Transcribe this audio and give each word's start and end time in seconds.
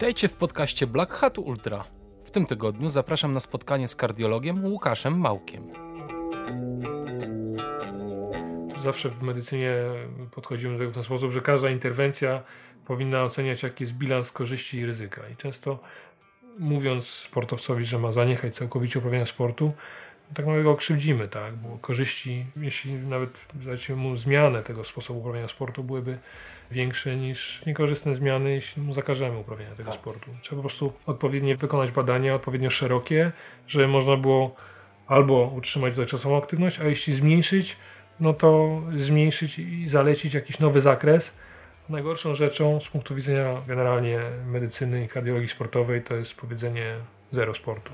Witajcie 0.00 0.28
w 0.28 0.34
podcaście 0.34 0.86
Black 0.86 1.12
Hat 1.12 1.38
Ultra. 1.38 1.84
W 2.24 2.30
tym 2.30 2.46
tygodniu 2.46 2.88
zapraszam 2.88 3.32
na 3.32 3.40
spotkanie 3.40 3.88
z 3.88 3.96
kardiologiem 3.96 4.64
Łukaszem 4.64 5.18
Małkiem. 5.18 5.62
Zawsze 8.82 9.10
w 9.10 9.22
medycynie 9.22 9.74
podchodzimy 10.30 10.72
do 10.72 10.78
tego 10.78 10.90
w 10.90 10.94
ten 10.94 11.02
sposób, 11.02 11.32
że 11.32 11.40
każda 11.40 11.70
interwencja 11.70 12.42
powinna 12.84 13.22
oceniać, 13.22 13.62
jaki 13.62 13.84
jest 13.84 13.94
bilans 13.94 14.32
korzyści 14.32 14.78
i 14.78 14.86
ryzyka. 14.86 15.28
I 15.28 15.36
często 15.36 15.78
mówiąc 16.58 17.06
sportowcowi, 17.06 17.84
że 17.84 17.98
ma 17.98 18.12
zaniechać 18.12 18.54
całkowicie 18.54 18.98
uprawiania 18.98 19.26
sportu, 19.26 19.72
tak 20.34 20.46
naprawdę 20.46 20.64
go 20.64 20.76
krzywdzimy, 20.76 21.28
tak? 21.28 21.54
Bo 21.54 21.78
korzyści, 21.78 22.46
jeśli 22.56 22.92
nawet 22.92 23.46
zaliczymy 23.64 24.02
mu 24.02 24.16
zmianę 24.16 24.62
tego 24.62 24.84
sposobu 24.84 25.20
uprawiania 25.20 25.48
sportu, 25.48 25.84
byłyby 25.84 26.18
większe 26.70 27.16
niż 27.16 27.66
niekorzystne 27.66 28.14
zmiany, 28.14 28.50
jeśli 28.52 28.82
mu 28.82 28.94
zakażemy 28.94 29.38
uprawiania 29.38 29.74
tego 29.74 29.90
tak. 29.90 30.00
sportu. 30.00 30.30
Trzeba 30.42 30.56
po 30.56 30.62
prostu 30.62 30.92
odpowiednio 31.06 31.56
wykonać 31.56 31.90
badania, 31.90 32.34
odpowiednio 32.34 32.70
szerokie, 32.70 33.32
żeby 33.66 33.88
można 33.88 34.16
było 34.16 34.54
albo 35.06 35.52
utrzymać 35.56 35.96
dotychczasową 35.96 36.38
aktywność, 36.38 36.80
a 36.80 36.84
jeśli 36.84 37.14
zmniejszyć, 37.14 37.76
no 38.20 38.32
to 38.32 38.80
zmniejszyć 38.96 39.58
i 39.58 39.88
zalecić 39.88 40.34
jakiś 40.34 40.58
nowy 40.58 40.80
zakres. 40.80 41.36
Najgorszą 41.88 42.34
rzeczą 42.34 42.80
z 42.80 42.88
punktu 42.88 43.14
widzenia 43.14 43.62
generalnie 43.66 44.20
medycyny 44.46 45.04
i 45.04 45.08
kardiologii 45.08 45.48
sportowej 45.48 46.02
to 46.02 46.14
jest 46.14 46.34
powiedzenie 46.34 46.96
zero 47.30 47.54
sportu. 47.54 47.92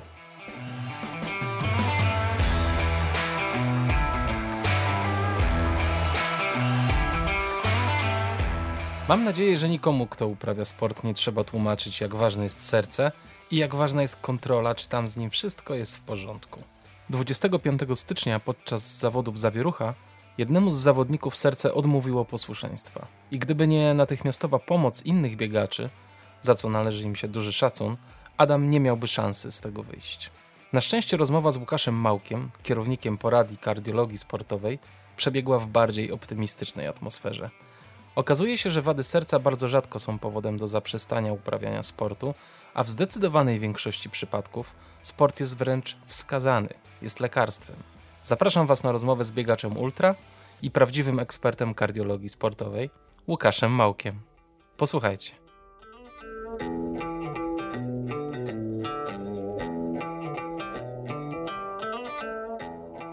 Mam 9.08 9.24
nadzieję, 9.24 9.58
że 9.58 9.68
nikomu, 9.68 10.06
kto 10.06 10.26
uprawia 10.26 10.64
sport, 10.64 11.04
nie 11.04 11.14
trzeba 11.14 11.44
tłumaczyć, 11.44 12.00
jak 12.00 12.14
ważne 12.14 12.44
jest 12.44 12.66
serce 12.66 13.12
i 13.50 13.56
jak 13.56 13.74
ważna 13.74 14.02
jest 14.02 14.16
kontrola, 14.16 14.74
czy 14.74 14.88
tam 14.88 15.08
z 15.08 15.16
nim 15.16 15.30
wszystko 15.30 15.74
jest 15.74 15.96
w 15.96 16.00
porządku. 16.00 16.62
25 17.10 17.80
stycznia 17.94 18.40
podczas 18.40 18.98
zawodów 18.98 19.38
Zawierucha 19.38 19.94
jednemu 20.38 20.70
z 20.70 20.74
zawodników 20.74 21.36
serce 21.36 21.74
odmówiło 21.74 22.24
posłuszeństwa. 22.24 23.06
I 23.30 23.38
gdyby 23.38 23.66
nie 23.66 23.94
natychmiastowa 23.94 24.58
pomoc 24.58 25.02
innych 25.02 25.36
biegaczy, 25.36 25.90
za 26.42 26.54
co 26.54 26.68
należy 26.68 27.02
im 27.02 27.16
się 27.16 27.28
duży 27.28 27.52
szacun, 27.52 27.96
Adam 28.36 28.70
nie 28.70 28.80
miałby 28.80 29.08
szansy 29.08 29.52
z 29.52 29.60
tego 29.60 29.82
wyjść. 29.82 30.30
Na 30.72 30.80
szczęście 30.80 31.16
rozmowa 31.16 31.50
z 31.50 31.56
Łukaszem 31.56 31.94
Małkiem, 31.94 32.50
kierownikiem 32.62 33.18
poradni 33.18 33.56
kardiologii 33.56 34.18
sportowej, 34.18 34.78
przebiegła 35.16 35.58
w 35.58 35.66
bardziej 35.66 36.12
optymistycznej 36.12 36.86
atmosferze. 36.86 37.50
Okazuje 38.16 38.58
się, 38.58 38.70
że 38.70 38.82
wady 38.82 39.04
serca 39.04 39.38
bardzo 39.38 39.68
rzadko 39.68 39.98
są 39.98 40.18
powodem 40.18 40.58
do 40.58 40.66
zaprzestania 40.66 41.32
uprawiania 41.32 41.82
sportu, 41.82 42.34
a 42.74 42.84
w 42.84 42.90
zdecydowanej 42.90 43.58
większości 43.58 44.10
przypadków 44.10 44.74
sport 45.02 45.40
jest 45.40 45.56
wręcz 45.56 45.96
wskazany, 46.06 46.68
jest 47.02 47.20
lekarstwem. 47.20 47.76
Zapraszam 48.22 48.66
Was 48.66 48.82
na 48.82 48.92
rozmowę 48.92 49.24
z 49.24 49.32
biegaczem 49.32 49.76
ultra 49.76 50.14
i 50.62 50.70
prawdziwym 50.70 51.18
ekspertem 51.18 51.74
kardiologii 51.74 52.28
sportowej, 52.28 52.90
Łukaszem 53.28 53.72
Małkiem. 53.72 54.20
Posłuchajcie. 54.76 55.32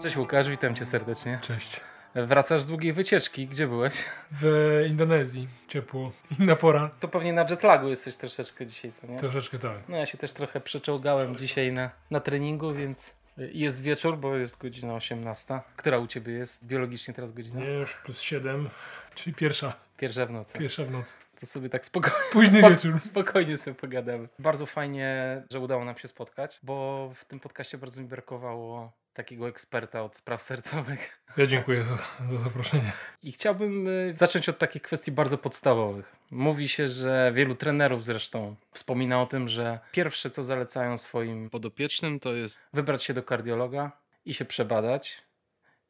Cześć 0.02 0.16
Łukasz, 0.16 0.48
witam 0.48 0.74
cię 0.74 0.84
serdecznie. 0.84 1.38
Cześć. 1.42 1.80
Wracasz 2.14 2.62
z 2.62 2.66
długiej 2.66 2.92
wycieczki. 2.92 3.46
Gdzie 3.46 3.66
byłeś? 3.66 3.94
W 4.32 4.44
Indonezji. 4.88 5.48
Ciepło. 5.68 6.12
Inna 6.40 6.56
pora. 6.56 6.90
To 7.00 7.08
pewnie 7.08 7.32
na 7.32 7.46
jetlagu 7.50 7.88
jesteś 7.88 8.16
troszeczkę 8.16 8.66
dzisiaj, 8.66 8.92
co 8.92 9.06
nie? 9.06 9.18
Troszeczkę 9.18 9.58
tak. 9.58 9.88
No 9.88 9.96
ja 9.96 10.06
się 10.06 10.18
też 10.18 10.32
trochę 10.32 10.60
przeczołgałem 10.60 11.36
dzisiaj 11.36 11.72
na, 11.72 11.90
na 12.10 12.20
treningu, 12.20 12.72
więc 12.72 13.14
jest 13.36 13.80
wieczór, 13.80 14.18
bo 14.18 14.36
jest 14.36 14.58
godzina 14.58 14.94
18. 14.94 15.60
Która 15.76 15.98
u 15.98 16.06
Ciebie 16.06 16.32
jest 16.32 16.66
biologicznie 16.66 17.14
teraz 17.14 17.32
godzina? 17.32 17.60
Nie, 17.60 17.66
już 17.70 17.94
plus 17.94 18.20
7, 18.20 18.68
czyli 19.14 19.34
pierwsza. 19.34 19.72
Pierwsza 19.96 20.26
w 20.26 20.30
nocy. 20.30 20.58
Pierwsza 20.58 20.84
w 20.84 20.90
nocy. 20.90 21.12
To 21.40 21.46
sobie 21.46 21.68
tak 21.68 21.86
spokojnie. 21.86 22.18
Późny 22.32 22.62
wieczór. 22.70 23.00
Spokojnie 23.00 23.58
sobie 23.58 23.74
pogadamy. 23.74 24.28
Bardzo 24.38 24.66
fajnie, 24.66 25.42
że 25.50 25.60
udało 25.60 25.84
nam 25.84 25.98
się 25.98 26.08
spotkać, 26.08 26.60
bo 26.62 27.10
w 27.14 27.24
tym 27.24 27.40
podcaście 27.40 27.78
bardzo 27.78 28.00
mi 28.00 28.08
brakowało 28.08 28.92
takiego 29.14 29.48
eksperta 29.48 30.02
od 30.02 30.16
spraw 30.16 30.42
sercowych. 30.42 31.20
Ja 31.36 31.46
dziękuję 31.46 31.84
za, 31.84 31.96
za, 31.96 32.38
zaproszenie. 32.38 32.92
I 33.22 33.32
chciałbym 33.32 33.88
y, 33.88 34.14
zacząć 34.16 34.48
od 34.48 34.58
takich 34.58 34.82
kwestii 34.82 35.12
bardzo 35.12 35.38
podstawowych. 35.38 36.16
Mówi 36.30 36.68
się, 36.68 36.88
że 36.88 37.32
wielu 37.34 37.54
trenerów 37.54 38.04
zresztą 38.04 38.56
wspomina 38.72 39.22
o 39.22 39.26
tym, 39.26 39.48
że 39.48 39.78
pierwsze 39.92 40.30
co 40.30 40.44
zalecają 40.44 40.98
swoim 40.98 41.50
podopiecznym 41.50 42.20
to 42.20 42.34
jest 42.34 42.68
wybrać 42.72 43.02
się 43.02 43.14
do 43.14 43.22
kardiologa 43.22 43.92
i 44.24 44.34
się 44.34 44.44
przebadać. 44.44 45.22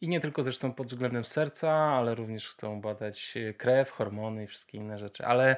I 0.01 0.09
nie 0.09 0.21
tylko 0.21 0.43
zresztą 0.43 0.73
pod 0.73 0.87
względem 0.87 1.25
serca, 1.25 1.73
ale 1.73 2.15
również 2.15 2.49
chcą 2.49 2.81
badać 2.81 3.33
y, 3.37 3.55
krew, 3.55 3.91
hormony 3.91 4.45
i 4.45 4.47
wszystkie 4.47 4.79
inne 4.79 4.99
rzeczy. 4.99 5.27
Ale, 5.27 5.57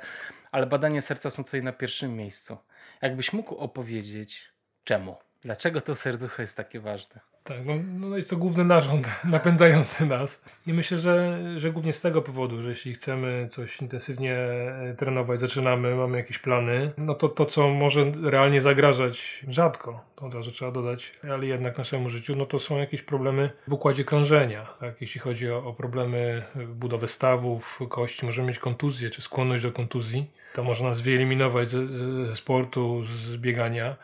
ale 0.52 0.66
badania 0.66 1.00
serca 1.00 1.30
są 1.30 1.44
tutaj 1.44 1.62
na 1.62 1.72
pierwszym 1.72 2.16
miejscu. 2.16 2.56
Jakbyś 3.02 3.32
mógł 3.32 3.54
opowiedzieć 3.54 4.52
czemu? 4.84 5.16
Dlaczego 5.46 5.80
to 5.80 5.94
serducho 5.94 6.42
jest 6.42 6.56
takie 6.56 6.80
ważne? 6.80 7.20
Tak, 7.44 7.56
no, 7.64 7.72
no 8.08 8.16
jest 8.16 8.30
to 8.30 8.36
główny 8.36 8.64
narząd 8.64 9.10
napędzający 9.24 10.06
nas. 10.06 10.42
I 10.66 10.72
myślę, 10.72 10.98
że, 10.98 11.40
że 11.56 11.72
głównie 11.72 11.92
z 11.92 12.00
tego 12.00 12.22
powodu, 12.22 12.62
że 12.62 12.68
jeśli 12.68 12.94
chcemy 12.94 13.48
coś 13.50 13.82
intensywnie 13.82 14.34
e, 14.34 14.94
trenować, 14.96 15.40
zaczynamy, 15.40 15.94
mamy 15.94 16.18
jakieś 16.18 16.38
plany, 16.38 16.92
no 16.98 17.14
to 17.14 17.28
to, 17.28 17.44
co 17.44 17.68
może 17.68 18.12
realnie 18.22 18.60
zagrażać 18.60 19.44
rzadko, 19.48 20.04
to 20.16 20.26
od 20.26 20.34
razu 20.34 20.50
trzeba 20.50 20.70
dodać, 20.70 21.12
ale 21.30 21.46
jednak 21.46 21.78
naszemu 21.78 22.08
życiu, 22.08 22.36
no 22.36 22.46
to 22.46 22.58
są 22.58 22.78
jakieś 22.78 23.02
problemy 23.02 23.50
w 23.68 23.72
układzie 23.72 24.04
krążenia. 24.04 24.66
Tak? 24.80 25.00
Jeśli 25.00 25.20
chodzi 25.20 25.50
o, 25.50 25.64
o 25.64 25.74
problemy 25.74 26.42
budowy 26.68 27.08
stawów, 27.08 27.80
kości, 27.88 28.26
możemy 28.26 28.48
mieć 28.48 28.58
kontuzję 28.58 29.10
czy 29.10 29.22
skłonność 29.22 29.62
do 29.62 29.72
kontuzji. 29.72 30.30
To 30.54 30.64
można 30.64 30.88
nas 30.88 31.00
wyeliminować 31.00 31.68
ze, 31.68 31.88
ze 32.26 32.36
sportu, 32.36 33.04
z 33.04 33.36
biegania 33.36 33.96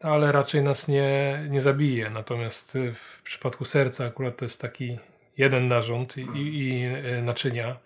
ale 0.00 0.32
raczej 0.32 0.62
nas 0.62 0.88
nie, 0.88 1.46
nie 1.50 1.60
zabije. 1.60 2.10
Natomiast 2.10 2.78
w 2.94 3.22
przypadku 3.22 3.64
serca 3.64 4.04
akurat 4.04 4.36
to 4.36 4.44
jest 4.44 4.60
taki 4.60 4.98
jeden 5.38 5.68
narząd 5.68 6.16
i, 6.16 6.20
i 6.34 6.84
e, 6.84 7.22
naczynia, 7.22 7.76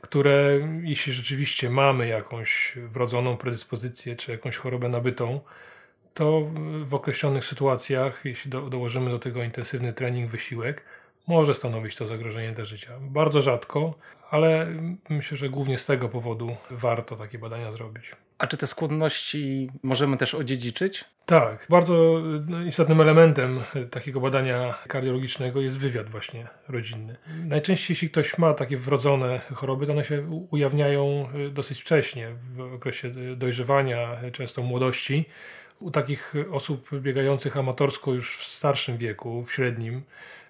które 0.00 0.68
jeśli 0.82 1.12
rzeczywiście 1.12 1.70
mamy 1.70 2.08
jakąś 2.08 2.78
wrodzoną 2.92 3.36
predyspozycję 3.36 4.16
czy 4.16 4.32
jakąś 4.32 4.56
chorobę 4.56 4.88
nabytą, 4.88 5.40
to 6.14 6.50
w 6.84 6.94
określonych 6.94 7.44
sytuacjach, 7.44 8.24
jeśli 8.24 8.50
do, 8.50 8.60
dołożymy 8.60 9.10
do 9.10 9.18
tego 9.18 9.42
intensywny 9.42 9.92
trening, 9.92 10.30
wysiłek, 10.30 10.84
może 11.26 11.54
stanowić 11.54 11.96
to 11.96 12.06
zagrożenie 12.06 12.52
dla 12.52 12.64
życia. 12.64 12.92
Bardzo 13.00 13.42
rzadko, 13.42 13.94
ale 14.30 14.66
myślę, 15.08 15.36
że 15.36 15.48
głównie 15.48 15.78
z 15.78 15.86
tego 15.86 16.08
powodu 16.08 16.56
warto 16.70 17.16
takie 17.16 17.38
badania 17.38 17.72
zrobić. 17.72 18.12
A 18.40 18.46
czy 18.46 18.56
te 18.56 18.66
skłonności 18.66 19.70
możemy 19.82 20.16
też 20.16 20.34
odziedziczyć? 20.34 21.04
Tak, 21.26 21.66
bardzo 21.70 22.22
no, 22.46 22.62
istotnym 22.62 23.00
elementem 23.00 23.60
takiego 23.90 24.20
badania 24.20 24.78
kardiologicznego 24.88 25.60
jest 25.60 25.78
wywiad 25.78 26.10
właśnie 26.10 26.46
rodzinny. 26.68 27.16
Najczęściej 27.44 27.94
jeśli 27.94 28.10
ktoś 28.10 28.38
ma 28.38 28.54
takie 28.54 28.76
wrodzone 28.76 29.40
choroby, 29.54 29.86
to 29.86 29.92
one 29.92 30.04
się 30.04 30.46
ujawniają 30.50 31.28
y, 31.46 31.50
dosyć 31.50 31.80
wcześnie, 31.80 32.34
w 32.54 32.74
okresie 32.74 33.10
dojrzewania, 33.36 34.20
często 34.32 34.62
młodości. 34.62 35.24
U 35.80 35.90
takich 35.90 36.34
osób 36.52 36.90
biegających 37.00 37.56
amatorsko 37.56 38.12
już 38.12 38.36
w 38.36 38.44
starszym 38.44 38.98
wieku, 38.98 39.44
w 39.44 39.52
średnim, 39.52 40.02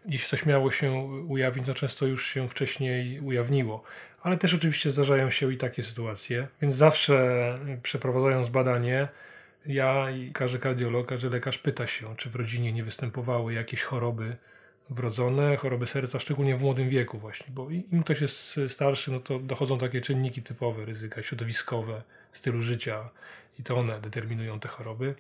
jeśli 0.07 0.29
coś 0.29 0.47
miało 0.47 0.71
się 0.71 0.93
ujawnić, 1.29 1.67
to 1.67 1.75
często 1.75 2.07
już 2.07 2.27
się 2.27 2.49
wcześniej 2.49 3.21
ujawniło. 3.21 3.83
Ale 4.23 4.37
też 4.37 4.55
oczywiście 4.55 4.91
zdarzają 4.91 5.31
się 5.31 5.53
i 5.53 5.57
takie 5.57 5.83
sytuacje, 5.83 6.49
więc 6.63 6.77
zawsze 6.77 7.59
przeprowadzając 7.83 8.49
badanie, 8.49 9.09
ja 9.67 10.11
i 10.11 10.33
każdy 10.33 10.59
kardiolog, 10.59 11.07
każdy 11.07 11.31
lekarz 11.31 11.59
pyta 11.59 11.87
się, 11.87 12.17
czy 12.17 12.31
w 12.31 12.37
rodzinie 12.37 12.73
nie 12.73 12.85
występowały 12.85 13.55
jakieś 13.55 13.83
choroby 13.83 14.37
wrodzone, 14.91 15.57
choroby 15.57 15.87
serca, 15.87 16.19
szczególnie 16.19 16.57
w 16.57 16.61
młodym 16.61 16.89
wieku 16.89 17.19
właśnie, 17.19 17.47
bo 17.51 17.71
im 17.71 18.03
ktoś 18.03 18.21
jest 18.21 18.61
starszy, 18.69 19.13
no 19.13 19.21
to 19.21 19.39
dochodzą 19.39 19.79
takie 19.79 20.01
czynniki 20.01 20.43
typowe, 20.43 20.85
ryzyka 20.85 21.23
środowiskowe, 21.23 22.03
stylu 22.33 22.63
życia 22.63 23.09
i 23.59 23.63
to 23.63 23.77
one 23.77 24.01
determinują 24.01 24.61
te 24.61 24.69
choroby. 24.69 25.15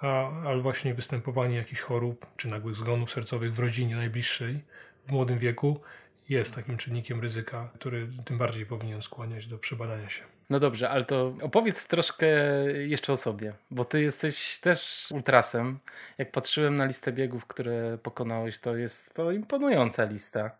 A, 0.00 0.30
ale 0.46 0.62
właśnie 0.62 0.94
występowanie 0.94 1.56
jakichś 1.56 1.80
chorób 1.80 2.26
czy 2.36 2.48
nagłych 2.48 2.76
zgonów 2.76 3.10
sercowych 3.10 3.54
w 3.54 3.58
rodzinie 3.58 3.96
najbliższej 3.96 4.60
w 5.06 5.12
młodym 5.12 5.38
wieku 5.38 5.80
jest 6.28 6.54
takim 6.54 6.76
czynnikiem 6.76 7.20
ryzyka, 7.20 7.68
który 7.74 8.08
tym 8.24 8.38
bardziej 8.38 8.66
powinien 8.66 9.02
skłaniać 9.02 9.46
do 9.46 9.58
przebadania 9.58 10.08
się. 10.08 10.22
No 10.50 10.60
dobrze, 10.60 10.90
ale 10.90 11.04
to 11.04 11.34
opowiedz 11.42 11.86
troszkę 11.86 12.26
jeszcze 12.72 13.12
o 13.12 13.16
sobie, 13.16 13.52
bo 13.70 13.84
ty 13.84 14.02
jesteś 14.02 14.58
też 14.58 15.08
ultrasem. 15.10 15.78
Jak 16.18 16.32
patrzyłem 16.32 16.76
na 16.76 16.84
listę 16.84 17.12
biegów, 17.12 17.46
które 17.46 17.98
pokonałeś, 18.02 18.58
to 18.58 18.76
jest 18.76 19.14
to 19.14 19.32
imponująca 19.32 20.04
lista, 20.04 20.50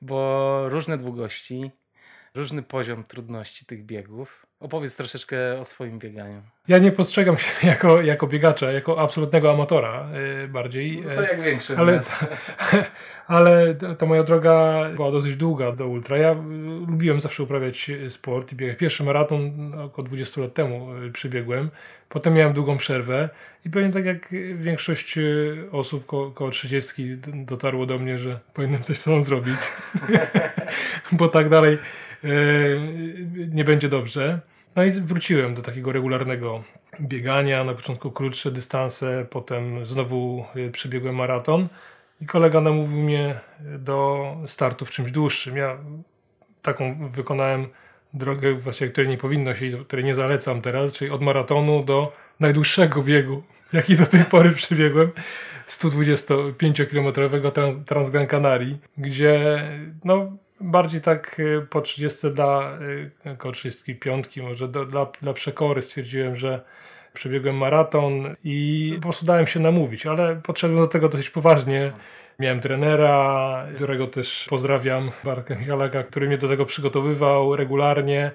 bo 0.00 0.68
różne 0.68 0.98
długości, 0.98 1.70
różny 2.34 2.62
poziom 2.62 3.04
trudności 3.04 3.66
tych 3.66 3.84
biegów. 3.84 4.46
Opowiedz 4.60 4.96
troszeczkę 4.96 5.60
o 5.60 5.64
swoim 5.64 5.98
bieganiu. 5.98 6.42
Ja 6.68 6.78
nie 6.78 6.92
postrzegam 6.92 7.38
się 7.38 7.66
jako, 7.66 8.02
jako 8.02 8.26
biegacza, 8.26 8.72
jako 8.72 9.00
absolutnego 9.00 9.50
amatora 9.50 10.08
yy, 10.40 10.48
bardziej. 10.48 11.02
No 11.06 11.14
to 11.14 11.22
jak 11.22 11.40
większość 11.40 11.80
ale, 11.80 12.00
ta, 12.00 12.26
ale 13.36 13.74
ta 13.74 14.06
moja 14.06 14.24
droga 14.24 14.84
była 14.96 15.10
dosyć 15.10 15.36
długa 15.36 15.72
do 15.72 15.88
ultra. 15.88 16.18
Ja 16.18 16.32
lubiłem 16.86 17.20
zawsze 17.20 17.42
uprawiać 17.42 17.90
sport 18.08 18.52
i 18.52 18.56
biegać. 18.56 18.78
Pierwszy 18.78 19.04
maraton 19.04 19.72
około 19.74 20.08
20 20.08 20.40
lat 20.40 20.54
temu 20.54 20.88
przybiegłem. 21.12 21.70
Potem 22.08 22.34
miałem 22.34 22.52
długą 22.52 22.76
przerwę 22.76 23.28
i 23.64 23.70
pewnie 23.70 23.92
tak 23.92 24.04
jak 24.04 24.28
większość 24.54 25.18
osób 25.72 26.06
ko 26.06 26.30
koło 26.30 26.50
30 26.50 27.16
dotarło 27.26 27.86
do 27.86 27.98
mnie, 27.98 28.18
że 28.18 28.40
powinienem 28.54 28.82
coś 28.82 28.98
sobą 28.98 29.22
zrobić, 29.22 29.58
bo 31.12 31.28
tak 31.28 31.48
dalej 31.48 31.78
nie 33.48 33.64
będzie 33.64 33.88
dobrze. 33.88 34.40
No 34.76 34.84
i 34.84 34.90
wróciłem 34.90 35.54
do 35.54 35.62
takiego 35.62 35.92
regularnego 35.92 36.62
biegania, 37.00 37.64
na 37.64 37.74
początku 37.74 38.10
krótsze 38.10 38.50
dystanse, 38.50 39.26
potem 39.30 39.86
znowu 39.86 40.44
przebiegłem 40.72 41.14
maraton 41.14 41.68
i 42.20 42.26
kolega 42.26 42.60
namówił 42.60 43.02
mnie 43.02 43.40
do 43.78 44.26
startu 44.46 44.84
w 44.84 44.90
czymś 44.90 45.10
dłuższym. 45.10 45.56
Ja 45.56 45.78
taką 46.62 47.10
wykonałem 47.10 47.66
drogę, 48.14 48.54
właśnie, 48.54 48.88
której 48.88 49.10
nie 49.10 49.18
powinno 49.18 49.54
się, 49.54 49.68
której 49.84 50.04
nie 50.04 50.14
zalecam 50.14 50.62
teraz, 50.62 50.92
czyli 50.92 51.10
od 51.10 51.22
maratonu 51.22 51.84
do 51.84 52.12
najdłuższego 52.40 53.02
biegu, 53.02 53.42
jaki 53.72 53.96
do 53.96 54.06
tej 54.06 54.24
pory 54.24 54.50
przebiegłem, 54.50 55.10
125-kilometrowego 55.66 57.50
Trans, 57.50 57.76
Transgran 57.86 58.26
Canarii, 58.26 58.78
gdzie 58.98 59.62
no, 60.04 60.36
bardziej 60.60 61.00
tak 61.00 61.40
y, 61.40 61.66
po 61.70 61.80
30 61.80 62.30
dla 62.30 62.78
y, 63.26 63.30
około 63.32 63.52
35 63.52 64.36
może 64.36 64.68
do, 64.68 64.84
dla, 64.84 65.06
dla 65.22 65.32
przekory 65.32 65.82
stwierdziłem, 65.82 66.36
że 66.36 66.60
przebiegłem 67.12 67.56
maraton 67.56 68.36
i 68.44 68.92
po 68.96 69.02
prostu 69.02 69.26
dałem 69.26 69.46
się 69.46 69.60
namówić, 69.60 70.06
ale 70.06 70.36
podszedłem 70.36 70.80
do 70.80 70.86
tego 70.86 71.08
dosyć 71.08 71.30
poważnie. 71.30 71.92
Miałem 72.38 72.60
trenera, 72.60 73.66
którego 73.74 74.06
też 74.06 74.46
pozdrawiam, 74.50 75.10
Bartka 75.24 75.54
Michalaka, 75.54 76.02
który 76.02 76.26
mnie 76.26 76.38
do 76.38 76.48
tego 76.48 76.66
przygotowywał 76.66 77.56
regularnie. 77.56 78.30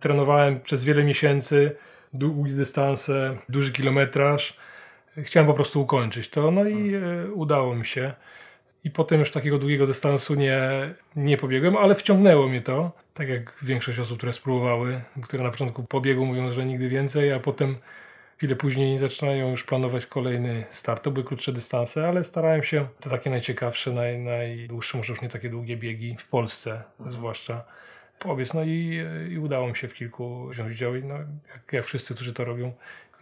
Trenowałem 0.00 0.60
przez 0.60 0.84
wiele 0.84 1.04
miesięcy, 1.04 1.76
długie 2.12 2.52
dystanse, 2.52 3.36
duży 3.48 3.72
kilometraż. 3.72 4.56
Chciałem 5.18 5.46
po 5.46 5.54
prostu 5.54 5.82
ukończyć 5.82 6.28
to, 6.28 6.50
no 6.50 6.64
i 6.64 6.94
e, 6.94 7.00
udało 7.32 7.74
mi 7.74 7.86
się. 7.86 8.14
I 8.86 8.90
potem 8.90 9.18
już 9.18 9.30
takiego 9.30 9.58
długiego 9.58 9.86
dystansu 9.86 10.34
nie, 10.34 10.60
nie 11.16 11.36
pobiegłem, 11.36 11.76
ale 11.76 11.94
wciągnęło 11.94 12.48
mnie 12.48 12.60
to. 12.60 12.92
Tak 13.14 13.28
jak 13.28 13.54
większość 13.62 13.98
osób, 13.98 14.16
które 14.16 14.32
spróbowały, 14.32 15.00
które 15.22 15.44
na 15.44 15.50
początku 15.50 15.82
pobiegł 15.82 16.26
mówią, 16.26 16.52
że 16.52 16.66
nigdy 16.66 16.88
więcej, 16.88 17.32
a 17.32 17.40
potem 17.40 17.76
chwilę 18.36 18.56
później 18.56 18.98
zaczynają 18.98 19.50
już 19.50 19.64
planować 19.64 20.06
kolejny 20.06 20.64
start. 20.70 21.02
To 21.02 21.10
były 21.10 21.24
krótsze 21.24 21.52
dystanse, 21.52 22.08
ale 22.08 22.24
starałem 22.24 22.62
się 22.62 22.86
te 23.00 23.10
takie 23.10 23.30
najciekawsze, 23.30 23.92
naj, 23.92 24.18
najdłuższe, 24.18 24.98
może 24.98 25.12
już 25.12 25.22
nie 25.22 25.28
takie 25.28 25.50
długie 25.50 25.76
biegi 25.76 26.16
w 26.18 26.28
Polsce 26.28 26.70
mhm. 26.72 27.10
zwłaszcza 27.10 27.64
pobiec. 28.18 28.54
No 28.54 28.64
i, 28.64 29.00
i 29.30 29.38
udało 29.38 29.68
mi 29.68 29.76
się 29.76 29.88
w 29.88 29.94
kilku 29.94 30.48
wziąć 30.48 30.72
udział. 30.72 30.96
I 30.96 31.04
no, 31.04 31.14
jak, 31.54 31.72
jak 31.72 31.84
wszyscy, 31.84 32.14
którzy 32.14 32.32
to 32.32 32.44
robią, 32.44 32.72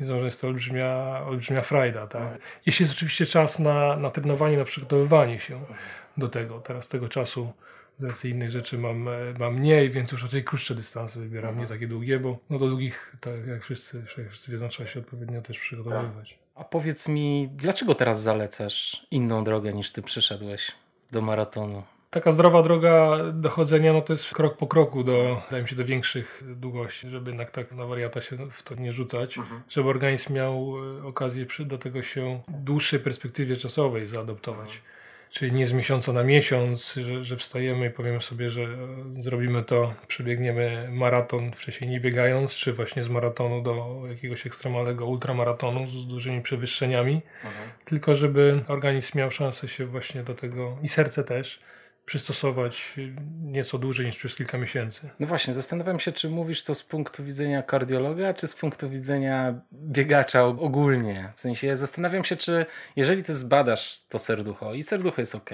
widzą, 0.01 0.19
że 0.19 0.25
jest 0.25 0.41
to 0.41 0.49
olbrzymia, 0.49 1.23
olbrzymia 1.27 1.63
frajda. 1.63 2.07
Tak? 2.07 2.23
Mhm. 2.23 2.41
Jeśli 2.67 2.83
jest 2.83 2.95
oczywiście 2.95 3.27
czas 3.27 3.59
na, 3.59 3.97
na 3.97 4.11
trenowanie, 4.11 4.59
na 4.59 4.65
przygotowywanie 4.65 5.41
się 5.41 5.57
mhm. 5.57 5.79
do 6.17 6.29
tego. 6.29 6.61
Teraz 6.61 6.89
tego 6.89 7.09
czasu 7.09 7.53
z 7.99 8.05
racji 8.05 8.31
innych 8.31 8.51
rzeczy 8.51 8.79
mam, 8.79 9.09
mam 9.39 9.55
mniej, 9.55 9.91
więc 9.91 10.13
już 10.13 10.23
raczej 10.23 10.45
krótsze 10.45 10.75
dystanse 10.75 11.21
wybieram, 11.21 11.51
mhm. 11.51 11.63
nie 11.63 11.75
takie 11.75 11.89
długie, 11.89 12.19
bo 12.19 12.39
no 12.51 12.59
do 12.59 12.69
długich, 12.69 13.17
tak 13.21 13.47
jak 13.47 13.63
wszyscy, 13.63 14.05
wszyscy 14.07 14.53
wiedzą, 14.53 14.69
trzeba 14.69 14.89
się 14.89 15.01
odpowiednio 15.01 15.43
też 15.43 15.59
przygotowywać. 15.59 16.31
Tak. 16.31 16.39
A 16.55 16.65
powiedz 16.65 17.09
mi, 17.09 17.49
dlaczego 17.55 17.95
teraz 17.95 18.23
zalecasz 18.23 19.07
inną 19.11 19.45
drogę 19.45 19.73
niż 19.73 19.93
ty 19.93 20.03
przyszedłeś 20.03 20.73
do 21.13 21.21
maratonu? 21.21 21.83
Taka 22.15 22.33
zdrowa 22.33 22.63
droga 22.63 23.19
dochodzenia, 23.33 23.93
no 23.93 24.01
to 24.01 24.13
jest 24.13 24.35
krok 24.35 24.57
po 24.57 24.67
kroku 24.67 25.05
do, 25.05 25.43
wydaje 25.45 25.63
mi 25.63 25.69
się, 25.69 25.77
do 25.77 25.85
większych 25.85 26.43
długości, 26.57 27.09
żeby 27.09 27.31
jednak 27.31 27.51
tak 27.51 27.73
na 27.73 27.87
wariata 27.87 28.21
się 28.21 28.37
w 28.51 28.63
to 28.63 28.75
nie 28.75 28.93
rzucać, 28.93 29.39
mhm. 29.39 29.63
żeby 29.69 29.89
organizm 29.89 30.33
miał 30.33 30.75
e, 31.01 31.07
okazję 31.07 31.47
przy, 31.47 31.65
do 31.65 31.79
tego 31.79 32.03
się 32.03 32.41
w 32.49 32.63
dłuższej 32.65 33.01
perspektywie 33.01 33.57
czasowej 33.57 34.07
zaadoptować. 34.07 34.69
Mhm 34.69 34.95
czyli 35.31 35.53
nie 35.53 35.67
z 35.67 35.73
miesiąca 35.73 36.13
na 36.13 36.25
miesiąc, 36.25 36.95
że, 36.95 37.25
że 37.25 37.37
wstajemy 37.37 37.87
i 37.87 37.91
powiemy 37.91 38.23
sobie, 38.23 38.51
że 38.51 38.63
e, 38.63 39.23
zrobimy 39.23 39.63
to, 39.63 39.95
przebiegniemy 40.09 40.89
maraton 40.93 41.53
wcześniej 41.53 41.91
nie 41.91 42.01
biegając, 42.01 42.55
czy 42.55 42.73
właśnie 42.73 43.03
z 43.03 43.09
maratonu 43.09 43.63
do 43.63 44.03
jakiegoś 44.09 44.47
ekstremalnego 44.47 45.07
ultramaratonu 45.07 45.87
z 45.87 46.07
dużymi 46.07 46.43
przewyższeniami, 46.43 47.23
mhm. 47.45 47.71
tylko 47.85 48.15
żeby 48.15 48.65
organizm 48.69 49.19
miał 49.19 49.31
szansę 49.31 49.69
się 49.69 49.87
właśnie 49.87 50.23
do 50.23 50.35
tego 50.35 50.79
i 50.83 50.89
serce 50.89 51.25
też 51.25 51.61
przystosować 52.07 52.95
nieco 53.43 53.79
dłużej 53.79 54.07
niż 54.07 54.17
przez 54.17 54.35
kilka 54.35 54.59
miesięcy. 54.59 55.11
No 55.21 55.27
właśnie, 55.27 55.55
zastanawiam 55.55 56.01
się, 56.01 56.13
czy 56.13 56.31
mówisz 56.31 56.65
to 56.65 56.75
z 56.75 56.83
punktu 56.83 57.25
widzenia 57.25 57.63
kardiologa, 57.63 58.35
czy 58.35 58.49
z 58.49 58.55
punktu 58.55 58.91
widzenia 58.91 59.61
biegacza 59.73 60.45
ogólnie. 60.45 61.33
W 61.37 61.41
sensie 61.41 61.77
zastanawiam 61.77 62.25
się, 62.25 62.37
czy 62.37 62.67
jeżeli 62.97 63.25
ty 63.25 63.35
zbadasz 63.35 64.01
to 64.09 64.19
serducho 64.19 64.75
i 64.75 64.83
serducho 64.83 65.23
jest 65.23 65.35
ok, 65.35 65.51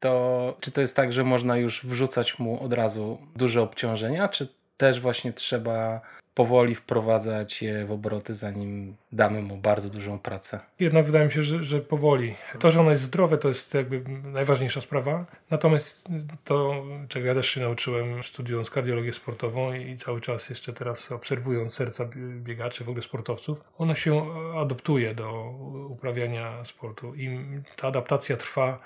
to 0.00 0.56
czy 0.60 0.72
to 0.72 0.80
jest 0.80 0.96
tak, 0.96 1.12
że 1.12 1.24
można 1.24 1.56
już 1.56 1.86
wrzucać 1.86 2.38
mu 2.38 2.64
od 2.64 2.72
razu 2.72 3.18
duże 3.36 3.62
obciążenia, 3.62 4.28
czy 4.28 4.48
też 4.76 5.00
właśnie 5.00 5.32
trzeba 5.32 6.00
powoli 6.38 6.74
wprowadzać 6.74 7.62
je 7.62 7.86
w 7.86 7.92
obroty, 7.92 8.34
zanim 8.34 8.96
damy 9.12 9.42
mu 9.42 9.56
bardzo 9.56 9.90
dużą 9.90 10.18
pracę. 10.18 10.60
Jednak 10.80 11.06
wydaje 11.06 11.24
mi 11.24 11.32
się, 11.32 11.42
że, 11.42 11.62
że 11.62 11.80
powoli. 11.80 12.34
To, 12.58 12.70
że 12.70 12.80
ono 12.80 12.90
jest 12.90 13.02
zdrowe, 13.02 13.38
to 13.38 13.48
jest 13.48 13.74
jakby 13.74 14.02
najważniejsza 14.22 14.80
sprawa. 14.80 15.26
Natomiast 15.50 16.08
to, 16.44 16.84
czego 17.08 17.26
ja 17.26 17.34
też 17.34 17.48
się 17.48 17.60
nauczyłem 17.60 18.22
studiując 18.22 18.70
kardiologię 18.70 19.12
sportową 19.12 19.72
i 19.72 19.96
cały 19.96 20.20
czas 20.20 20.48
jeszcze 20.50 20.72
teraz 20.72 21.12
obserwując 21.12 21.74
serca 21.74 22.08
biegaczy, 22.16 22.84
w 22.84 22.88
ogóle 22.88 23.02
sportowców, 23.02 23.60
ono 23.78 23.94
się 23.94 24.26
adoptuje 24.56 25.14
do 25.14 25.50
uprawiania 25.88 26.64
sportu. 26.64 27.14
I 27.14 27.38
ta 27.76 27.88
adaptacja 27.88 28.36
trwa 28.36 28.78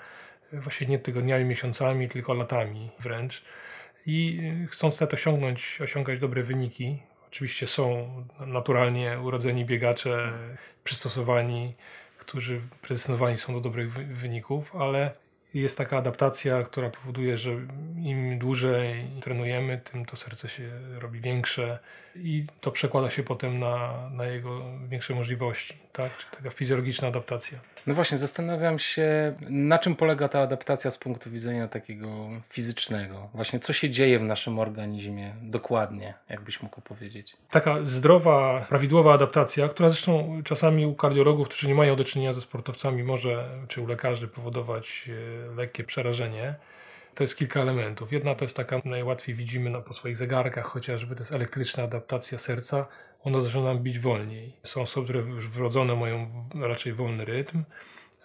właśnie 0.53 0.87
nie 0.87 0.99
tygodniami, 0.99 1.45
miesiącami, 1.45 2.09
tylko 2.09 2.33
latami 2.33 2.89
wręcz. 2.99 3.43
I 4.05 4.41
chcąc 4.69 4.97
to 4.97 5.07
osiągnąć, 5.13 5.79
osiągać 5.81 6.19
dobre 6.19 6.43
wyniki, 6.43 6.99
Oczywiście 7.33 7.67
są 7.67 8.07
naturalnie 8.39 9.19
urodzeni 9.19 9.65
biegacze, 9.65 10.33
przystosowani, 10.83 11.73
którzy 12.17 12.61
predestynowani 12.81 13.37
są 13.37 13.53
do 13.53 13.61
dobrych 13.61 13.93
wyników, 13.93 14.75
ale 14.75 15.11
jest 15.53 15.77
taka 15.77 15.97
adaptacja, 15.97 16.63
która 16.63 16.89
powoduje, 16.89 17.37
że 17.37 17.51
im 18.03 18.39
dłużej 18.39 19.05
trenujemy, 19.21 19.77
tym 19.77 20.05
to 20.05 20.15
serce 20.15 20.49
się 20.49 20.71
robi 20.99 21.19
większe 21.19 21.79
i 22.15 22.45
to 22.61 22.71
przekłada 22.71 23.09
się 23.09 23.23
potem 23.23 23.59
na, 23.59 24.09
na 24.09 24.25
jego 24.25 24.61
większe 24.87 25.13
możliwości. 25.13 25.77
Tak? 25.93 26.17
Czyli 26.17 26.31
taka 26.37 26.49
fizjologiczna 26.49 27.07
adaptacja. 27.07 27.59
No 27.87 27.93
właśnie, 27.93 28.17
zastanawiam 28.17 28.79
się, 28.79 29.35
na 29.49 29.79
czym 29.79 29.95
polega 29.95 30.27
ta 30.27 30.39
adaptacja 30.39 30.91
z 30.91 30.97
punktu 30.97 31.31
widzenia 31.31 31.67
takiego 31.67 32.29
fizycznego. 32.49 33.29
Właśnie, 33.33 33.59
co 33.59 33.73
się 33.73 33.89
dzieje 33.89 34.19
w 34.19 34.23
naszym 34.23 34.59
organizmie 34.59 35.33
dokładnie, 35.41 36.13
jakbyś 36.29 36.61
mógł 36.61 36.81
powiedzieć. 36.81 37.37
Taka 37.49 37.77
zdrowa, 37.83 38.65
prawidłowa 38.69 39.13
adaptacja, 39.13 39.67
która 39.67 39.89
zresztą 39.89 40.41
czasami 40.43 40.85
u 40.85 40.95
kardiologów, 40.95 41.47
którzy 41.49 41.67
nie 41.67 41.75
mają 41.75 41.95
do 41.95 42.03
czynienia 42.03 42.33
ze 42.33 42.41
sportowcami, 42.41 43.03
może, 43.03 43.49
czy 43.67 43.81
u 43.81 43.87
lekarzy 43.87 44.27
powodować 44.27 45.09
e, 45.49 45.55
lekkie 45.55 45.83
przerażenie. 45.83 46.55
To 47.15 47.23
jest 47.23 47.37
kilka 47.37 47.61
elementów. 47.61 48.13
Jedna 48.13 48.35
to 48.35 48.45
jest 48.45 48.57
taka, 48.57 48.81
najłatwiej 48.85 49.35
widzimy 49.35 49.69
no, 49.69 49.81
po 49.81 49.93
swoich 49.93 50.17
zegarkach, 50.17 50.65
chociażby 50.65 51.15
to 51.15 51.21
jest 51.21 51.35
elektryczna 51.35 51.83
adaptacja 51.83 52.37
serca. 52.37 52.87
Ono 53.23 53.41
zaczyna 53.41 53.63
nam 53.63 53.79
bić 53.79 53.99
wolniej. 53.99 54.57
Są 54.63 54.81
osoby, 54.81 55.03
które 55.05 55.19
już 55.19 55.49
wrodzone 55.49 55.95
mają 55.95 56.49
raczej 56.61 56.93
wolny 56.93 57.25
rytm, 57.25 57.63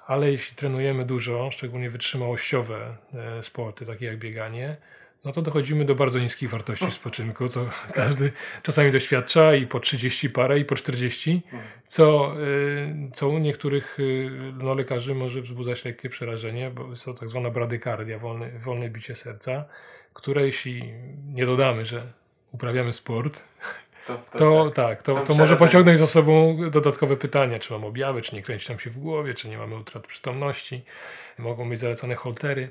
ale 0.06 0.32
jeśli 0.32 0.56
trenujemy 0.56 1.04
dużo, 1.04 1.50
szczególnie 1.50 1.90
wytrzymałościowe 1.90 2.96
e, 3.14 3.42
sporty, 3.42 3.86
takie 3.86 4.06
jak 4.06 4.18
bieganie, 4.18 4.76
no 5.24 5.32
to 5.32 5.42
dochodzimy 5.42 5.84
do 5.84 5.94
bardzo 5.94 6.18
niskich 6.18 6.50
wartości 6.50 6.90
spoczynku, 6.90 7.48
co 7.48 7.68
każdy 7.94 8.32
czasami 8.62 8.92
doświadcza 8.92 9.54
i 9.54 9.66
po 9.66 9.80
30 9.80 10.30
parę, 10.30 10.58
i 10.58 10.64
po 10.64 10.74
40, 10.74 11.42
co, 11.84 12.34
y, 12.42 13.10
co 13.14 13.28
u 13.28 13.38
niektórych 13.38 14.00
y, 14.00 14.30
no, 14.62 14.74
lekarzy 14.74 15.14
może 15.14 15.42
wzbudzać 15.42 15.84
lekkie 15.84 16.08
przerażenie, 16.08 16.70
bo 16.70 16.90
jest 16.90 17.04
to 17.04 17.14
tak 17.14 17.28
zwana 17.28 17.50
bradykardia, 17.50 18.18
wolne, 18.18 18.50
wolne 18.58 18.90
bicie 18.90 19.14
serca, 19.14 19.64
które 20.12 20.46
jeśli 20.46 20.92
nie 21.34 21.46
dodamy, 21.46 21.86
że 21.86 22.12
uprawiamy 22.52 22.92
sport, 22.92 23.44
to, 24.06 24.18
to, 24.32 24.38
to, 24.38 24.70
tak, 24.70 25.02
to, 25.02 25.14
to 25.14 25.34
może 25.34 25.56
pociągnąć 25.56 25.98
za 25.98 26.06
sobą 26.06 26.58
dodatkowe 26.70 27.16
pytania, 27.16 27.58
czy 27.58 27.72
mam 27.72 27.84
objawy, 27.84 28.22
czy 28.22 28.34
nie 28.34 28.42
kręci 28.42 28.68
nam 28.68 28.78
się 28.78 28.90
w 28.90 28.98
głowie, 28.98 29.34
czy 29.34 29.48
nie 29.48 29.58
mamy 29.58 29.76
utrat 29.76 30.06
przytomności, 30.06 30.82
mogą 31.38 31.68
być 31.68 31.80
zalecane 31.80 32.14
holtery. 32.14 32.68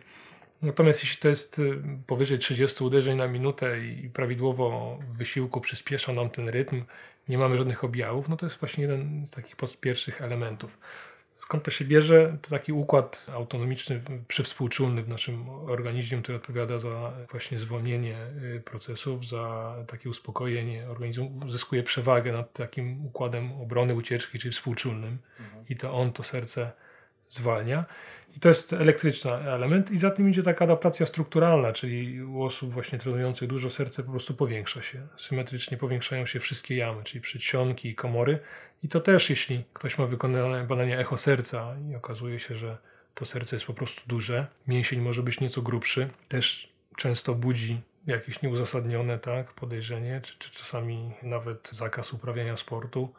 Natomiast 0.61 1.03
jeśli 1.03 1.17
to 1.17 1.27
jest 1.27 1.59
y, 1.59 1.81
powyżej 2.07 2.37
30 2.37 2.83
uderzeń 2.83 3.17
na 3.17 3.27
minutę 3.27 3.79
i 3.85 4.09
prawidłowo 4.09 4.99
wysiłku 5.13 5.61
przyspiesza 5.61 6.13
nam 6.13 6.29
ten 6.29 6.49
rytm, 6.49 6.83
nie 7.29 7.37
mamy 7.37 7.57
żadnych 7.57 7.83
objawów, 7.83 8.29
no 8.29 8.37
to 8.37 8.45
jest 8.45 8.59
właśnie 8.59 8.81
jeden 8.81 9.27
z 9.27 9.31
takich 9.31 9.55
pierwszych 9.79 10.21
elementów. 10.21 10.77
Skąd 11.33 11.63
to 11.63 11.71
się 11.71 11.85
bierze? 11.85 12.37
To 12.41 12.49
taki 12.49 12.73
układ 12.73 13.27
autonomiczny, 13.33 14.01
przywspółczulny 14.27 15.03
w 15.03 15.09
naszym 15.09 15.49
organizmie, 15.49 16.21
który 16.21 16.37
odpowiada 16.37 16.79
za 16.79 17.13
właśnie 17.31 17.59
zwolnienie 17.59 18.17
y, 18.55 18.61
procesów, 18.65 19.25
za 19.27 19.75
takie 19.87 20.09
uspokojenie. 20.09 20.89
Organizm 20.89 21.43
uzyskuje 21.45 21.83
przewagę 21.83 22.31
nad 22.31 22.53
takim 22.53 23.05
układem 23.05 23.61
obrony, 23.61 23.95
ucieczki, 23.95 24.39
czyli 24.39 24.51
współczulnym. 24.51 25.17
Mhm. 25.39 25.65
I 25.69 25.75
to 25.75 25.93
on 25.93 26.13
to 26.13 26.23
serce 26.23 26.71
zwalnia. 27.27 27.85
I 28.37 28.39
to 28.39 28.49
jest 28.49 28.73
elektryczny 28.73 29.31
element 29.31 29.91
i 29.91 29.97
za 29.97 30.11
tym 30.11 30.29
idzie 30.29 30.43
taka 30.43 30.65
adaptacja 30.65 31.05
strukturalna, 31.05 31.73
czyli 31.73 32.23
u 32.23 32.43
osób 32.43 32.71
właśnie 32.71 32.99
trenujących 32.99 33.47
dużo 33.47 33.69
serce 33.69 34.03
po 34.03 34.11
prostu 34.11 34.33
powiększa 34.33 34.81
się. 34.81 35.07
Symetrycznie 35.15 35.77
powiększają 35.77 36.25
się 36.25 36.39
wszystkie 36.39 36.75
jamy, 36.75 37.03
czyli 37.03 37.21
przedsionki 37.21 37.89
i 37.89 37.95
komory. 37.95 38.39
I 38.83 38.87
to 38.87 38.99
też, 38.99 39.29
jeśli 39.29 39.63
ktoś 39.73 39.97
ma 39.97 40.05
wykonane 40.05 40.63
badania 40.63 40.99
echo 40.99 41.17
serca 41.17 41.75
i 41.91 41.95
okazuje 41.95 42.39
się, 42.39 42.55
że 42.55 42.77
to 43.13 43.25
serce 43.25 43.55
jest 43.55 43.65
po 43.65 43.73
prostu 43.73 44.01
duże, 44.07 44.47
mięsień 44.67 45.01
może 45.01 45.23
być 45.23 45.39
nieco 45.39 45.61
grubszy, 45.61 46.09
też 46.27 46.73
często 46.97 47.35
budzi 47.35 47.81
jakieś 48.07 48.41
nieuzasadnione 48.41 49.19
tak, 49.19 49.53
podejrzenie, 49.53 50.21
czy, 50.23 50.39
czy 50.39 50.51
czasami 50.51 51.11
nawet 51.23 51.69
zakaz 51.73 52.13
uprawiania 52.13 52.57
sportu. 52.57 53.13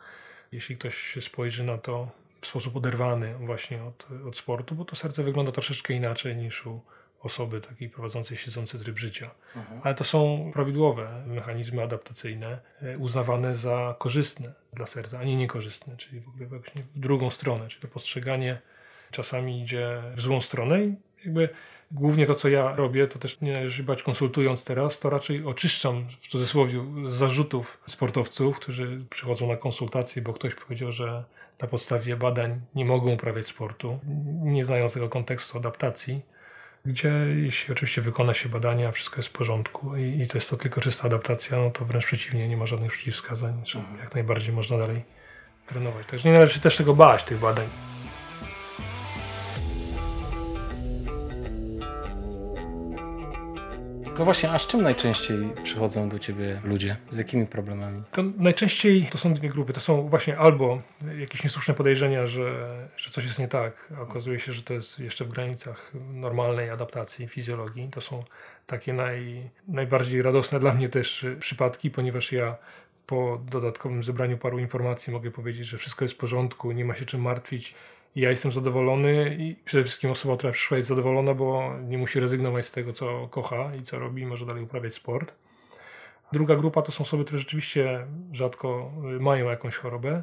Jeśli 0.52 0.76
ktoś 0.76 1.18
spojrzy 1.20 1.64
na 1.64 1.78
to 1.78 2.08
w 2.40 2.46
sposób 2.46 2.76
oderwany 2.76 3.34
właśnie 3.34 3.84
od, 3.84 4.06
od 4.28 4.36
sportu, 4.36 4.74
bo 4.74 4.84
to 4.84 4.96
serce 4.96 5.22
wygląda 5.22 5.52
troszeczkę 5.52 5.94
inaczej 5.94 6.36
niż 6.36 6.66
u 6.66 6.80
osoby 7.20 7.60
takiej 7.60 7.90
prowadzącej 7.90 8.36
siedzący 8.36 8.78
tryb 8.78 8.98
życia. 8.98 9.30
Mhm. 9.56 9.80
Ale 9.84 9.94
to 9.94 10.04
są 10.04 10.50
prawidłowe 10.54 11.24
mechanizmy 11.26 11.82
adaptacyjne, 11.82 12.58
e, 12.82 12.98
uznawane 12.98 13.54
za 13.54 13.94
korzystne 13.98 14.52
dla 14.72 14.86
serca, 14.86 15.18
a 15.18 15.24
nie 15.24 15.36
niekorzystne, 15.36 15.96
czyli 15.96 16.20
w 16.20 16.28
ogóle 16.28 16.46
właśnie 16.46 16.82
w 16.94 16.98
drugą 16.98 17.30
stronę, 17.30 17.68
czyli 17.68 17.82
to 17.82 17.88
postrzeganie 17.88 18.58
czasami 19.10 19.62
idzie 19.62 20.02
w 20.14 20.20
złą 20.20 20.40
stronę 20.40 20.84
i 20.84 20.96
jakby 21.24 21.48
głównie 21.90 22.26
to, 22.26 22.34
co 22.34 22.48
ja 22.48 22.76
robię, 22.76 23.06
to 23.06 23.18
też 23.18 23.40
nie 23.40 23.52
należy 23.52 23.82
bać 23.82 24.02
konsultując 24.02 24.64
teraz, 24.64 24.98
to 24.98 25.10
raczej 25.10 25.44
oczyszczam 25.44 26.08
w 26.20 26.28
cudzysłowie 26.28 26.84
zarzutów 27.06 27.80
sportowców, 27.86 28.60
którzy 28.60 29.04
przychodzą 29.10 29.48
na 29.48 29.56
konsultacje, 29.56 30.22
bo 30.22 30.32
ktoś 30.32 30.54
powiedział, 30.54 30.92
że 30.92 31.24
na 31.62 31.68
podstawie 31.68 32.16
badań 32.16 32.60
nie 32.74 32.84
mogą 32.84 33.12
uprawiać 33.12 33.46
sportu, 33.46 33.98
nie 34.42 34.64
znając 34.64 34.94
tego 34.94 35.08
kontekstu 35.08 35.58
adaptacji, 35.58 36.22
gdzie 36.84 37.12
jeśli 37.36 37.72
oczywiście 37.72 38.02
wykona 38.02 38.34
się 38.34 38.48
badania, 38.48 38.92
wszystko 38.92 39.16
jest 39.16 39.28
w 39.28 39.32
porządku 39.32 39.96
i, 39.96 40.22
i 40.22 40.28
to 40.28 40.38
jest 40.38 40.50
to 40.50 40.56
tylko 40.56 40.80
czysta 40.80 41.04
adaptacja, 41.04 41.58
no 41.58 41.70
to 41.70 41.84
wręcz 41.84 42.06
przeciwnie, 42.06 42.48
nie 42.48 42.56
ma 42.56 42.66
żadnych 42.66 42.92
przeciwwskazań, 42.92 43.60
że 43.64 43.78
mhm. 43.78 43.98
jak 43.98 44.14
najbardziej 44.14 44.54
można 44.54 44.78
dalej 44.78 45.04
trenować. 45.66 46.06
Także 46.06 46.28
nie 46.28 46.34
należy 46.34 46.60
też 46.60 46.76
tego 46.76 46.94
bać, 46.94 47.24
tych 47.24 47.38
badań. 47.38 47.66
No 54.18 54.24
właśnie, 54.24 54.50
a 54.50 54.58
z 54.58 54.66
czym 54.66 54.82
najczęściej 54.82 55.38
przychodzą 55.62 56.08
do 56.08 56.18
ciebie 56.18 56.60
ludzie? 56.64 56.96
Z 57.10 57.18
jakimi 57.18 57.46
problemami? 57.46 58.02
To 58.12 58.22
najczęściej 58.38 59.06
to 59.10 59.18
są 59.18 59.34
dwie 59.34 59.48
grupy. 59.48 59.72
To 59.72 59.80
są 59.80 60.08
właśnie 60.08 60.38
albo 60.38 60.82
jakieś 61.18 61.44
niesłuszne 61.44 61.74
podejrzenia, 61.74 62.26
że, 62.26 62.68
że 62.96 63.10
coś 63.10 63.24
jest 63.24 63.38
nie 63.38 63.48
tak, 63.48 63.92
a 63.98 64.00
okazuje 64.00 64.40
się, 64.40 64.52
że 64.52 64.62
to 64.62 64.74
jest 64.74 65.00
jeszcze 65.00 65.24
w 65.24 65.28
granicach 65.28 65.92
normalnej 66.12 66.70
adaptacji, 66.70 67.28
fizjologii. 67.28 67.88
To 67.88 68.00
są 68.00 68.24
takie 68.66 68.92
naj, 68.92 69.50
najbardziej 69.68 70.22
radosne 70.22 70.60
dla 70.60 70.74
mnie 70.74 70.88
też 70.88 71.26
przypadki, 71.40 71.90
ponieważ 71.90 72.32
ja 72.32 72.56
po 73.06 73.40
dodatkowym 73.50 74.02
zebraniu 74.02 74.38
paru 74.38 74.58
informacji 74.58 75.12
mogę 75.12 75.30
powiedzieć, 75.30 75.66
że 75.66 75.78
wszystko 75.78 76.04
jest 76.04 76.14
w 76.14 76.18
porządku, 76.18 76.72
nie 76.72 76.84
ma 76.84 76.94
się 76.94 77.04
czym 77.04 77.20
martwić 77.20 77.74
ja 78.20 78.30
jestem 78.30 78.52
zadowolony 78.52 79.36
i 79.38 79.56
przede 79.64 79.84
wszystkim 79.84 80.10
osoba, 80.10 80.36
która 80.36 80.52
przyszła 80.52 80.76
jest 80.76 80.88
zadowolona, 80.88 81.34
bo 81.34 81.74
nie 81.82 81.98
musi 81.98 82.20
rezygnować 82.20 82.66
z 82.66 82.70
tego, 82.70 82.92
co 82.92 83.28
kocha 83.28 83.70
i 83.80 83.82
co 83.82 83.98
robi, 83.98 84.26
może 84.26 84.46
dalej 84.46 84.62
uprawiać 84.62 84.94
sport. 84.94 85.34
Druga 86.32 86.56
grupa 86.56 86.82
to 86.82 86.92
są 86.92 87.02
osoby, 87.02 87.24
które 87.24 87.38
rzeczywiście 87.38 88.06
rzadko 88.32 88.92
y, 89.16 89.20
mają 89.20 89.50
jakąś 89.50 89.76
chorobę. 89.76 90.22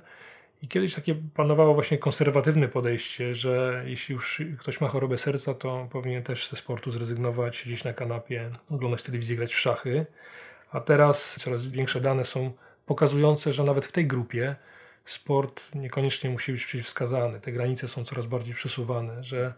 I 0.61 0.67
kiedyś 0.67 0.95
takie 0.95 1.15
panowało 1.33 1.73
właśnie 1.73 1.97
konserwatywne 1.97 2.67
podejście, 2.67 3.35
że 3.35 3.83
jeśli 3.85 4.13
już 4.13 4.41
ktoś 4.59 4.81
ma 4.81 4.87
chorobę 4.87 5.17
serca, 5.17 5.53
to 5.53 5.87
powinien 5.91 6.23
też 6.23 6.49
ze 6.49 6.55
sportu 6.55 6.91
zrezygnować, 6.91 7.55
siedzieć 7.55 7.83
na 7.83 7.93
kanapie, 7.93 8.51
oglądać 8.69 9.03
telewizję, 9.03 9.35
grać 9.35 9.53
w 9.53 9.59
szachy. 9.59 10.05
A 10.71 10.79
teraz 10.79 11.35
coraz 11.39 11.65
większe 11.65 12.01
dane 12.01 12.25
są 12.25 12.51
pokazujące, 12.85 13.51
że 13.51 13.63
nawet 13.63 13.85
w 13.85 13.91
tej 13.91 14.07
grupie 14.07 14.55
sport 15.05 15.75
niekoniecznie 15.75 16.29
musi 16.29 16.51
być 16.51 16.65
przeciwwskazany. 16.65 17.39
Te 17.39 17.51
granice 17.51 17.88
są 17.88 18.05
coraz 18.05 18.25
bardziej 18.25 18.55
przesuwane, 18.55 19.24
że 19.24 19.53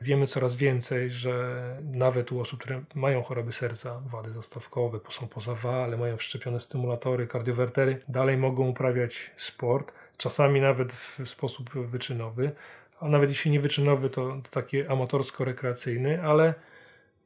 wiemy 0.00 0.26
coraz 0.26 0.56
więcej, 0.56 1.12
że 1.12 1.76
nawet 1.82 2.32
u 2.32 2.40
osób, 2.40 2.60
które 2.60 2.82
mają 2.94 3.22
choroby 3.22 3.52
serca, 3.52 4.00
wady 4.06 4.30
zastawkowe, 4.32 5.00
są 5.08 5.28
poza 5.28 5.56
ale 5.84 5.96
mają 5.96 6.16
wszczepione 6.16 6.60
stymulatory, 6.60 7.26
kardiowertery, 7.26 8.00
dalej 8.08 8.36
mogą 8.36 8.68
uprawiać 8.68 9.30
sport, 9.36 9.92
czasami 10.16 10.60
nawet 10.60 10.92
w 10.92 11.28
sposób 11.28 11.70
wyczynowy, 11.70 12.50
a 13.00 13.08
nawet 13.08 13.30
jeśli 13.30 13.50
nie 13.50 13.60
wyczynowy, 13.60 14.10
to 14.10 14.36
taki 14.50 14.84
amatorsko-rekreacyjny, 14.84 16.22
ale 16.22 16.54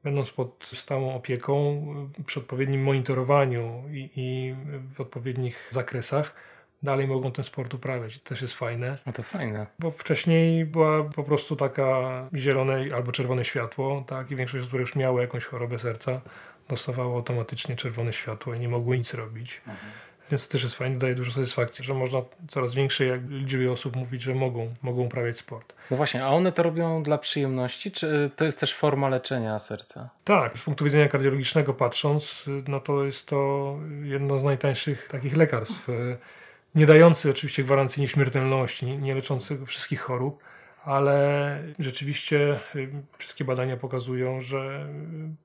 będąc 0.05 0.33
pod 0.33 0.71
stałą 0.75 1.14
opieką, 1.14 1.85
przy 2.26 2.41
odpowiednim 2.41 2.83
monitorowaniu 2.83 3.85
i, 3.91 4.11
i 4.17 4.55
w 4.95 5.00
odpowiednich 5.00 5.69
zakresach, 5.71 6.35
dalej 6.83 7.09
mogą 7.09 7.33
ten 7.33 7.45
sport 7.45 7.75
uprawiać. 7.75 8.19
To 8.19 8.29
też 8.29 8.43
jest 8.43 8.55
fajne. 8.55 8.99
A 9.05 9.12
to 9.12 9.23
fajne. 9.23 9.67
Bo 9.79 9.91
wcześniej 9.91 10.65
była 10.65 11.05
po 11.05 11.25
prostu 11.25 11.57
taka 11.57 12.29
zielone 12.35 12.85
albo 12.95 13.12
czerwone 13.12 13.45
światło, 13.45 14.05
tak? 14.07 14.31
I 14.31 14.37
większość 14.37 14.61
osób, 14.61 14.69
które 14.69 14.81
już 14.81 14.97
miały 14.97 15.21
jakąś 15.21 15.45
chorobę 15.45 15.79
serca, 15.79 16.21
dostawało 16.69 17.17
automatycznie 17.17 17.77
czerwone 17.77 18.12
światło 18.12 18.55
i 18.55 18.61
nie 18.61 18.69
mogły 18.69 18.99
nic 18.99 19.15
robić. 19.15 19.61
Mhm. 19.67 19.93
Więc 20.31 20.49
to 20.49 20.53
też 20.53 20.62
jest 20.62 20.75
fajne, 20.75 20.99
daje 20.99 21.15
dużo 21.15 21.33
satysfakcji, 21.33 21.85
że 21.85 21.95
można 21.95 22.21
coraz 22.49 22.75
większej 22.75 23.21
liczbie 23.29 23.73
osób 23.73 23.97
mówić, 23.97 24.23
że 24.23 24.35
mogą, 24.35 24.75
mogą 24.83 25.03
uprawiać 25.03 25.37
sport. 25.37 25.75
No 25.91 25.97
właśnie, 25.97 26.25
a 26.25 26.29
one 26.29 26.53
to 26.53 26.62
robią 26.62 27.03
dla 27.03 27.19
przyjemności, 27.19 27.93
czy 27.93 28.31
to 28.37 28.45
jest 28.45 28.61
też 28.61 28.75
forma 28.75 29.09
leczenia 29.09 29.59
serca? 29.59 30.09
Tak, 30.25 30.59
z 30.59 30.62
punktu 30.62 30.85
widzenia 30.85 31.09
kardiologicznego 31.09 31.75
patrząc, 31.75 32.45
no 32.69 32.81
to 32.81 33.05
jest 33.05 33.27
to 33.27 33.77
jedno 34.03 34.39
z 34.39 34.45
najtańszych 34.45 35.09
takich 35.09 35.37
lekarstw 35.37 35.89
nie 36.75 36.87
dający 36.87 37.31
oczywiście 37.31 37.64
gwarancji 37.64 38.00
nieśmiertelności, 38.00 38.87
nie, 38.87 38.99
nie 38.99 39.14
leczący 39.14 39.67
wszystkich 39.67 40.00
chorób, 40.00 40.43
ale 40.85 41.59
rzeczywiście 41.79 42.61
wszystkie 43.19 43.45
badania 43.45 43.76
pokazują, 43.76 44.41
że 44.41 44.88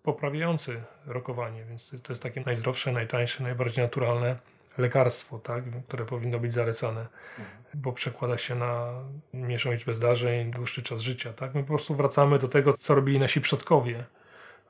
poprawiający 0.04 0.84
rokowanie, 1.06 1.66
więc 1.66 1.92
to 2.04 2.14
jest 2.14 2.24
takie 2.24 2.42
najzdrowsze, 2.46 2.92
najtańsze, 2.92 3.44
najbardziej 3.44 3.84
naturalne 3.84 4.36
lekarstwo, 4.78 5.40
tak, 5.40 5.64
które 5.88 6.06
powinno 6.06 6.40
być 6.40 6.54
zalecane, 6.54 7.02
mhm. 7.40 7.58
bo 7.74 7.94
przekłada 7.94 8.38
się 8.38 8.56
na 8.56 8.94
mniejszą 9.34 9.72
liczbę 9.72 9.94
zdarzeń, 9.94 10.52
dłuższy 10.52 10.82
czas 10.82 11.02
życia. 11.02 11.34
Tak? 11.34 11.56
My 11.56 11.62
po 11.62 11.68
prostu 11.68 11.96
wracamy 11.96 12.40
do 12.40 12.48
tego, 12.48 12.74
co 12.74 12.96
robili 12.96 13.20
nasi 13.20 13.42
przodkowie, 13.42 14.04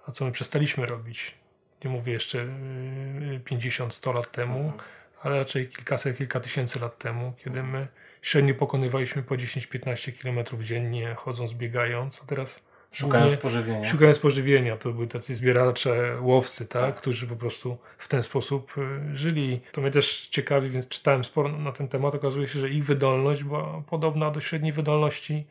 a 0.08 0.12
co 0.12 0.26
my 0.26 0.32
przestaliśmy 0.32 0.86
robić. 0.86 1.36
Nie 1.84 1.90
mówię 1.90 2.14
jeszcze 2.14 2.48
50-100 3.46 4.10
y, 4.10 4.14
lat 4.14 4.32
temu, 4.32 4.60
mhm 4.60 4.98
ale 5.22 5.38
raczej 5.38 5.70
kilkaset, 5.70 6.18
kilka 6.18 6.40
tysięcy 6.40 6.80
lat 6.80 6.98
temu, 6.98 7.34
kiedy 7.44 7.64
my 7.64 7.88
średnio 8.22 8.54
pokonywaliśmy 8.54 9.24
po 9.24 9.36
10-15 9.36 10.12
km 10.22 10.64
dziennie, 10.64 11.16
chodząc, 11.16 11.54
biegając, 11.54 12.22
a 12.24 12.26
teraz 12.26 12.68
Szukając 12.92 13.38
pożywienia. 13.38 13.90
Szukając 13.90 14.20
pożywienia. 14.20 14.78
To 14.78 14.92
byli 14.92 15.08
tacy 15.08 15.36
zbieracze, 15.36 16.18
łowcy, 16.22 16.68
tak? 16.68 16.82
tak? 16.82 16.96
którzy 16.96 17.28
po 17.28 17.36
prostu 17.36 17.78
w 17.98 18.08
ten 18.08 18.24
sposób 18.24 18.76
y, 18.78 19.16
żyli. 19.16 19.62
To 19.72 19.82
mnie 19.82 19.92
też 19.92 20.28
ciekawi, 20.28 20.70
więc 20.70 20.88
czytałem 20.88 21.24
sporo 21.26 21.50
na 21.50 21.72
ten 21.72 21.88
temat. 21.88 22.16
Okazuje 22.16 22.48
się, 22.48 22.60
że 22.60 22.70
ich 22.70 22.86
wydolność 22.86 23.44
była 23.44 23.84
podobna 23.90 24.32
do 24.32 24.42
średniej 24.42 24.74
wydolności 24.74 25.48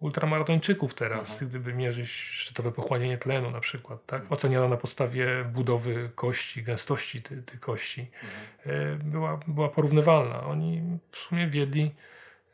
ultramaratończyków 0.00 0.94
teraz, 0.94 1.32
mhm. 1.32 1.48
gdyby 1.48 1.74
mierzyć 1.74 2.10
szczytowe 2.10 2.72
pochłanianie 2.72 3.18
tlenu 3.18 3.50
na 3.50 3.60
przykład, 3.60 4.06
tak? 4.06 4.32
Oceniana 4.32 4.68
na 4.68 4.76
podstawie 4.76 5.44
budowy 5.52 6.10
kości, 6.14 6.62
gęstości 6.62 7.22
tych 7.22 7.44
ty 7.44 7.58
kości, 7.58 8.10
mhm. 8.22 8.92
E, 8.92 9.04
była, 9.04 9.40
była 9.46 9.68
porównywalna. 9.68 10.44
Oni 10.44 10.82
w 11.10 11.16
sumie 11.16 11.46
wiedli 11.46 11.94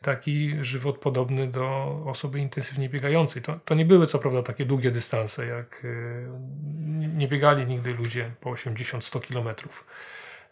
taki 0.03 0.57
żywot 0.61 0.99
podobny 0.99 1.47
do 1.47 1.87
osoby 2.07 2.39
intensywnie 2.39 2.89
biegającej. 2.89 3.43
To, 3.43 3.59
to 3.65 3.75
nie 3.75 3.85
były 3.85 4.07
co 4.07 4.19
prawda 4.19 4.43
takie 4.43 4.67
długie 4.67 4.91
dystanse, 4.91 5.47
jak 5.47 5.83
e, 5.85 5.89
nie 7.17 7.29
biegali 7.29 7.67
nigdy 7.67 7.95
ludzie 7.95 8.31
po 8.41 8.51
80-100 8.51 9.21
kilometrów. 9.21 9.87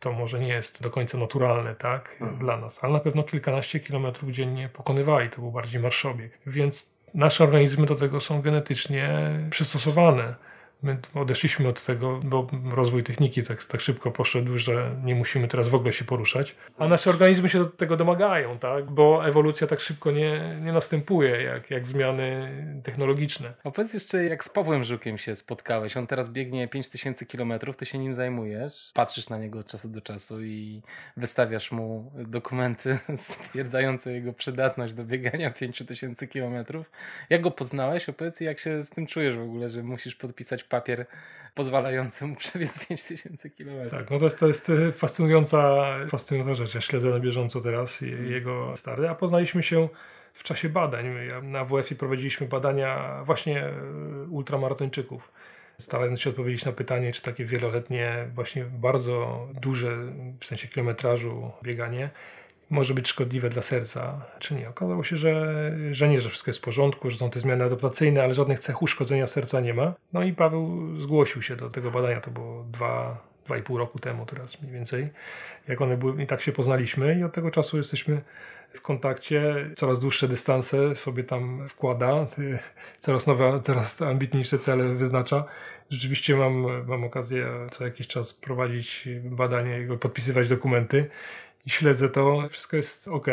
To 0.01 0.13
może 0.13 0.41
nie 0.41 0.49
jest 0.49 0.83
do 0.83 0.91
końca 0.91 1.19
naturalne, 1.19 1.75
tak, 1.75 2.17
mhm. 2.21 2.39
dla 2.39 2.57
nas, 2.57 2.85
ale 2.85 2.93
na 2.93 3.01
pewno 3.01 3.23
kilkanaście 3.23 3.81
kilometrów 3.81 4.31
dziennie 4.31 4.69
pokonywali. 4.69 5.31
To 5.31 5.41
był 5.41 5.51
bardziej 5.51 5.81
marszobieg. 5.81 6.39
Więc 6.47 6.91
nasze 7.15 7.45
organizmy 7.45 7.87
do 7.87 7.95
tego 7.95 8.21
są 8.21 8.43
genetycznie 8.43 9.31
przystosowane. 9.51 10.35
My 10.83 10.99
odeszliśmy 11.15 11.69
od 11.69 11.85
tego, 11.85 12.21
bo 12.25 12.47
rozwój 12.75 13.03
techniki 13.03 13.43
tak, 13.43 13.65
tak 13.65 13.81
szybko 13.81 14.11
poszedł, 14.11 14.59
że 14.59 14.97
nie 15.05 15.15
musimy 15.15 15.49
teraz 15.49 15.69
w 15.69 15.75
ogóle 15.75 15.93
się 15.93 16.05
poruszać. 16.05 16.57
A 16.79 16.89
nasze 16.89 17.11
organizmy 17.11 17.49
się 17.49 17.59
do 17.59 17.67
tego 17.67 17.97
domagają, 17.97 18.59
tak? 18.59 18.91
bo 18.91 19.27
ewolucja 19.27 19.67
tak 19.67 19.81
szybko 19.81 20.11
nie, 20.11 20.61
nie 20.65 20.73
następuje, 20.73 21.43
jak, 21.43 21.71
jak 21.71 21.87
zmiany 21.87 22.53
technologiczne. 22.85 23.55
A 23.65 23.71
powiedz 23.71 23.95
jeszcze, 23.95 24.25
jak 24.25 24.45
z 24.45 24.49
Pawłem 24.49 24.85
Żukiem 24.85 25.19
się 25.19 25.35
spotkałeś? 25.35 25.97
On 25.97 26.07
teraz 26.07 26.29
biegnie 26.29 26.69
5000 26.69 27.27
km, 27.27 27.53
ty 27.77 27.87
się 27.87 27.99
nim 27.99 28.15
zajmujesz, 28.15 28.91
patrzysz 28.95 29.29
na 29.29 29.39
niego 29.39 29.59
od 29.59 29.67
czasu 29.67 29.89
do 29.89 30.01
czasu 30.01 30.43
i 30.43 30.83
wystawiasz 31.17 31.73
mu 31.73 32.13
dokumenty 32.15 32.99
stwierdzające 33.17 34.13
jego 34.13 34.33
przydatność 34.33 34.95
do 34.95 35.05
biegania 35.05 35.51
5000 35.51 36.27
km. 36.27 36.65
Jak 37.31 37.41
go 37.41 37.51
poznałeś? 37.51 38.09
Opowiedz, 38.09 38.41
jak 38.41 38.59
się 38.59 38.83
z 38.83 38.91
tym 38.91 39.07
czujesz 39.07 39.37
w 39.37 39.43
ogóle, 39.43 39.69
że 39.69 39.83
musisz 39.83 40.15
podpisać 40.17 40.68
papier 40.69 41.07
pozwalający 41.55 42.27
mu 42.27 42.37
przebiec 42.45 42.87
5000 42.87 43.51
km. 43.51 43.91
Tak, 43.91 44.11
no 44.11 44.19
to 44.19 44.25
jest, 44.25 44.39
to 44.39 44.47
jest 44.47 44.71
e, 44.71 44.93
fascynująca, 44.93 45.87
fascynująca 46.09 46.55
rzecz. 46.55 46.75
Ja 46.75 46.81
śledzę 46.81 47.11
na 47.11 47.21
bieżąco 47.21 47.61
teraz 47.61 48.03
mhm. 48.03 48.33
jego 48.33 48.77
stary, 48.77 49.09
a 49.09 49.15
poznaliśmy 49.15 49.63
się 49.63 49.89
w 50.33 50.43
czasie 50.43 50.69
badań. 50.69 51.07
Na 51.43 51.65
WF-ie 51.65 51.99
prowadziliśmy 51.99 52.47
badania 52.47 53.23
właśnie 53.25 53.65
e, 53.65 53.73
ultramaratończyków 54.31 55.33
starając 55.81 56.21
się 56.21 56.31
odpowiedzieć 56.31 56.65
na 56.65 56.73
pytanie, 56.73 57.13
czy 57.13 57.23
takie 57.23 57.45
wieloletnie, 57.45 58.29
właśnie 58.35 58.65
bardzo 58.65 59.49
duże 59.55 59.97
w 60.41 60.45
sensie 60.45 60.69
kilometrażu 60.69 61.51
bieganie 61.63 62.11
może 62.71 62.95
być 62.95 63.09
szkodliwe 63.09 63.51
dla 63.51 63.63
serca, 63.63 64.27
czy 64.39 64.55
nie. 64.55 64.69
Okazało 64.69 65.05
się, 65.05 65.17
że, 65.17 65.73
że 65.91 66.09
nie, 66.09 66.21
że 66.21 66.29
wszystko 66.29 66.49
jest 66.49 66.59
w 66.59 66.63
porządku, 66.63 67.11
że 67.11 67.17
są 67.17 67.31
te 67.31 67.41
zmiany 67.41 67.65
adaptacyjne, 67.65 68.23
ale 68.23 68.35
żadnych 68.35 68.59
cech 68.59 68.83
uszkodzenia 68.83 69.27
serca 69.27 69.61
nie 69.61 69.75
ma. 69.75 69.95
No 70.13 70.23
i 70.23 70.33
Paweł 70.33 70.97
zgłosił 70.97 71.43
się 71.43 71.57
do 71.57 71.71
tego 71.71 71.91
badania, 71.91 72.21
to 72.21 72.31
było 72.31 72.65
dwa, 72.65 73.23
dwa 73.47 73.59
i 73.59 73.63
pół 73.63 73.79
roku 73.79 73.99
temu 73.99 74.27
teraz 74.27 74.63
mniej 74.63 74.75
więcej, 74.75 75.11
jak 75.69 75.81
one 75.81 75.97
były, 75.97 76.23
i 76.23 76.27
tak 76.27 76.41
się 76.41 76.53
poznaliśmy 76.53 77.19
i 77.19 77.25
od 77.25 77.33
tego 77.33 77.51
czasu 77.51 77.77
jesteśmy 77.77 78.21
w 78.73 78.81
kontakcie, 78.81 79.71
coraz 79.77 80.01
dłuższe 80.01 80.29
dystanse 80.29 80.95
sobie 80.95 81.25
tam 81.25 81.69
wkłada, 81.69 82.27
coraz 83.01 83.27
nowe, 83.27 83.61
coraz 83.63 84.03
ambitniejsze 84.03 84.59
cele 84.59 84.95
wyznacza. 84.95 85.45
Rzeczywiście 85.91 86.37
mam, 86.37 86.87
mam 86.87 87.05
okazję 87.05 87.47
co 87.71 87.85
jakiś 87.85 88.07
czas 88.07 88.35
prowadzić 88.35 89.09
badanie, 89.25 89.89
podpisywać 90.01 90.49
dokumenty 90.49 91.11
i 91.69 91.71
śledzę 91.71 92.09
to. 92.09 92.49
Wszystko 92.51 92.77
jest 92.77 93.09
ok. 93.09 93.27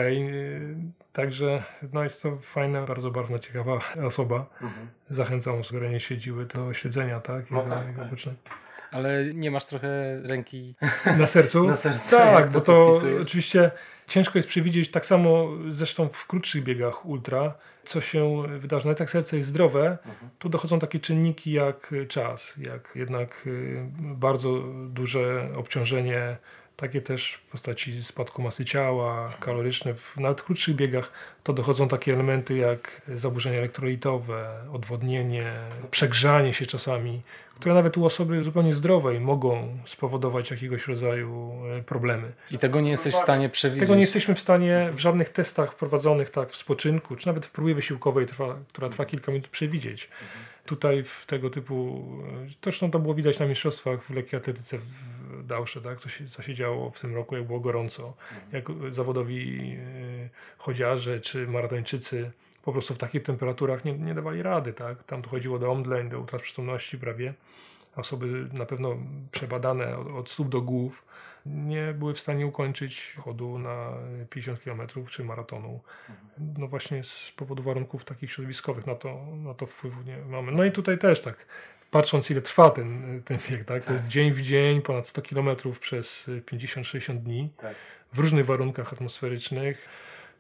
Także 1.14 1.64
no 1.94 2.04
jest 2.04 2.22
to 2.24 2.38
fajna, 2.38 2.82
bardzo 2.82 3.12
barwna, 3.12 3.40
ciekawa 3.40 3.80
osoba. 4.06 4.46
Mhm. 4.62 4.88
Zachęcam 5.10 5.62
które 5.62 5.90
nie 5.90 6.00
śledziły 6.00 6.46
do 6.46 6.74
śledzenia, 6.74 7.20
tak? 7.20 7.52
No, 7.52 7.62
tak, 7.62 7.86
tak. 7.98 8.34
Ale 8.92 9.26
nie 9.34 9.52
masz 9.52 9.66
trochę 9.66 10.22
ręki 10.24 10.76
na 11.20 11.28
sercu? 11.28 11.64
na 11.68 11.76
sercu 11.76 12.16
tak, 12.16 12.50
bo 12.52 12.62
to 12.62 12.92
oczywiście 13.22 13.72
ciężko 14.08 14.38
jest 14.38 14.48
przewidzieć, 14.48 14.92
tak 14.92 15.06
samo 15.06 15.48
zresztą 15.70 16.10
w 16.10 16.28
krótszych 16.28 16.64
biegach 16.64 17.06
ultra, 17.06 17.54
co 17.84 18.02
się 18.02 18.44
wydarzy. 18.60 18.86
Nawet 18.86 19.00
jak 19.00 19.10
serce 19.10 19.38
jest 19.38 19.50
zdrowe, 19.50 19.98
mhm. 20.06 20.32
tu 20.40 20.50
dochodzą 20.50 20.80
takie 20.80 21.00
czynniki 21.00 21.52
jak 21.52 21.94
czas, 22.08 22.54
jak 22.58 22.92
jednak 22.96 23.44
y, 23.48 23.86
bardzo 24.00 24.64
duże 24.90 25.50
obciążenie 25.56 26.38
takie 26.76 27.02
też 27.02 27.34
w 27.34 27.52
postaci 27.52 28.04
spadku 28.04 28.42
masy 28.42 28.66
ciała, 28.66 29.34
kaloryczne. 29.40 29.94
W 29.94 30.18
nawet 30.18 30.42
krótszych 30.42 30.76
biegach 30.76 31.12
to 31.44 31.54
dochodzą 31.54 31.88
takie 31.88 32.14
elementy 32.14 32.58
jak 32.58 33.02
zaburzenia 33.14 33.58
elektrolitowe, 33.58 34.62
odwodnienie, 34.74 35.54
przegrzanie 35.92 36.54
się 36.54 36.66
czasami, 36.66 37.22
które 37.56 37.76
nawet 37.76 37.98
u 37.98 38.06
osoby 38.06 38.44
zupełnie 38.44 38.74
zdrowej 38.74 39.20
mogą 39.20 39.78
spowodować 39.86 40.52
jakiegoś 40.52 40.88
rodzaju 40.88 41.54
e, 41.80 41.84
problemy. 41.84 42.32
I 42.52 42.58
tego 42.58 42.82
nie 42.82 42.90
jesteś 42.90 43.16
w 43.16 43.20
stanie 43.20 43.50
przewidzieć? 43.50 43.82
Tego 43.82 43.96
nie 43.96 44.02
jesteśmy 44.02 44.36
w 44.36 44.40
stanie 44.40 44.90
w 44.94 45.00
żadnych 45.00 45.30
testach 45.30 45.76
prowadzonych 45.76 46.30
tak 46.30 46.50
w 46.50 46.56
spoczynku, 46.56 47.16
czy 47.16 47.28
nawet 47.28 47.46
w 47.46 47.52
próbie 47.52 47.76
wysiłkowej, 47.76 48.26
trwa, 48.26 48.56
która 48.68 48.90
trwa 48.90 49.06
kilka 49.06 49.32
minut, 49.32 49.48
przewidzieć. 49.48 50.10
Tutaj 50.66 51.04
w 51.04 51.26
tego 51.26 51.50
typu, 51.50 52.06
e, 52.46 52.50
zresztą 52.64 52.92
to 52.92 53.00
było 53.00 53.14
widać 53.14 53.40
na 53.40 53.46
mistrzostwach 53.46 54.04
w 54.04 54.10
lekkiej 54.10 54.38
atletyce 54.38 54.78
Dausze, 55.46 55.82
tak? 55.82 56.00
co, 56.00 56.10
się, 56.10 56.28
co 56.28 56.42
się 56.42 56.54
działo 56.54 56.92
w 56.92 57.02
tym 57.02 57.16
roku, 57.16 57.36
jak 57.36 57.48
było 57.48 57.60
gorąco, 57.60 58.14
mhm. 58.32 58.52
jak 58.52 58.94
zawodowi 58.94 59.72
y, 59.78 60.30
chodziarze 60.58 61.20
czy 61.20 61.48
maratończycy 61.48 62.32
po 62.64 62.72
prostu 62.72 62.96
w 62.96 62.98
takich 62.98 63.24
temperaturach 63.24 63.86
nie, 63.86 63.94
nie 63.94 64.14
dawali 64.14 64.44
rady. 64.44 64.74
Tak? 64.74 65.04
Tam 65.04 65.22
to 65.22 65.30
chodziło 65.30 65.60
do 65.60 65.72
omdleń, 65.72 66.10
do 66.10 66.20
utrat 66.20 66.42
przytomności 66.42 66.98
prawie. 66.98 67.34
Osoby 67.96 68.50
na 68.54 68.66
pewno 68.66 68.98
przebadane 69.32 69.98
od, 69.98 70.12
od 70.12 70.30
stóp 70.30 70.50
do 70.50 70.62
głów 70.62 71.06
nie 71.46 71.94
były 71.94 72.14
w 72.14 72.20
stanie 72.20 72.48
ukończyć 72.48 73.16
chodu 73.20 73.60
na 73.60 73.94
50 74.30 74.60
km 74.60 74.82
czy 75.08 75.24
maratonu. 75.24 75.82
Mhm. 76.10 76.54
No 76.58 76.68
właśnie 76.68 77.04
z 77.04 77.34
powodu 77.36 77.64
warunków 77.64 78.06
takich 78.06 78.32
środowiskowych 78.32 78.88
na 78.88 78.96
to, 78.96 79.26
na 79.44 79.54
to 79.54 79.66
wpływu 79.66 80.02
nie 80.02 80.18
mamy. 80.18 80.52
No 80.52 80.64
i 80.64 80.72
tutaj 80.72 80.98
też 80.98 81.22
tak 81.22 81.46
patrząc 81.96 82.32
ile 82.32 82.42
trwa 82.42 82.70
ten, 82.70 83.22
ten 83.26 83.38
bieg, 83.50 83.66
tak? 83.66 83.84
to 83.84 83.94
jest 83.94 84.06
tak. 84.06 84.12
dzień 84.12 84.32
w 84.32 84.42
dzień, 84.42 84.82
ponad 84.82 85.08
100 85.08 85.22
km 85.22 85.50
przez 85.80 86.30
50-60 86.52 87.18
dni 87.18 87.50
tak. 87.58 87.76
w 88.14 88.20
różnych 88.20 88.46
warunkach 88.46 88.94
atmosferycznych. 88.94 89.88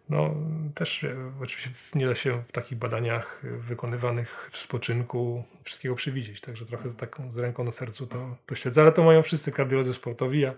No, 0.09 0.35
też 0.75 1.03
e, 1.03 1.15
oczywiście 1.41 1.69
nie 1.95 2.07
da 2.07 2.15
się 2.15 2.43
w 2.47 2.51
takich 2.51 2.77
badaniach 2.77 3.41
wykonywanych 3.43 4.49
w 4.51 4.57
spoczynku 4.57 5.43
wszystkiego 5.63 5.95
przewidzieć, 5.95 6.41
także 6.41 6.65
trochę 6.65 6.89
z, 6.89 6.95
taką, 6.95 7.31
z 7.31 7.37
ręką 7.37 7.63
na 7.63 7.71
sercu 7.71 8.07
to, 8.07 8.35
to 8.45 8.55
śledzę, 8.55 8.81
ale 8.81 8.91
to 8.91 9.03
mają 9.03 9.23
wszyscy 9.23 9.51
kardiolodzy 9.51 9.93
sportowi. 9.93 10.39
Ja 10.39 10.53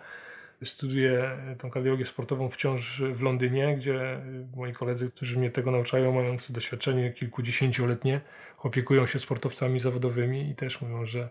studiuję 0.64 1.38
tą 1.58 1.70
kardiologię 1.70 2.06
sportową 2.06 2.50
wciąż 2.50 3.02
w 3.02 3.22
Londynie, 3.22 3.76
gdzie 3.78 4.22
moi 4.56 4.74
koledzy, 4.74 5.12
którzy 5.12 5.40
mnie 5.40 5.50
tego 5.50 5.72
nauczają, 5.72 6.12
mający 6.12 6.54
doświadczenie 6.54 7.14
kilkudziesięcioletnie, 7.14 8.22
opiekują 8.58 9.08
się 9.08 9.20
sportowcami 9.20 9.80
zawodowymi 9.80 10.50
i 10.50 10.56
też 10.56 10.82
mówią, 10.82 11.06
że 11.06 11.30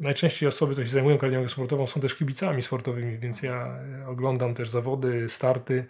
najczęściej 0.00 0.48
osoby, 0.48 0.72
które 0.72 0.86
się 0.86 0.92
zajmują 0.92 1.18
kardiologią 1.18 1.48
sportową, 1.48 1.86
są 1.86 2.00
też 2.00 2.14
kibicami 2.14 2.62
sportowymi, 2.62 3.18
więc 3.18 3.42
ja 3.42 3.78
oglądam 4.06 4.54
też 4.54 4.68
zawody, 4.68 5.28
starty 5.28 5.84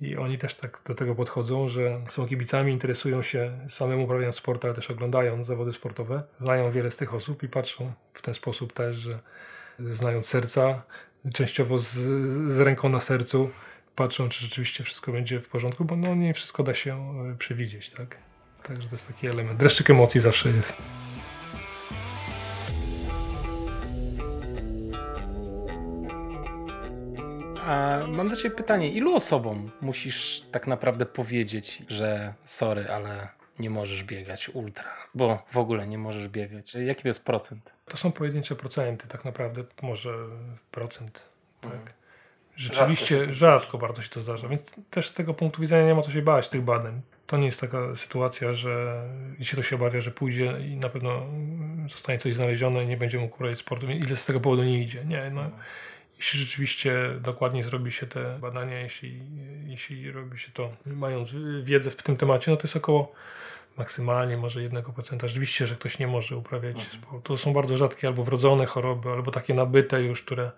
i 0.00 0.16
oni 0.16 0.38
też 0.38 0.54
tak 0.54 0.80
do 0.86 0.94
tego 0.94 1.14
podchodzą, 1.14 1.68
że 1.68 2.00
są 2.08 2.26
kibicami, 2.26 2.72
interesują 2.72 3.22
się 3.22 3.58
samym 3.68 4.00
uprawianiem 4.00 4.32
sportu, 4.32 4.66
ale 4.66 4.76
też 4.76 4.90
oglądają 4.90 5.44
zawody 5.44 5.72
sportowe, 5.72 6.22
znają 6.38 6.70
wiele 6.72 6.90
z 6.90 6.96
tych 6.96 7.14
osób 7.14 7.42
i 7.42 7.48
patrzą 7.48 7.92
w 8.14 8.22
ten 8.22 8.34
sposób 8.34 8.72
też, 8.72 8.96
że 8.96 9.18
znając 9.78 10.26
serca, 10.26 10.82
częściowo 11.32 11.78
z, 11.78 11.92
z 12.52 12.60
ręką 12.60 12.88
na 12.88 13.00
sercu, 13.00 13.50
patrzą, 13.96 14.28
czy 14.28 14.40
rzeczywiście 14.40 14.84
wszystko 14.84 15.12
będzie 15.12 15.40
w 15.40 15.48
porządku, 15.48 15.84
bo 15.84 15.96
no 15.96 16.14
nie 16.14 16.34
wszystko 16.34 16.62
da 16.62 16.74
się 16.74 17.14
e, 17.32 17.36
przewidzieć, 17.38 17.90
tak? 17.90 18.18
Także 18.68 18.88
to 18.88 18.94
jest 18.94 19.06
taki 19.06 19.28
element. 19.28 19.58
Dreszczyk 19.58 19.90
emocji 19.90 20.20
zawsze 20.20 20.48
jest. 20.48 20.76
A 27.66 27.98
mam 28.08 28.28
do 28.28 28.36
Ciebie 28.36 28.56
pytanie, 28.56 28.90
ilu 28.90 29.14
osobom 29.14 29.70
musisz 29.80 30.42
tak 30.50 30.66
naprawdę 30.66 31.06
powiedzieć, 31.06 31.82
że 31.88 32.34
sorry, 32.44 32.88
ale 32.90 33.28
nie 33.58 33.70
możesz 33.70 34.04
biegać 34.04 34.48
ultra, 34.48 34.90
bo 35.14 35.42
w 35.52 35.58
ogóle 35.58 35.86
nie 35.86 35.98
możesz 35.98 36.28
biegać. 36.28 36.74
Jaki 36.74 37.02
to 37.02 37.08
jest 37.08 37.24
procent? 37.24 37.72
To 37.84 37.96
są 37.96 38.12
pojedyncze 38.12 38.56
procenty, 38.56 39.08
tak 39.08 39.24
naprawdę 39.24 39.64
może 39.82 40.14
procent. 40.70 41.24
Tak. 41.60 41.72
Mhm. 41.72 41.92
Rzeczywiście 42.56 43.16
rzadko, 43.18 43.32
rzadko, 43.32 43.78
bardzo 43.78 44.02
się 44.02 44.08
to 44.08 44.20
zdarza, 44.20 44.48
więc 44.48 44.74
też 44.90 45.08
z 45.08 45.12
tego 45.12 45.34
punktu 45.34 45.60
widzenia 45.60 45.86
nie 45.86 45.94
ma 45.94 46.02
co 46.02 46.10
się 46.10 46.22
bać 46.22 46.48
tych 46.48 46.62
badań. 46.62 47.00
To 47.26 47.36
nie 47.36 47.44
jest 47.44 47.60
taka 47.60 47.96
sytuacja, 47.96 48.54
że 48.54 49.02
jeśli 49.38 49.56
to 49.56 49.62
się 49.62 49.76
obawia, 49.76 50.00
że 50.00 50.10
pójdzie 50.10 50.54
i 50.60 50.76
na 50.76 50.88
pewno 50.88 51.26
zostanie 51.88 52.18
coś 52.18 52.34
znalezione 52.34 52.84
i 52.84 52.86
nie 52.86 52.96
będzie 52.96 53.18
mógł 53.18 53.34
uprawiać 53.34 53.58
sportu, 53.58 53.90
ile 53.90 54.16
z 54.16 54.26
tego 54.26 54.40
powodu 54.40 54.62
nie 54.62 54.82
idzie. 54.82 55.04
Nie, 55.04 55.30
no. 55.30 55.50
Jeśli 56.16 56.40
rzeczywiście 56.40 56.94
dokładnie 57.20 57.62
zrobi 57.62 57.90
się 57.90 58.06
te 58.06 58.38
badania, 58.38 58.80
jeśli, 58.80 59.20
jeśli 59.66 60.10
robi 60.10 60.38
się 60.38 60.52
to 60.52 60.70
mając 60.86 61.30
wiedzę 61.62 61.90
w 61.90 61.96
tym 61.96 62.16
temacie, 62.16 62.50
no 62.50 62.56
to 62.56 62.62
jest 62.62 62.76
około 62.76 63.12
maksymalnie 63.76 64.36
może 64.36 64.60
1%. 64.60 65.26
Rzeczywiście, 65.26 65.66
że 65.66 65.74
ktoś 65.74 65.98
nie 65.98 66.06
może 66.06 66.36
uprawiać 66.36 66.76
mhm. 66.76 67.02
sportu. 67.02 67.20
To 67.22 67.36
są 67.36 67.52
bardzo 67.52 67.76
rzadkie 67.76 68.08
albo 68.08 68.24
wrodzone 68.24 68.66
choroby, 68.66 69.10
albo 69.10 69.30
takie 69.30 69.54
nabyte 69.54 70.02
już, 70.02 70.22
które 70.22 70.50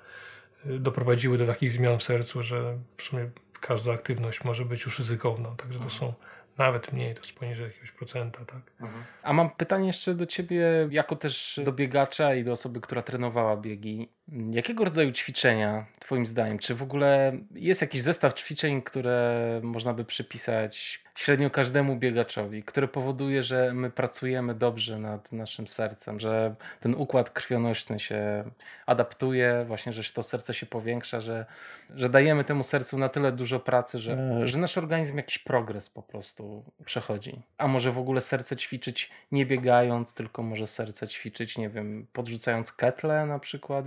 y, 0.67 0.79
doprowadziły 0.79 1.39
do 1.39 1.47
takich 1.47 1.73
zmian 1.73 1.99
w 1.99 2.03
sercu, 2.03 2.43
że 2.43 2.79
w 2.97 3.03
sumie 3.03 3.31
każda 3.61 3.93
aktywność 3.93 4.45
może 4.45 4.65
być 4.65 4.85
już 4.85 4.99
ryzykowna. 4.99 5.49
Także 5.49 5.79
to 5.79 5.85
mhm. 5.85 5.91
są 5.91 6.15
nawet 6.59 6.93
mniej, 6.93 7.15
to 7.15 7.21
jest 7.21 7.39
poniżej 7.39 7.67
jakiegoś 7.67 7.93
procenta. 7.93 8.45
Tak. 8.45 8.61
Mhm. 8.81 9.05
A 9.23 9.33
mam 9.33 9.51
pytanie 9.51 9.87
jeszcze 9.87 10.15
do 10.15 10.27
ciebie, 10.27 10.89
jako 10.91 11.17
też 11.17 11.61
do 11.65 11.73
biegacza 11.73 12.35
i 12.35 12.45
do 12.45 12.53
osoby, 12.53 12.81
która 12.81 13.03
trenowała 13.03 13.57
biegi. 13.57 14.09
Jakiego 14.51 14.85
rodzaju 14.85 15.13
ćwiczenia, 15.13 15.87
Twoim 15.99 16.27
zdaniem? 16.27 16.59
Czy 16.59 16.75
w 16.75 16.83
ogóle 16.83 17.33
jest 17.55 17.81
jakiś 17.81 18.03
zestaw 18.03 18.35
ćwiczeń, 18.35 18.83
które 18.83 19.61
można 19.63 19.95
by 19.95 20.05
przypisać 20.05 21.01
średnio 21.17 21.51
każdemu 21.51 21.97
biegaczowi, 21.97 22.63
który 22.63 22.89
powoduje, 22.89 23.43
że 23.43 23.75
my 23.75 23.91
pracujemy 23.91 24.55
dobrze 24.55 24.99
nad 24.99 25.33
naszym 25.33 25.67
sercem, 25.67 26.21
że 26.21 26.55
ten 26.81 26.95
układ 26.95 27.31
krwionośny 27.31 28.01
się 28.01 28.45
adaptuje, 28.87 29.65
właśnie, 29.67 29.93
że 29.93 30.13
to 30.13 30.23
serce 30.23 30.55
się 30.55 30.67
powiększa, 30.67 31.21
że, 31.21 31.47
że 31.95 32.09
dajemy 32.09 32.45
temu 32.45 32.63
sercu 32.63 32.99
na 32.99 33.09
tyle 33.09 33.33
dużo 33.33 33.61
pracy, 33.61 33.99
że, 33.99 34.41
że 34.49 34.59
nasz 34.59 34.79
organizm 34.79 35.17
jakiś 35.17 35.39
progres 35.39 35.91
po 35.91 36.03
prostu 36.03 36.65
przechodzi. 36.85 37.43
A 37.59 37.69
może 37.69 37.93
w 37.93 37.99
ogóle 37.99 38.21
serce 38.21 38.57
ćwiczyć 38.57 39.11
nie 39.33 39.47
biegając, 39.47 40.15
tylko 40.15 40.43
może 40.43 40.67
serce 40.67 41.09
ćwiczyć, 41.09 41.59
nie 41.59 41.69
wiem, 41.69 42.07
podrzucając 42.13 42.73
ketle 42.73 43.27
na 43.27 43.39
przykład, 43.39 43.85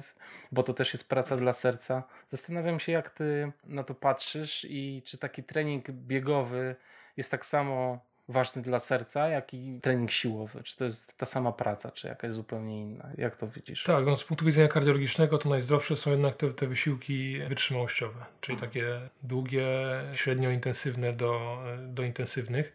bo 0.52 0.64
to 0.64 0.74
też 0.74 0.94
jest 0.94 1.10
praca 1.10 1.38
dla 1.38 1.54
serca. 1.54 2.04
Zastanawiam 2.30 2.80
się, 2.80 2.92
jak 2.92 3.10
ty 3.10 3.52
na 3.64 3.84
to 3.84 3.96
patrzysz 3.96 4.66
i 4.70 5.02
czy 5.06 5.18
taki 5.18 5.44
trening 5.44 5.92
biegowy 5.92 6.76
jest 7.18 7.32
tak 7.32 7.46
samo 7.46 8.00
ważny 8.30 8.62
dla 8.62 8.80
serca, 8.80 9.28
jak 9.28 9.54
i 9.54 9.80
trening 9.82 10.12
siłowy? 10.12 10.64
Czy 10.64 10.78
to 10.78 10.86
jest 10.86 11.18
ta 11.18 11.26
sama 11.26 11.52
praca, 11.52 11.92
czy 11.92 12.08
jakaś 12.08 12.34
zupełnie 12.34 12.82
inna? 12.82 13.10
Jak 13.18 13.36
to 13.36 13.48
widzisz? 13.48 13.84
Tak, 13.84 14.06
no 14.06 14.16
z 14.16 14.24
punktu 14.24 14.46
widzenia 14.46 14.68
kardiologicznego 14.68 15.38
to 15.38 15.50
najzdrowsze 15.50 15.96
są 15.96 16.12
jednak 16.12 16.36
te, 16.36 16.54
te 16.54 16.68
wysiłki 16.68 17.40
wytrzymałościowe, 17.50 18.26
czyli 18.42 18.54
mhm. 18.54 18.72
takie 18.72 19.10
długie, 19.24 19.68
średnio 20.14 20.50
intensywne 20.50 21.14
do, 21.14 21.64
do 21.88 22.04
intensywnych 22.04 22.74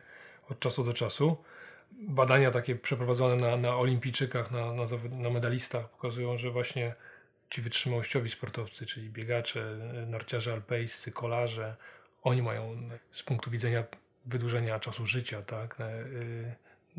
od 0.50 0.60
czasu 0.60 0.84
do 0.84 0.92
czasu. 0.92 1.36
Badania 1.92 2.50
takie 2.50 2.76
przeprowadzone 2.76 3.36
na, 3.36 3.56
na 3.56 3.76
olimpijczykach, 3.76 4.50
na, 4.50 4.72
na, 4.72 4.84
na 5.10 5.30
medalistach 5.30 5.88
pokazują, 5.88 6.36
że 6.36 6.50
właśnie 6.50 6.94
ci 7.50 7.62
wytrzymałościowi 7.62 8.30
sportowcy, 8.30 8.86
czyli 8.86 9.10
biegacze, 9.10 9.76
narciarze 10.06 10.52
alpejscy, 10.52 11.12
kolarze, 11.12 11.76
oni 12.22 12.42
mają 12.42 12.88
z 13.12 13.22
punktu 13.22 13.50
widzenia 13.50 13.84
wydłużenia 14.26 14.80
czasu 14.80 15.06
życia, 15.06 15.42
tak? 15.42 15.76
Y, 15.80 16.54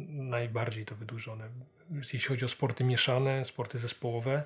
najbardziej 0.08 0.86
to 0.86 0.95
wydłużone. 0.95 1.49
Jeśli 1.91 2.19
chodzi 2.19 2.45
o 2.45 2.47
sporty 2.47 2.84
mieszane, 2.84 3.45
sporty 3.45 3.77
zespołowe, 3.79 4.43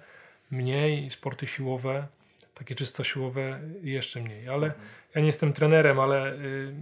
mniej, 0.52 1.10
sporty 1.10 1.48
siłowe, 1.48 2.08
takie 2.54 2.76
czysto 2.76 3.04
siłowe 3.04 3.60
jeszcze 3.82 4.22
mniej. 4.22 4.50
Ale 4.50 4.68
mhm. 4.68 4.86
ja 5.16 5.22
nie 5.22 5.28
jestem 5.28 5.54
trenerem, 5.54 6.00
ale 6.00 6.34
y, 6.34 6.74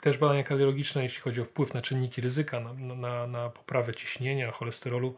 też 0.00 0.18
badania 0.18 0.42
kardiologiczne, 0.42 1.02
jeśli 1.02 1.20
chodzi 1.20 1.40
o 1.40 1.44
wpływ 1.44 1.74
na 1.74 1.80
czynniki 1.80 2.20
ryzyka, 2.20 2.60
na, 2.60 2.72
na, 2.94 3.26
na 3.26 3.50
poprawę 3.50 3.94
ciśnienia, 3.94 4.52
cholesterolu, 4.52 5.16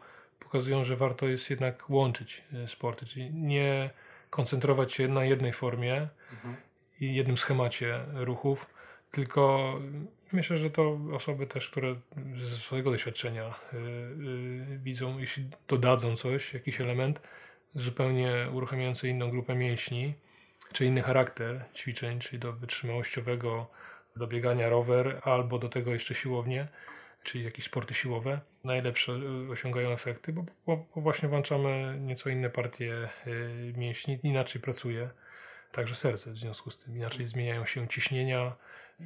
pokazują, 0.51 0.83
że 0.83 0.95
warto 0.95 1.27
jest 1.27 1.49
jednak 1.49 1.89
łączyć 1.89 2.43
y, 2.53 2.67
sporty, 2.67 3.05
czyli 3.05 3.33
nie 3.33 3.89
koncentrować 4.29 4.93
się 4.93 5.07
na 5.07 5.25
jednej 5.25 5.53
formie 5.53 6.09
mhm. 6.31 6.55
i 6.99 7.15
jednym 7.15 7.37
schemacie 7.37 8.05
ruchów, 8.13 8.69
tylko 9.11 9.73
Myślę, 10.31 10.57
że 10.57 10.69
to 10.69 10.99
osoby 11.13 11.47
też, 11.47 11.69
które 11.69 11.95
ze 12.35 12.55
swojego 12.55 12.91
doświadczenia 12.91 13.53
yy, 13.73 14.77
widzą, 14.77 15.19
jeśli 15.19 15.49
dodadzą 15.67 16.15
coś, 16.15 16.53
jakiś 16.53 16.81
element 16.81 17.21
zupełnie 17.75 18.47
uruchamiający 18.53 19.09
inną 19.09 19.29
grupę 19.29 19.55
mięśni, 19.55 20.13
czy 20.73 20.85
inny 20.85 21.01
charakter 21.01 21.65
ćwiczeń, 21.75 22.19
czyli 22.19 22.39
do 22.39 22.53
wytrzymałościowego, 22.53 23.67
do 24.15 24.27
biegania 24.27 24.69
rower, 24.69 25.19
albo 25.23 25.59
do 25.59 25.69
tego 25.69 25.93
jeszcze 25.93 26.15
siłownie, 26.15 26.67
czyli 27.23 27.43
jakieś 27.43 27.65
sporty 27.65 27.93
siłowe, 27.93 28.41
najlepsze 28.63 29.11
y, 29.11 29.51
osiągają 29.51 29.91
efekty, 29.91 30.33
bo, 30.33 30.43
bo, 30.65 30.85
bo 30.95 31.01
właśnie 31.01 31.29
włączamy 31.29 31.97
nieco 32.01 32.29
inne 32.29 32.49
partie 32.49 33.09
yy, 33.25 33.73
mięśni, 33.77 34.19
inaczej 34.23 34.61
pracuje 34.61 35.09
także 35.71 35.95
serce 35.95 36.31
w 36.31 36.37
związku 36.37 36.71
z 36.71 36.77
tym, 36.77 36.97
inaczej 36.97 37.27
zmieniają 37.27 37.65
się 37.65 37.87
ciśnienia, 37.87 38.55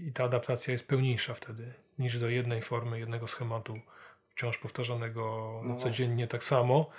i 0.02 0.12
ta 0.12 0.24
adaptacja 0.24 0.72
jest 0.72 0.88
pełniejsza 0.88 1.34
wtedy 1.34 1.74
niż 2.00 2.20
do 2.20 2.30
jednej 2.30 2.62
formy, 2.62 3.00
jednego 3.00 3.28
schematu, 3.28 3.74
wciąż 4.30 4.58
powtarzanego 4.58 5.62
no 5.64 5.76
codziennie 5.76 6.28
tak 6.28 6.44
samo. 6.44 6.90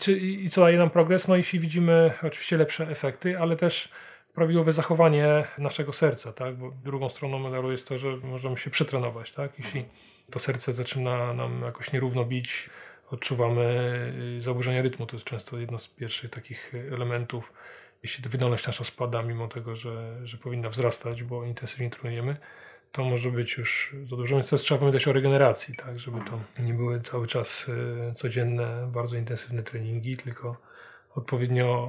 Czy, 0.00 0.18
I 0.18 0.50
co 0.50 0.60
daje 0.60 0.78
nam 0.78 0.90
progres? 0.90 1.28
No 1.28 1.36
jeśli 1.36 1.60
widzimy 1.60 2.12
oczywiście 2.22 2.56
lepsze 2.56 2.88
efekty, 2.88 3.38
ale 3.38 3.56
też 3.56 3.88
prawidłowe 4.34 4.72
zachowanie 4.72 5.44
naszego 5.58 5.92
serca, 5.92 6.32
tak? 6.32 6.56
Bo 6.56 6.70
drugą 6.84 7.08
stroną 7.08 7.38
medalu 7.38 7.72
jest 7.72 7.88
to, 7.88 7.98
że 7.98 8.16
możemy 8.16 8.56
się 8.56 8.70
przetrenować, 8.70 9.32
tak? 9.32 9.58
Jeśli 9.58 9.84
to 10.30 10.38
serce 10.38 10.72
zaczyna 10.72 11.32
nam 11.32 11.62
jakoś 11.62 11.92
nierówno 11.92 12.24
bić, 12.24 12.70
odczuwamy 13.10 13.64
y, 14.38 14.40
zaburzenia 14.40 14.82
rytmu, 14.82 15.06
to 15.06 15.16
jest 15.16 15.26
często 15.26 15.58
jedno 15.58 15.78
z 15.78 15.88
pierwszych 15.88 16.30
takich 16.30 16.72
elementów. 16.92 17.52
Jeśli 18.02 18.30
wydolność 18.30 18.66
nasza 18.66 18.84
spada, 18.84 19.22
mimo 19.22 19.48
tego, 19.48 19.76
że, 19.76 20.20
że 20.24 20.38
powinna 20.38 20.70
wzrastać, 20.70 21.22
bo 21.22 21.44
intensywnie 21.44 21.90
trenujemy, 21.90 22.36
to 22.92 23.04
może 23.04 23.30
być 23.30 23.56
już 23.56 23.96
za 24.04 24.16
dużo. 24.16 24.36
Więc 24.36 24.50
teraz 24.50 24.62
trzeba 24.62 24.78
pamiętać 24.78 25.08
o 25.08 25.12
regeneracji, 25.12 25.74
tak, 25.74 25.98
żeby 25.98 26.18
to 26.20 26.62
nie 26.62 26.74
były 26.74 27.00
cały 27.00 27.26
czas 27.26 27.66
e, 28.08 28.14
codzienne, 28.14 28.90
bardzo 28.92 29.16
intensywne 29.16 29.62
treningi, 29.62 30.16
tylko 30.16 30.56
odpowiednio 31.14 31.88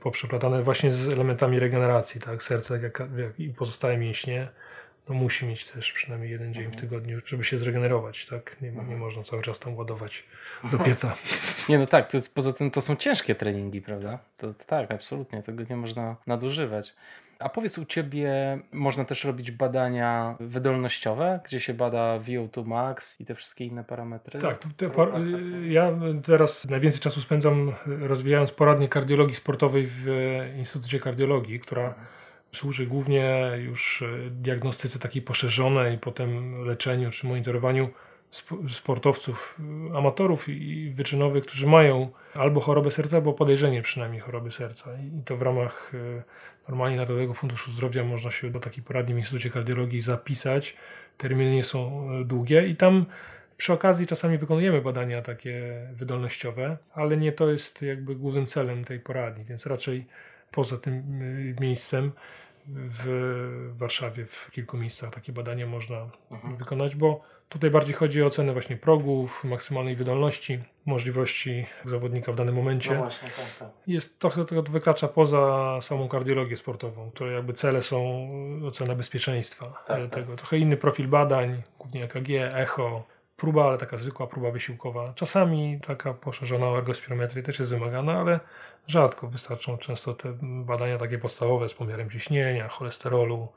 poprzeplatane 0.00 0.62
właśnie 0.62 0.92
z 0.92 1.08
elementami 1.08 1.58
regeneracji, 1.58 2.20
tak, 2.20 2.42
serce 2.42 2.80
jak, 2.82 3.02
jak 3.16 3.40
i 3.40 3.50
pozostałe 3.50 3.98
mięśnie 3.98 4.48
no 5.08 5.14
musi 5.14 5.46
mieć 5.46 5.68
też 5.68 5.92
przynajmniej 5.92 6.30
jeden 6.30 6.54
dzień 6.54 6.62
w 6.62 6.66
mhm. 6.66 6.80
tygodniu, 6.80 7.20
żeby 7.26 7.44
się 7.44 7.58
zregenerować, 7.58 8.26
tak? 8.26 8.56
Nie, 8.60 8.72
nie 8.72 8.80
mhm. 8.80 8.98
można 8.98 9.22
cały 9.22 9.42
czas 9.42 9.58
tam 9.58 9.76
ładować 9.76 10.24
do 10.72 10.78
pieca. 10.78 11.14
Nie, 11.68 11.78
no 11.78 11.86
tak, 11.86 12.10
to 12.10 12.16
jest, 12.16 12.34
poza 12.34 12.52
tym 12.52 12.70
to 12.70 12.80
są 12.80 12.96
ciężkie 12.96 13.34
treningi, 13.34 13.80
prawda? 13.80 14.18
To, 14.36 14.52
to 14.52 14.64
tak, 14.64 14.90
absolutnie, 14.90 15.42
tego 15.42 15.64
nie 15.70 15.76
można 15.76 16.16
nadużywać. 16.26 16.94
A 17.38 17.48
powiedz, 17.48 17.78
u 17.78 17.84
Ciebie 17.84 18.58
można 18.72 19.04
też 19.04 19.24
robić 19.24 19.50
badania 19.50 20.36
wydolnościowe, 20.40 21.40
gdzie 21.44 21.60
się 21.60 21.74
bada 21.74 22.18
VO2 22.18 22.66
max 22.66 23.20
i 23.20 23.24
te 23.24 23.34
wszystkie 23.34 23.64
inne 23.64 23.84
parametry? 23.84 24.40
Tak, 24.40 24.58
te 24.76 24.90
par 24.90 25.08
ja 25.68 25.92
teraz 26.26 26.64
najwięcej 26.64 27.00
czasu 27.00 27.20
spędzam 27.20 27.72
rozwijając 27.86 28.52
poradnię 28.52 28.88
kardiologii 28.88 29.34
sportowej 29.34 29.86
w 29.88 30.06
Instytucie 30.56 31.00
Kardiologii, 31.00 31.60
która 31.60 31.86
mhm 31.86 32.06
służy 32.54 32.86
głównie 32.86 33.52
już 33.58 34.02
e, 34.02 34.30
diagnostyce 34.30 34.98
takiej 34.98 35.22
poszerzonej, 35.22 35.98
potem 35.98 36.62
leczeniu 36.64 37.10
czy 37.10 37.26
monitorowaniu 37.26 37.90
sportowców, 38.68 39.60
e, 39.92 39.96
amatorów 39.96 40.48
i 40.48 40.90
wyczynowych, 40.90 41.46
którzy 41.46 41.66
mają 41.66 42.10
albo 42.34 42.60
chorobę 42.60 42.90
serca, 42.90 43.16
albo 43.16 43.32
podejrzenie 43.32 43.82
przynajmniej 43.82 44.20
choroby 44.20 44.50
serca. 44.50 44.90
I 44.94 45.22
to 45.24 45.36
w 45.36 45.42
ramach 45.42 45.92
e, 45.94 46.22
normalnie 46.68 46.96
Narodowego 46.96 47.34
Funduszu 47.34 47.70
Zdrowia 47.70 48.04
można 48.04 48.30
się 48.30 48.50
do 48.50 48.60
takiej 48.60 48.84
poradni 48.84 49.14
w 49.14 49.18
Instytucie 49.18 49.50
Kardiologii 49.50 50.00
zapisać. 50.00 50.76
Terminy 51.18 51.54
nie 51.54 51.64
są 51.64 52.08
długie 52.24 52.68
i 52.68 52.76
tam 52.76 53.06
przy 53.56 53.72
okazji 53.72 54.06
czasami 54.06 54.38
wykonujemy 54.38 54.82
badania 54.82 55.22
takie 55.22 55.86
wydolnościowe, 55.92 56.76
ale 56.94 57.16
nie 57.16 57.32
to 57.32 57.50
jest 57.50 57.82
jakby 57.82 58.14
głównym 58.14 58.46
celem 58.46 58.84
tej 58.84 59.00
poradni, 59.00 59.44
więc 59.44 59.66
raczej 59.66 60.06
poza 60.50 60.78
tym 60.78 61.02
miejscem 61.60 62.12
w 62.66 63.72
Warszawie 63.76 64.26
w 64.26 64.50
kilku 64.50 64.76
miejscach 64.76 65.10
takie 65.10 65.32
badania 65.32 65.66
można 65.66 66.10
mhm. 66.32 66.56
wykonać, 66.56 66.96
bo 66.96 67.20
tutaj 67.48 67.70
bardziej 67.70 67.94
chodzi 67.94 68.22
o 68.22 68.26
ocenę 68.26 68.52
właśnie 68.52 68.76
progów, 68.76 69.44
maksymalnej 69.44 69.96
wydolności, 69.96 70.58
możliwości 70.86 71.66
zawodnika 71.84 72.32
w 72.32 72.34
danym 72.34 72.54
momencie. 72.54 72.94
No 72.94 73.00
właśnie, 73.00 73.28
tak, 73.28 73.56
tak. 73.58 73.68
Jest 73.86 74.18
trochę 74.18 74.44
to 74.44 74.62
wykracza 74.62 75.08
poza 75.08 75.78
samą 75.82 76.08
kardiologię 76.08 76.56
sportową, 76.56 77.10
to 77.10 77.26
jakby 77.26 77.52
cele 77.52 77.82
są 77.82 78.28
ocena 78.66 78.94
bezpieczeństwa 78.94 79.66
tak, 79.66 79.86
tak. 79.86 80.10
tego. 80.10 80.36
Trochę 80.36 80.58
inny 80.58 80.76
profil 80.76 81.08
badań, 81.08 81.62
głównie 81.78 82.04
EKG, 82.04 82.28
echo, 82.54 83.04
próba, 83.36 83.64
ale 83.64 83.78
taka 83.78 83.96
zwykła 83.96 84.26
próba 84.26 84.50
wysiłkowa. 84.50 85.12
Czasami 85.14 85.80
taka 85.86 86.14
poszerzona 86.14 86.68
o 86.68 86.78
ergospirometrię 86.78 87.42
też 87.42 87.58
jest 87.58 87.70
wymagana, 87.70 88.20
ale 88.20 88.40
rzadko. 88.86 89.28
Wystarczą 89.28 89.78
często 89.78 90.14
te 90.14 90.36
badania 90.40 90.98
takie 90.98 91.18
podstawowe 91.18 91.68
z 91.68 91.74
pomiarem 91.74 92.10
ciśnienia, 92.10 92.68
cholesterolu, 92.68 93.48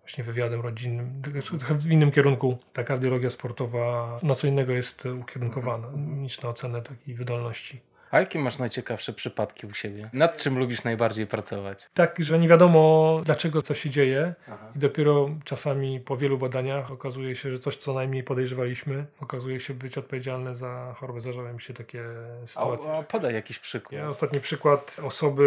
właśnie 0.00 0.24
wywiadem 0.24 0.60
rodzinnym. 0.60 1.22
Trochę 1.58 1.74
w 1.74 1.90
innym 1.90 2.10
kierunku 2.12 2.58
ta 2.72 2.84
kardiologia 2.84 3.30
sportowa 3.30 4.16
na 4.22 4.34
co 4.34 4.46
innego 4.46 4.72
jest 4.72 5.06
ukierunkowana 5.06 5.88
niż 5.96 6.40
na 6.40 6.48
ocenę 6.48 6.82
takiej 6.82 7.14
wydolności. 7.14 7.80
A 8.14 8.20
jakie 8.20 8.38
masz 8.38 8.58
najciekawsze 8.58 9.12
przypadki 9.12 9.66
u 9.66 9.74
siebie? 9.74 10.10
Nad 10.12 10.36
czym 10.36 10.58
lubisz 10.58 10.84
najbardziej 10.84 11.26
pracować? 11.26 11.88
Tak, 11.94 12.16
że 12.18 12.38
nie 12.38 12.48
wiadomo 12.48 13.20
dlaczego 13.24 13.62
coś 13.62 13.80
się 13.80 13.90
dzieje 13.90 14.34
Aha. 14.48 14.72
i 14.76 14.78
dopiero 14.78 15.30
czasami 15.44 16.00
po 16.00 16.16
wielu 16.16 16.38
badaniach 16.38 16.90
okazuje 16.90 17.36
się, 17.36 17.50
że 17.50 17.58
coś 17.58 17.76
co 17.76 17.94
najmniej 17.94 18.22
podejrzewaliśmy 18.22 19.06
okazuje 19.20 19.60
się 19.60 19.74
być 19.74 19.98
odpowiedzialne 19.98 20.54
za 20.54 20.94
chorobę. 20.96 21.20
Zdarzają 21.20 21.54
mi 21.54 21.60
się 21.60 21.74
takie 21.74 22.04
sytuacje. 22.46 22.92
A, 22.92 22.98
a 22.98 23.02
podaj 23.02 23.34
jakiś 23.34 23.58
przykład. 23.58 23.92
Ja, 23.92 24.08
ostatni 24.08 24.40
przykład 24.40 24.96
osoby 25.02 25.44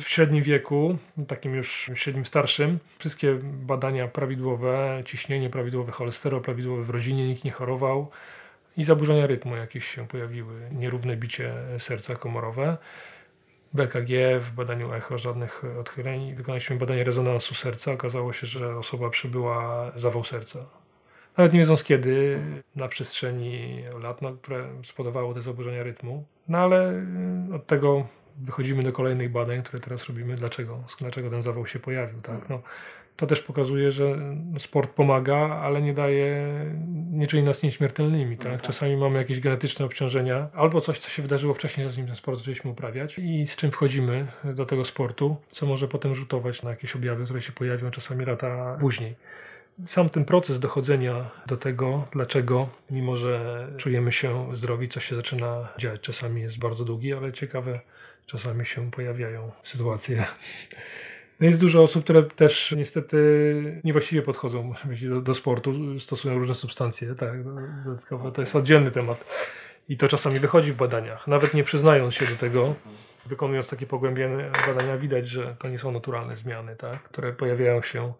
w 0.00 0.08
średnim 0.08 0.42
wieku, 0.42 0.98
takim 1.28 1.54
już 1.54 1.90
średnim 1.94 2.26
starszym. 2.26 2.78
Wszystkie 2.98 3.38
badania 3.42 4.08
prawidłowe, 4.08 5.02
ciśnienie 5.04 5.50
prawidłowe, 5.50 5.92
cholesterol 5.92 6.40
prawidłowy 6.40 6.84
w 6.84 6.90
rodzinie, 6.90 7.28
nikt 7.28 7.44
nie 7.44 7.52
chorował 7.52 8.10
i 8.76 8.84
zaburzenia 8.84 9.26
rytmu 9.26 9.56
jakieś 9.56 9.84
się 9.84 10.08
pojawiły, 10.08 10.68
nierówne 10.72 11.16
bicie 11.16 11.54
serca 11.78 12.16
komorowe. 12.16 12.76
BKG, 13.72 14.40
w 14.40 14.50
badaniu 14.50 14.92
echo 14.92 15.18
żadnych 15.18 15.62
odchyleń. 15.80 16.34
Wykonaliśmy 16.34 16.76
badanie 16.76 17.04
rezonansu 17.04 17.54
serca. 17.54 17.92
Okazało 17.92 18.32
się, 18.32 18.46
że 18.46 18.76
osoba 18.76 19.10
przebyła 19.10 19.92
zawał 19.96 20.24
serca. 20.24 20.66
Nawet 21.36 21.52
nie 21.52 21.58
wiedząc 21.60 21.84
kiedy, 21.84 22.38
na 22.76 22.88
przestrzeni 22.88 23.84
lat, 24.02 24.22
no, 24.22 24.32
które 24.32 24.68
spowodowało 24.82 25.34
te 25.34 25.42
zaburzenia 25.42 25.82
rytmu. 25.82 26.26
No 26.48 26.58
ale 26.58 26.92
y, 27.50 27.54
od 27.54 27.66
tego 27.66 28.06
wychodzimy 28.36 28.82
do 28.82 28.92
kolejnych 28.92 29.32
badań, 29.32 29.62
które 29.62 29.80
teraz 29.80 30.06
robimy. 30.06 30.36
Dlaczego? 30.36 30.84
Dlaczego 30.98 31.30
ten 31.30 31.42
zawał 31.42 31.66
się 31.66 31.78
pojawił? 31.78 32.20
Tak? 32.20 32.48
No, 32.48 32.62
to 33.16 33.26
też 33.26 33.42
pokazuje, 33.42 33.90
że 33.90 34.18
sport 34.58 34.90
pomaga, 34.90 35.36
ale 35.36 35.82
nie 35.82 35.94
daje, 35.94 36.46
nie 37.10 37.26
czyni 37.26 37.42
nas 37.42 37.62
nieśmiertelnymi. 37.62 38.36
Tak? 38.36 38.46
No 38.46 38.52
tak. 38.52 38.62
Czasami 38.62 38.96
mamy 38.96 39.18
jakieś 39.18 39.40
genetyczne 39.40 39.84
obciążenia, 39.84 40.48
albo 40.54 40.80
coś, 40.80 40.98
co 40.98 41.10
się 41.10 41.22
wydarzyło 41.22 41.54
wcześniej, 41.54 41.90
zanim 41.90 42.06
ten 42.06 42.16
sport 42.16 42.38
zaczęliśmy 42.38 42.70
uprawiać 42.70 43.18
i 43.18 43.46
z 43.46 43.56
czym 43.56 43.70
wchodzimy 43.70 44.26
do 44.44 44.66
tego 44.66 44.84
sportu, 44.84 45.36
co 45.50 45.66
może 45.66 45.88
potem 45.88 46.14
rzutować 46.14 46.62
na 46.62 46.70
jakieś 46.70 46.96
objawy, 46.96 47.24
które 47.24 47.42
się 47.42 47.52
pojawią 47.52 47.90
czasami 47.90 48.24
lata 48.24 48.76
później. 48.80 49.14
Sam 49.84 50.08
ten 50.08 50.24
proces 50.24 50.60
dochodzenia 50.60 51.30
do 51.46 51.56
tego, 51.56 52.08
dlaczego, 52.12 52.68
mimo 52.90 53.16
że 53.16 53.66
czujemy 53.76 54.12
się 54.12 54.54
zdrowi, 54.54 54.88
coś 54.88 55.04
się 55.04 55.14
zaczyna 55.14 55.68
dziać, 55.78 56.00
czasami 56.00 56.42
jest 56.42 56.58
bardzo 56.58 56.84
długi, 56.84 57.14
ale 57.14 57.32
ciekawe, 57.32 57.72
czasami 58.26 58.66
się 58.66 58.90
pojawiają 58.90 59.50
sytuacje 59.62 60.24
no 61.40 61.46
jest 61.46 61.60
dużo 61.60 61.82
osób, 61.82 62.04
które 62.04 62.22
też 62.22 62.74
niestety 62.76 63.80
niewłaściwie 63.84 64.22
podchodzą 64.22 64.74
do, 65.10 65.20
do 65.20 65.34
sportu, 65.34 66.00
stosują 66.00 66.38
różne 66.38 66.54
substancje. 66.54 67.14
Tak, 67.14 67.44
dodatkowo 67.84 68.30
to 68.30 68.40
jest 68.40 68.56
oddzielny 68.56 68.90
temat. 68.90 69.24
I 69.88 69.96
to 69.96 70.08
czasami 70.08 70.38
wychodzi 70.38 70.72
w 70.72 70.76
badaniach. 70.76 71.26
Nawet 71.26 71.54
nie 71.54 71.64
przyznając 71.64 72.14
się 72.14 72.26
do 72.26 72.36
tego, 72.36 72.74
wykonując 73.26 73.68
takie 73.68 73.86
pogłębione 73.86 74.50
badania, 74.66 74.98
widać, 74.98 75.28
że 75.28 75.56
to 75.58 75.68
nie 75.68 75.78
są 75.78 75.92
naturalne 75.92 76.36
zmiany, 76.36 76.76
tak, 76.76 77.02
które 77.02 77.32
pojawiają 77.32 77.82
się 77.82 78.12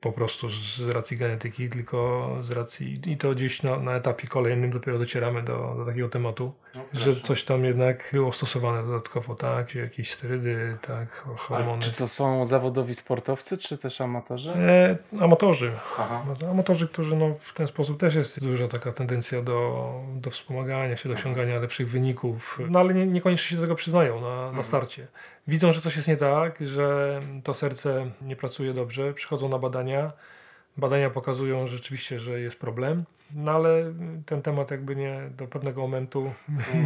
po 0.00 0.12
prostu 0.12 0.48
z 0.50 0.80
racji 0.80 1.16
genetyki, 1.16 1.68
tylko 1.68 2.28
z 2.42 2.50
racji 2.50 3.00
i 3.06 3.16
to 3.16 3.34
gdzieś 3.34 3.62
na, 3.62 3.78
na 3.78 3.96
etapie 3.96 4.28
kolejnym 4.28 4.70
dopiero 4.70 4.98
docieramy 4.98 5.42
do, 5.42 5.74
do 5.78 5.84
takiego 5.84 6.08
tematu, 6.08 6.52
no, 6.76 6.82
że 6.92 7.20
coś 7.20 7.44
tam 7.44 7.64
jednak 7.64 8.10
było 8.12 8.32
stosowane 8.32 8.86
dodatkowo, 8.86 9.34
tak, 9.34 9.74
jakieś 9.74 10.10
sterydy, 10.10 10.76
tak, 10.82 11.24
hormony. 11.36 11.78
A 11.78 11.82
czy 11.82 11.92
to 11.92 12.08
są 12.08 12.44
zawodowi 12.44 12.94
sportowcy, 12.94 13.58
czy 13.58 13.78
też 13.78 14.00
amatorzy? 14.00 14.50
E, 14.50 14.98
amatorzy. 15.20 15.72
Aha. 15.98 16.24
No, 16.42 16.50
amatorzy, 16.50 16.88
którzy 16.88 17.16
no, 17.16 17.34
w 17.40 17.54
ten 17.54 17.66
sposób 17.66 18.00
też 18.00 18.14
jest 18.14 18.44
duża 18.44 18.68
taka 18.68 18.92
tendencja 18.92 19.42
do, 19.42 19.90
do 20.14 20.30
wspomagania 20.30 20.96
się, 20.96 21.08
do 21.08 21.14
osiągania 21.14 21.60
lepszych 21.60 21.90
wyników, 21.90 22.60
no 22.70 22.80
ale 22.80 22.94
nie, 22.94 23.06
niekoniecznie 23.06 23.56
się 23.56 23.62
tego 23.62 23.74
przyznają 23.74 24.20
na, 24.20 24.36
na 24.36 24.46
mhm. 24.46 24.64
starcie 24.64 25.06
widzą, 25.48 25.72
że 25.72 25.80
coś 25.80 25.96
jest 25.96 26.08
nie 26.08 26.16
tak, 26.16 26.58
że 26.66 27.20
to 27.44 27.54
serce 27.54 28.10
nie 28.22 28.36
pracuje 28.36 28.74
dobrze, 28.74 29.14
przychodzą 29.14 29.48
na 29.48 29.58
badania. 29.58 30.12
Badania 30.76 31.10
pokazują 31.10 31.66
rzeczywiście, 31.66 32.20
że 32.20 32.40
jest 32.40 32.58
problem, 32.58 33.04
no 33.34 33.52
ale 33.52 33.94
ten 34.26 34.42
temat 34.42 34.70
jakby 34.70 34.96
nie 34.96 35.30
do 35.36 35.46
pewnego 35.46 35.80
momentu 35.80 36.32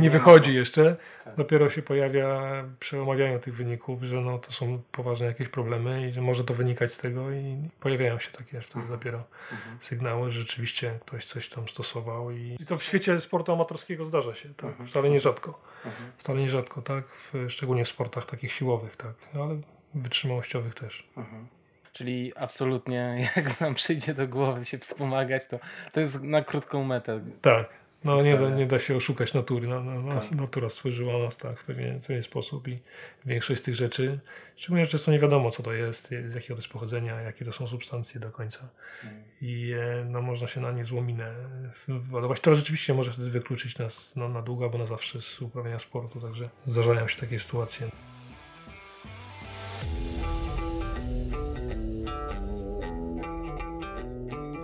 nie 0.00 0.10
wychodzi 0.10 0.54
jeszcze. 0.54 0.96
Tak. 1.24 1.36
Dopiero 1.36 1.70
się 1.70 1.82
pojawia 1.82 2.40
przy 2.80 3.00
omawianiu 3.00 3.38
tych 3.38 3.54
wyników, 3.54 4.02
że 4.02 4.20
no, 4.20 4.38
to 4.38 4.52
są 4.52 4.82
poważne 4.92 5.26
jakieś 5.26 5.48
problemy 5.48 6.08
i 6.08 6.12
że 6.12 6.20
może 6.20 6.44
to 6.44 6.54
wynikać 6.54 6.92
z 6.92 6.98
tego 6.98 7.32
i 7.32 7.68
pojawiają 7.80 8.18
się 8.18 8.30
takie 8.30 8.60
wtedy 8.60 8.80
mhm. 8.80 8.98
dopiero 8.98 9.24
mhm. 9.52 9.76
sygnały, 9.80 10.32
że 10.32 10.40
rzeczywiście 10.40 10.98
ktoś 11.06 11.24
coś 11.24 11.48
tam 11.48 11.68
stosował 11.68 12.30
i, 12.30 12.56
i 12.60 12.66
to 12.66 12.78
w 12.78 12.82
świecie 12.82 13.20
sportu 13.20 13.52
amatorskiego 13.52 14.06
zdarza 14.06 14.34
się, 14.34 14.54
tak? 14.54 14.70
Mhm. 14.70 14.88
wcale 14.88 15.10
nierzadko. 15.10 15.60
Mhm. 15.84 16.12
Wcale 16.16 16.40
nierzadko, 16.40 16.82
tak? 16.82 17.04
W, 17.08 17.34
szczególnie 17.48 17.84
w 17.84 17.88
sportach 17.88 18.26
takich 18.26 18.52
siłowych, 18.52 18.96
tak? 18.96 19.14
Ale 19.34 19.60
wytrzymałościowych 19.94 20.74
też. 20.74 21.08
Mhm. 21.16 21.46
Czyli 21.92 22.32
absolutnie, 22.36 23.16
jak 23.36 23.60
nam 23.60 23.74
przyjdzie 23.74 24.14
do 24.14 24.28
głowy 24.28 24.64
się 24.64 24.78
wspomagać, 24.78 25.46
to, 25.46 25.58
to 25.92 26.00
jest 26.00 26.22
na 26.22 26.42
krótką 26.42 26.84
metę. 26.84 27.20
Tak. 27.42 27.80
No 28.04 28.22
nie 28.22 28.36
da, 28.36 28.50
nie 28.50 28.66
da 28.66 28.78
się 28.78 28.96
oszukać 28.96 29.34
natury. 29.34 29.68
No, 29.68 29.80
no, 29.84 30.02
no, 30.02 30.20
tak. 30.20 30.30
Natura 30.30 30.68
stworzyła 30.68 31.18
nas 31.18 31.36
tak 31.36 31.58
w 31.58 31.64
pewien, 31.64 32.00
w 32.00 32.06
pewien 32.06 32.22
sposób 32.22 32.68
i 32.68 32.78
większość 33.26 33.60
z 33.60 33.64
tych 33.64 33.74
rzeczy, 33.74 34.20
szczególnie 34.56 34.84
że 34.84 34.90
często 34.90 35.12
nie 35.12 35.18
wiadomo 35.18 35.50
co 35.50 35.62
to 35.62 35.72
jest, 35.72 36.08
z 36.08 36.34
jakiego 36.34 36.54
to 36.54 36.60
jest 36.60 36.68
pochodzenia, 36.68 37.20
jakie 37.20 37.44
to 37.44 37.52
są 37.52 37.66
substancje 37.66 38.20
do 38.20 38.30
końca. 38.30 38.68
Mm. 39.04 39.22
I 39.40 39.72
e, 39.72 40.04
no, 40.04 40.22
można 40.22 40.46
się 40.46 40.60
na 40.60 40.72
nie 40.72 40.84
złominę 40.84 41.34
ładować. 42.12 42.40
To 42.40 42.54
rzeczywiście 42.54 42.94
może 42.94 43.12
wtedy 43.12 43.30
wykluczyć 43.30 43.78
nas 43.78 44.12
no, 44.16 44.28
na 44.28 44.42
długo 44.42 44.64
albo 44.64 44.78
na 44.78 44.86
zawsze 44.86 45.20
z 45.22 45.42
uprawiania 45.42 45.78
sportu, 45.78 46.20
także 46.20 46.48
zdarzają 46.64 47.08
się 47.08 47.20
takie 47.20 47.38
sytuacje. 47.38 47.88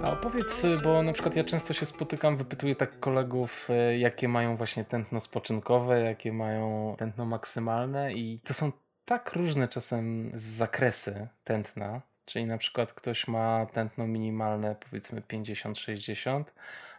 A 0.06 0.10
opowiedz, 0.10 0.66
bo 0.82 1.02
na 1.02 1.12
przykład 1.12 1.36
ja 1.36 1.44
często 1.44 1.74
się 1.74 1.86
spotykam, 1.86 2.36
wypytuję 2.36 2.74
tak 2.74 3.00
kolegów, 3.00 3.68
e, 3.70 3.98
jakie 3.98 4.28
mają 4.28 4.56
właśnie 4.56 4.84
tętno 4.84 5.20
spoczynkowe, 5.20 6.00
jakie 6.00 6.32
mają 6.32 6.94
tętno 6.98 7.24
maksymalne 7.24 8.14
i 8.14 8.40
to 8.44 8.54
są 8.54 8.72
tak 9.04 9.32
różne 9.32 9.68
czasem 9.68 10.32
zakresy 10.34 11.28
tętna, 11.44 12.00
czyli 12.24 12.44
na 12.44 12.58
przykład 12.58 12.92
ktoś 12.92 13.28
ma 13.28 13.66
tętno 13.72 14.06
minimalne 14.06 14.76
powiedzmy 14.90 15.20
50-60, 15.20 16.44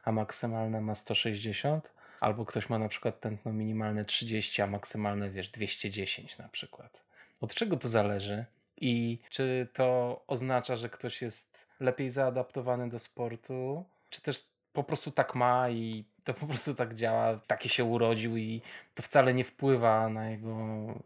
a 0.03 0.11
maksymalne 0.11 0.81
ma 0.81 0.95
160, 0.95 1.91
albo 2.19 2.45
ktoś 2.45 2.69
ma 2.69 2.79
na 2.79 2.87
przykład 2.87 3.19
tętno 3.19 3.53
minimalne 3.53 4.05
30, 4.05 4.61
a 4.61 4.67
maksymalne 4.67 5.29
wiesz 5.29 5.49
210 5.49 6.37
na 6.37 6.47
przykład. 6.49 7.01
Od 7.41 7.53
czego 7.53 7.77
to 7.77 7.89
zależy? 7.89 8.45
I 8.81 9.19
czy 9.29 9.67
to 9.73 10.21
oznacza, 10.27 10.75
że 10.75 10.89
ktoś 10.89 11.21
jest 11.21 11.56
lepiej 11.79 12.09
zaadaptowany 12.09 12.89
do 12.89 12.99
sportu, 12.99 13.85
czy 14.09 14.21
też 14.21 14.43
po 14.73 14.83
prostu 14.83 15.11
tak 15.11 15.35
ma 15.35 15.69
i 15.69 16.05
to 16.23 16.33
po 16.33 16.47
prostu 16.47 16.75
tak 16.75 16.93
działa, 16.93 17.39
taki 17.47 17.69
się 17.69 17.83
urodził 17.83 18.37
i 18.37 18.61
to 18.95 19.03
wcale 19.03 19.33
nie 19.33 19.43
wpływa 19.43 20.09
na 20.09 20.29
jego 20.29 20.55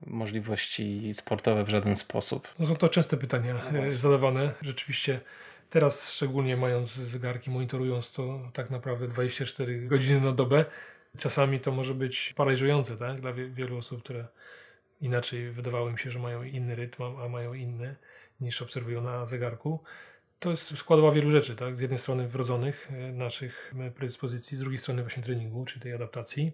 możliwości 0.05 1.13
sportowe 1.13 1.63
w 1.63 1.69
żaden 1.69 1.95
sposób. 1.95 2.47
No 2.59 2.65
są 2.65 2.75
to 2.75 2.89
częste 2.89 3.17
pytania 3.17 3.55
no 3.71 3.97
zadawane. 3.97 4.53
Rzeczywiście 4.61 5.21
teraz 5.69 6.13
szczególnie 6.13 6.57
mając 6.57 6.93
zegarki, 6.93 7.51
monitorując 7.51 8.11
to 8.11 8.39
tak 8.53 8.69
naprawdę 8.69 9.07
24 9.07 9.87
godziny 9.87 10.21
na 10.21 10.31
dobę, 10.31 10.65
czasami 11.17 11.59
to 11.59 11.71
może 11.71 11.93
być 11.93 12.33
paraliżujące 12.37 12.97
tak? 12.97 13.21
dla 13.21 13.33
wielu 13.33 13.77
osób, 13.77 14.03
które 14.03 14.27
inaczej 15.01 15.51
wydawało 15.51 15.89
im 15.89 15.97
się, 15.97 16.11
że 16.11 16.19
mają 16.19 16.43
inny 16.43 16.75
rytm, 16.75 17.03
a 17.03 17.29
mają 17.29 17.53
inny 17.53 17.95
niż 18.41 18.61
obserwują 18.61 19.01
na 19.01 19.25
zegarku 19.25 19.83
to 20.41 20.49
jest 20.49 20.77
składowa 20.77 21.11
wielu 21.11 21.31
rzeczy, 21.31 21.55
tak? 21.55 21.77
Z 21.77 21.81
jednej 21.81 21.99
strony 21.99 22.27
wrodzonych 22.27 22.91
e, 22.91 23.11
naszych 23.11 23.73
e, 23.79 23.91
predyspozycji, 23.91 24.57
z 24.57 24.59
drugiej 24.59 24.79
strony 24.79 25.01
właśnie 25.01 25.23
treningu, 25.23 25.65
czyli 25.65 25.81
tej 25.81 25.93
adaptacji. 25.93 26.51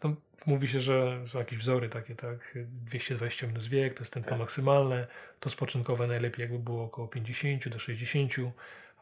To 0.00 0.14
mówi 0.46 0.68
się, 0.68 0.80
że 0.80 1.22
są 1.26 1.38
jakieś 1.38 1.58
wzory 1.58 1.88
takie, 1.88 2.14
tak? 2.14 2.58
220 2.66 3.46
minus 3.46 3.68
wiek, 3.68 3.94
to 3.94 4.00
jest 4.00 4.12
tempo 4.12 4.30
tak. 4.30 4.38
maksymalne, 4.38 5.06
to 5.40 5.50
spoczynkowe 5.50 6.06
najlepiej 6.06 6.42
jakby 6.42 6.58
było 6.58 6.84
około 6.84 7.08
50 7.08 7.68
do 7.68 7.78
60, 7.78 8.32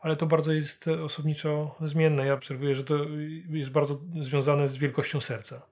ale 0.01 0.17
to 0.17 0.27
bardzo 0.27 0.53
jest 0.53 0.89
osobniczo 0.89 1.77
zmienne. 1.81 2.27
Ja 2.27 2.35
obserwuję, 2.35 2.75
że 2.75 2.85
to 2.85 2.97
jest 3.49 3.71
bardzo 3.71 4.01
związane 4.21 4.69
z 4.69 4.77
wielkością 4.77 5.21
serca 5.21 5.63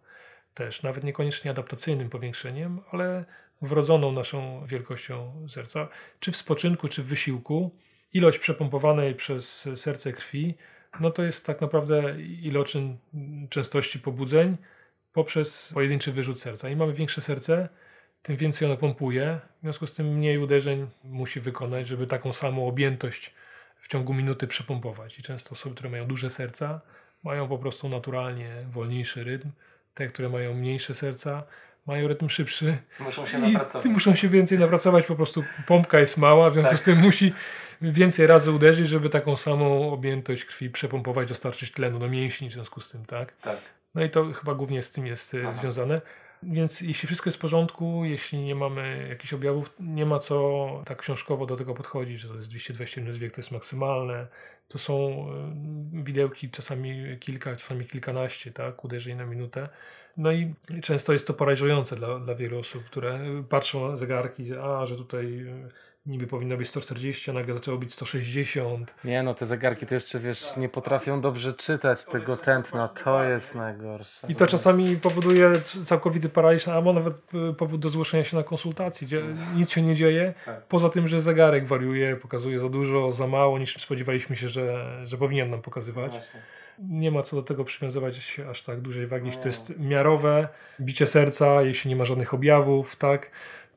też, 0.55 0.83
nawet 0.83 1.05
niekoniecznie 1.05 1.51
adaptacyjnym 1.51 2.11
powiększeniem, 2.11 2.81
ale 2.91 3.25
wrodzoną 3.63 4.13
naszą 4.13 4.67
wielkością 4.67 5.47
serca, 5.49 5.89
czy 6.21 6.33
w 6.33 6.37
spoczynku, 6.37 6.89
czy 6.89 7.03
w 7.03 7.07
wysiłku 7.07 7.71
ilość 8.13 8.39
przepompowanej 8.39 9.15
przez 9.15 9.69
serce 9.75 10.13
krwi, 10.13 10.55
no 11.01 11.11
to 11.11 11.23
jest 11.23 11.47
tak 11.47 11.61
naprawdę 11.61 12.21
iloczyn 12.21 12.97
częstości 13.51 13.99
pobudzeń 13.99 14.57
poprzez 15.13 15.71
pojedynczy 15.75 16.13
wyrzut 16.13 16.41
serca. 16.41 16.69
Im 16.69 16.79
mamy 16.79 16.93
większe 16.93 17.21
serce, 17.21 17.69
tym 18.23 18.37
więcej 18.37 18.69
ono 18.69 18.77
pompuje, 18.77 19.41
w 19.59 19.63
związku 19.63 19.87
z 19.87 19.95
tym 19.95 20.07
mniej 20.07 20.39
uderzeń 20.39 20.87
musi 21.05 21.41
wykonać, 21.41 21.87
żeby 21.87 22.07
taką 22.07 22.33
samą 22.33 22.69
objętość 22.69 23.35
w 23.81 23.89
ciągu 23.89 24.15
minuty 24.15 24.47
przepompować. 24.47 25.19
I 25.19 25.23
często 25.23 25.51
osoby, 25.51 25.75
które 25.75 25.91
mają 25.91 26.07
duże 26.07 26.31
serca, 26.31 26.81
mają 27.23 27.49
po 27.49 27.59
prostu 27.59 27.89
naturalnie 27.89 28.67
wolniejszy 28.71 29.25
rytm. 29.25 29.51
Te, 29.95 30.07
które 30.07 30.29
mają 30.29 30.55
mniejsze 30.55 30.95
serca, 30.95 31.45
mają 31.87 32.09
rytm 32.09 32.29
szybszy. 32.29 32.79
Muszą 33.01 33.27
się 33.27 33.39
napracować. 33.39 33.87
Muszą 33.87 34.15
się 34.15 34.29
więcej 34.29 34.59
napracować, 34.59 35.07
po 35.07 35.15
prostu 35.15 35.45
pompka 35.67 36.01
jest 36.01 36.17
mała, 36.17 36.51
w 36.51 36.53
związku 36.53 36.71
tak. 36.71 36.81
z 36.81 36.83
tym 36.83 36.99
musi 36.99 37.33
więcej 37.83 38.27
razy 38.27 38.51
uderzyć, 38.51 38.89
żeby 38.89 39.09
taką 39.09 39.37
samą 39.37 39.93
objętość 39.93 40.45
krwi 40.45 40.71
przepompować, 40.71 41.29
dostarczyć 41.29 41.71
tlenu 41.71 41.99
do 41.99 42.09
mięśni 42.09 42.49
w 42.49 42.53
związku 42.53 42.81
z 42.81 42.91
tym, 42.91 43.05
tak? 43.05 43.33
Tak. 43.33 43.57
No 43.95 44.05
i 44.05 44.11
to 44.11 44.33
chyba 44.33 44.55
głównie 44.55 44.83
z 44.83 44.91
tym 44.91 45.07
jest 45.07 45.35
e, 45.35 45.39
Aha. 45.43 45.53
związane. 45.53 46.01
Więc 46.43 46.81
jeśli 46.81 47.07
wszystko 47.07 47.29
jest 47.29 47.39
w 47.39 47.41
porządku, 47.41 48.05
jeśli 48.05 48.39
nie 48.39 48.55
mamy 48.55 49.07
jakichś 49.09 49.33
objawów, 49.33 49.75
nie 49.81 50.07
ma 50.07 50.19
co 50.19 50.69
tak 50.87 50.99
książkowo 50.99 51.47
do 51.47 51.57
tego 51.57 51.75
podchodzić, 51.75 52.21
że 52.21 52.29
to 52.29 52.35
jest 52.35 52.49
220 52.49 53.01
minut 53.01 53.17
wiek, 53.17 53.35
to 53.35 53.41
jest 53.41 53.51
maksymalne. 53.51 54.27
To 54.69 54.79
są 54.79 55.27
y, 55.95 56.03
widełki 56.03 56.51
czasami 56.51 57.19
kilka, 57.21 57.57
czasami 57.57 57.87
kilkanaście, 57.87 58.53
tak, 58.53 58.85
uderzeń 58.85 59.17
na 59.17 59.27
minutę. 59.27 59.69
No 60.17 60.33
i 60.33 60.55
często 60.83 61.13
jest 61.13 61.27
to 61.27 61.35
paraliżujące 61.35 61.97
dla, 61.97 62.19
dla 62.19 62.35
wielu 62.35 62.59
osób, 62.59 62.85
które 62.85 63.21
patrzą 63.49 63.89
na 63.89 63.97
zegarki, 63.97 64.53
a 64.63 64.87
że 64.87 64.97
tutaj 64.97 65.47
niby 66.07 66.27
powinno 66.27 66.57
być 66.57 66.69
140, 66.69 67.31
a 67.31 67.35
nagle 67.35 67.55
zaczęło 67.55 67.79
być 67.79 67.95
160. 67.95 68.95
Nie 69.05 69.23
no, 69.23 69.35
te 69.35 69.47
zegarki 69.47 69.87
to 69.87 69.95
jeszcze, 69.95 70.21
wiesz, 70.21 70.57
nie 70.57 70.69
potrafią 70.69 71.21
dobrze 71.21 71.53
czytać 71.53 72.05
tego 72.05 72.37
tętna, 72.37 72.89
to 72.89 73.25
jest 73.25 73.55
najgorsze. 73.55 74.27
I 74.29 74.35
to 74.35 74.47
czasami 74.47 74.97
powoduje 74.97 75.53
całkowity 75.85 76.29
paraliż, 76.29 76.69
albo 76.69 76.93
nawet 76.93 77.17
y, 77.51 77.55
powód 77.55 77.81
do 77.81 77.89
zgłoszenia 77.89 78.25
się 78.25 78.37
na 78.37 78.43
konsultacji, 78.43 79.07
gdzie 79.07 79.23
nic 79.55 79.71
się 79.71 79.83
nie 79.83 79.97
dzieje, 79.97 80.35
tak. 80.47 80.63
poza 80.63 80.89
tym, 80.89 81.09
że 81.09 81.21
zegarek 81.21 81.67
wariuje, 81.67 82.17
pokazuje 82.17 82.61
za 82.61 82.69
dużo, 82.69 83.13
za 83.13 83.27
mało, 83.27 83.59
niż 83.59 83.83
spodziewaliśmy 83.83 84.37
się, 84.37 84.49
że, 84.49 84.97
że 85.05 85.17
powinien 85.19 85.51
nam 85.51 85.63
pokazywać. 85.63 86.13
nie 86.79 87.11
ma 87.11 87.23
co 87.23 87.37
do 87.37 87.43
tego 87.43 87.65
przywiązywać 87.65 88.41
aż 88.51 88.63
tak 88.63 88.81
dużej 88.81 89.07
wagi, 89.07 89.27
jeśli 89.27 89.43
to 89.43 89.49
jest 89.49 89.79
miarowe, 89.79 90.49
bicie 90.81 91.07
serca, 91.07 91.63
jeśli 91.63 91.89
nie 91.89 91.97
ma 91.97 92.05
żadnych 92.05 92.35
objawów, 92.35 92.97
tak 92.97 93.31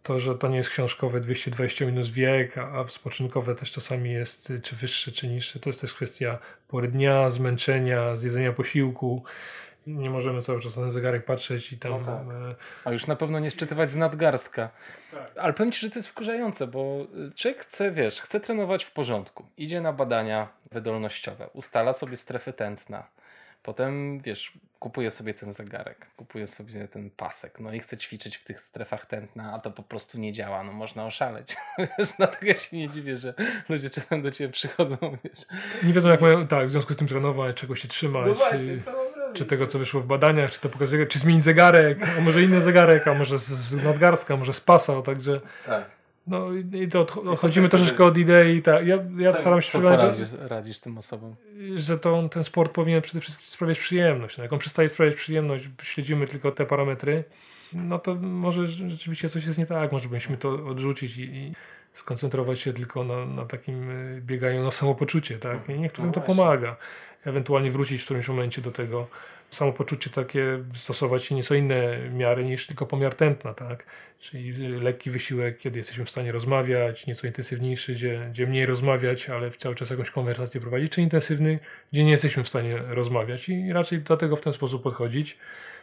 to, 0.06 0.20
że 0.20 0.36
to 0.36 0.48
nie 0.48 0.58
jest 0.58 0.70
książkowe 0.70 1.22
220 1.22 1.86
minus 1.86 2.10
wiek, 2.10 2.58
a 2.58 2.88
spoczynkowe 2.88 3.56
też 3.56 3.72
czasami 3.72 4.12
jest 4.12 4.54
czy 4.64 4.76
wyższe, 4.76 5.12
czy 5.12 5.28
niższe, 5.28 5.60
to 5.60 5.70
jest 5.70 5.82
też 5.82 5.94
kwestia 5.94 6.38
pory 6.68 6.88
dnia, 6.88 7.30
zmęczenia, 7.30 8.18
zjedzenia 8.18 8.54
posiłku. 8.54 9.24
Nie 9.88 10.10
możemy 10.10 10.42
cały 10.42 10.62
czas 10.62 10.78
na 10.78 10.92
zegarek 10.92 11.26
patrzeć 11.26 11.74
i 11.74 11.78
tam... 11.78 11.92
No 11.92 12.00
tak. 12.00 12.16
E, 12.16 12.56
a 12.86 12.92
już 12.92 13.08
na 13.08 13.16
pewno 13.16 13.40
nie 13.40 13.52
szczytywać 13.52 13.92
z 13.92 13.96
nadgarstka. 13.96 14.70
Tak. 15.12 15.32
Ale 15.38 15.54
powiem 15.54 15.72
Ci, 15.72 15.80
że 15.80 15.90
to 15.90 16.00
jest 16.00 16.10
wkurzające, 16.10 16.68
bo 16.68 17.08
człowiek 17.36 17.64
chce, 17.64 17.92
wiesz, 17.92 18.22
chce 18.22 18.40
trenować 18.40 18.84
w 18.84 18.92
porządku. 18.92 19.46
Idzie 19.58 19.82
na 19.82 19.94
badania 19.94 20.48
wydolnościowe, 20.72 21.50
ustala 21.54 21.94
sobie 21.94 22.18
strefy 22.18 22.54
tętna 22.54 23.15
Potem, 23.66 24.20
wiesz, 24.20 24.54
kupuję 24.80 25.12
sobie 25.12 25.34
ten 25.34 25.54
zegarek, 25.54 26.08
kupuję 26.18 26.48
sobie 26.48 26.88
ten 26.88 27.10
pasek, 27.10 27.60
no 27.60 27.74
i 27.74 27.80
chcę 27.80 27.98
ćwiczyć 27.98 28.38
w 28.38 28.44
tych 28.44 28.60
strefach 28.60 29.06
tętna, 29.06 29.54
a 29.54 29.60
to 29.60 29.72
po 29.72 29.84
prostu 29.84 30.20
nie 30.20 30.34
działa, 30.34 30.64
no 30.64 30.72
można 30.72 31.06
oszaleć. 31.06 31.56
Wiesz, 31.98 32.10
dlatego 32.18 32.46
ja 32.46 32.56
się 32.56 32.78
nie 32.78 32.90
dziwię, 32.90 33.18
że 33.18 33.34
ludzie 33.70 33.90
czasem 33.90 34.22
do 34.22 34.32
ciebie 34.32 34.54
przychodzą, 34.54 34.98
wiesz. 35.24 35.40
Nie 35.84 35.94
wiedzą 35.94 36.10
jak 36.10 36.22
mają, 36.22 36.48
tak, 36.48 36.68
w 36.68 36.72
związku 36.72 36.94
z 36.94 36.98
tym 36.98 37.08
trenować, 37.08 37.56
czego 37.56 37.76
się 37.76 37.88
trzymać. 37.88 38.28
No 38.28 38.34
właśnie, 38.34 38.82
co 38.82 39.06
czy 39.34 39.46
tego, 39.46 39.68
co 39.68 39.80
wyszło 39.80 40.02
w 40.02 40.06
badaniach, 40.06 40.52
czy 40.52 40.60
to 40.60 40.70
pokazuje, 40.70 41.06
czy 41.06 41.20
zmienić 41.20 41.44
zegarek, 41.44 42.00
a 42.18 42.22
może 42.22 42.44
inny 42.44 42.62
zegarek, 42.62 43.08
a 43.08 43.14
może 43.14 43.40
z 43.40 43.74
nadgarstka, 43.74 44.38
może 44.38 44.54
z 44.54 44.62
pasa, 44.62 45.02
także... 45.02 45.42
Tak. 45.66 45.86
No 46.28 46.54
i 46.74 46.88
to 46.88 47.00
odchodzimy 47.32 47.70
troszeczkę 47.70 48.06
od 48.06 48.18
idei. 48.18 48.62
Tak. 48.62 48.88
Ja, 48.88 48.98
ja 49.18 49.34
co, 49.34 49.40
staram 49.40 49.62
się 49.62 49.72
co 49.72 49.82
poradzisz, 49.82 50.28
radzisz 50.40 50.80
tym 50.80 50.98
osobom? 50.98 51.36
Że 51.76 51.98
to, 51.98 52.30
ten 52.30 52.44
sport 52.44 52.72
powinien 52.72 53.02
przede 53.02 53.20
wszystkim 53.20 53.48
sprawiać 53.50 53.80
przyjemność. 53.80 54.38
No, 54.38 54.44
jak 54.44 54.54
on 54.54 54.60
przestaje 54.60 54.90
sprawiać 54.90 55.16
przyjemność, 55.16 55.70
śledzimy 55.84 56.28
tylko 56.28 56.52
te 56.52 56.66
parametry, 56.66 57.24
no 57.74 58.00
to 58.00 58.16
może 58.16 58.68
rzeczywiście 58.68 59.30
coś 59.30 59.46
jest 59.46 59.60
nie 59.60 59.66
tak. 59.66 59.92
Może 59.92 60.04
powinniśmy 60.04 60.38
to 60.38 60.50
odrzucić 60.50 61.18
i, 61.18 61.24
i 61.24 61.54
skoncentrować 61.94 62.60
się 62.60 62.74
tylko 62.74 63.04
na, 63.04 63.26
na 63.26 63.46
takim 63.46 63.90
y, 63.90 64.22
bieganiu 64.22 64.64
na 64.64 64.72
samopoczucie. 64.72 65.38
Tak? 65.38 65.70
I 65.70 65.80
niektórym 65.80 66.08
no 66.08 66.14
to 66.14 66.22
pomaga. 66.22 66.76
Ewentualnie 67.26 67.72
wrócić 67.72 68.02
w 68.02 68.06
którymś 68.06 68.28
momencie 68.28 68.62
do 68.62 68.72
tego 68.72 69.08
samopoczucie 69.50 70.10
takie 70.10 70.64
stosować 70.74 71.32
nieco 71.32 71.56
inne 71.56 72.10
miary 72.10 72.46
niż 72.46 72.68
tylko 72.68 72.86
pomiar 72.86 73.14
tętna, 73.16 73.54
tak? 73.54 73.86
Czyli 74.20 74.68
lekki 74.68 75.12
wysiłek, 75.12 75.58
kiedy 75.58 75.78
jesteśmy 75.78 76.06
w 76.06 76.10
stanie 76.10 76.32
rozmawiać, 76.32 77.08
nieco 77.08 77.28
intensywniejszy, 77.28 77.94
gdzie, 77.94 78.28
gdzie 78.30 78.48
mniej 78.48 78.66
rozmawiać, 78.66 79.30
ale 79.30 79.52
cały 79.52 79.76
czas 79.76 79.90
jakąś 79.90 80.12
konwersację 80.12 80.62
prowadzić, 80.62 80.92
czy 80.92 81.02
intensywny, 81.02 81.60
gdzie 81.92 82.04
nie 82.04 82.12
jesteśmy 82.12 82.44
w 82.44 82.48
stanie 82.48 82.78
rozmawiać 82.78 83.50
i 83.50 83.74
raczej 83.74 84.02
do 84.02 84.18
tego 84.18 84.36
w 84.36 84.42
ten 84.42 84.54
sposób 84.54 84.84
podchodzić, 84.84 85.38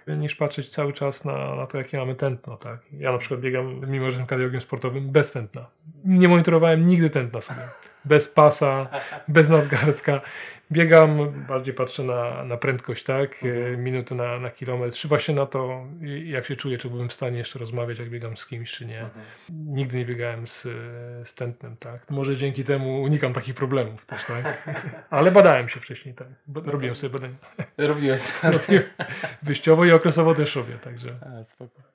niż 0.07 0.37
patrzeć 0.37 0.68
cały 0.68 0.92
czas 0.92 1.25
na, 1.25 1.55
na 1.55 1.66
to, 1.66 1.79
jakie 1.79 1.98
mamy 1.98 2.14
tętno, 2.14 2.57
tak? 2.57 2.81
Ja 2.92 3.12
na 3.12 3.18
przykład 3.18 3.40
biegam, 3.40 3.81
mimo 3.90 4.05
że 4.05 4.11
jestem 4.11 4.27
kardiologiem 4.27 4.61
sportowym, 4.61 5.11
bez 5.11 5.33
tętna. 5.33 5.66
Nie 6.05 6.29
monitorowałem 6.29 6.87
nigdy 6.87 7.11
tętna 7.11 7.40
sobie 7.40 7.62
bez 8.04 8.28
pasa, 8.28 8.88
bez 9.28 9.48
nadgarstka. 9.48 10.20
Biegam, 10.72 11.32
bardziej 11.48 11.74
patrzę 11.74 12.02
na, 12.02 12.44
na 12.44 12.56
prędkość, 12.56 13.04
tak? 13.04 13.44
Mhm. 13.44 13.84
Minuty 13.84 14.14
na, 14.14 14.38
na 14.38 14.50
kilometr. 14.50 14.96
Czy 14.96 15.08
właśnie 15.08 15.34
na 15.34 15.46
to, 15.46 15.86
jak 16.24 16.46
się 16.46 16.56
czuję, 16.56 16.78
czy 16.78 16.90
byłem 16.90 17.08
w 17.08 17.12
stanie 17.12 17.38
jeszcze 17.38 17.58
rozmawiać, 17.58 17.98
jak 17.98 18.10
biegam 18.10 18.36
z 18.36 18.46
kimś, 18.46 18.72
czy 18.72 18.86
nie. 18.86 19.00
Mhm. 19.00 19.24
Nigdy 19.50 19.96
nie 19.96 20.04
biegałem 20.04 20.46
z, 20.46 20.62
z 21.24 21.34
tętnem, 21.34 21.76
tak? 21.76 22.10
Może 22.10 22.36
dzięki 22.36 22.64
temu 22.64 23.02
unikam 23.02 23.32
takich 23.32 23.54
problemów 23.54 24.06
też, 24.06 24.24
tak? 24.24 24.68
Ale 25.10 25.30
badałem 25.30 25.68
się 25.68 25.80
wcześniej, 25.80 26.14
tak? 26.14 26.28
Robiłem 26.54 26.94
sobie 26.94 27.12
badania. 27.12 27.36
Robiłem. 27.78 28.18
Wyjściowo 29.42 29.84
i 29.84 29.92
okresowo 29.92 30.34
też 30.34 30.56
robię, 30.56 30.78
także. 30.78 31.08
A, 31.40 31.44
spoko. 31.44 31.91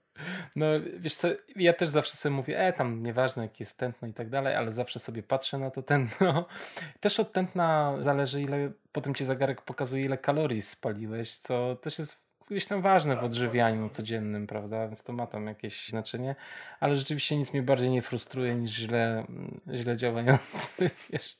No 0.56 0.66
wiesz 1.00 1.16
co, 1.16 1.28
ja 1.56 1.74
też 1.74 1.90
zawsze 1.90 2.18
sobie 2.18 2.36
mówię, 2.36 2.60
e 2.60 2.74
tam 2.74 3.04
nieważne 3.04 3.44
jakie 3.44 3.56
jest 3.60 3.78
tętno 3.78 4.08
i 4.08 4.14
tak 4.14 4.30
dalej, 4.30 4.56
ale 4.56 4.74
zawsze 4.74 5.00
sobie 5.00 5.24
patrzę 5.24 5.58
na 5.58 5.72
to 5.72 5.84
tętno. 5.84 6.46
Też 7.00 7.20
od 7.20 7.32
tętna 7.32 7.96
zależy 8.00 8.42
ile, 8.42 8.72
potem 8.92 9.16
ci 9.16 9.26
zegarek 9.26 9.62
pokazuje 9.62 10.04
ile 10.04 10.18
kalorii 10.18 10.62
spaliłeś, 10.62 11.38
co 11.38 11.76
też 11.76 12.00
jest 12.00 12.28
gdzieś 12.50 12.66
tam 12.66 12.82
ważne 12.82 13.16
w 13.16 13.24
odżywianiu 13.24 13.90
codziennym, 13.90 14.48
prawda, 14.48 14.88
więc 14.88 15.04
to 15.04 15.14
ma 15.14 15.28
tam 15.28 15.48
jakieś 15.48 15.90
znaczenie, 15.90 16.36
ale 16.80 16.98
rzeczywiście 16.98 17.38
nic 17.38 17.54
mnie 17.54 17.64
bardziej 17.64 17.90
nie 17.90 18.02
frustruje 18.02 18.56
niż 18.56 18.72
źle, 18.72 19.26
źle 19.74 19.98
działający, 19.98 20.90
wiesz, 21.10 21.36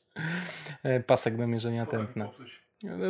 e, 0.82 1.00
pasek 1.00 1.36
do 1.36 1.46
mierzenia 1.46 1.86
tętna. 1.86 2.30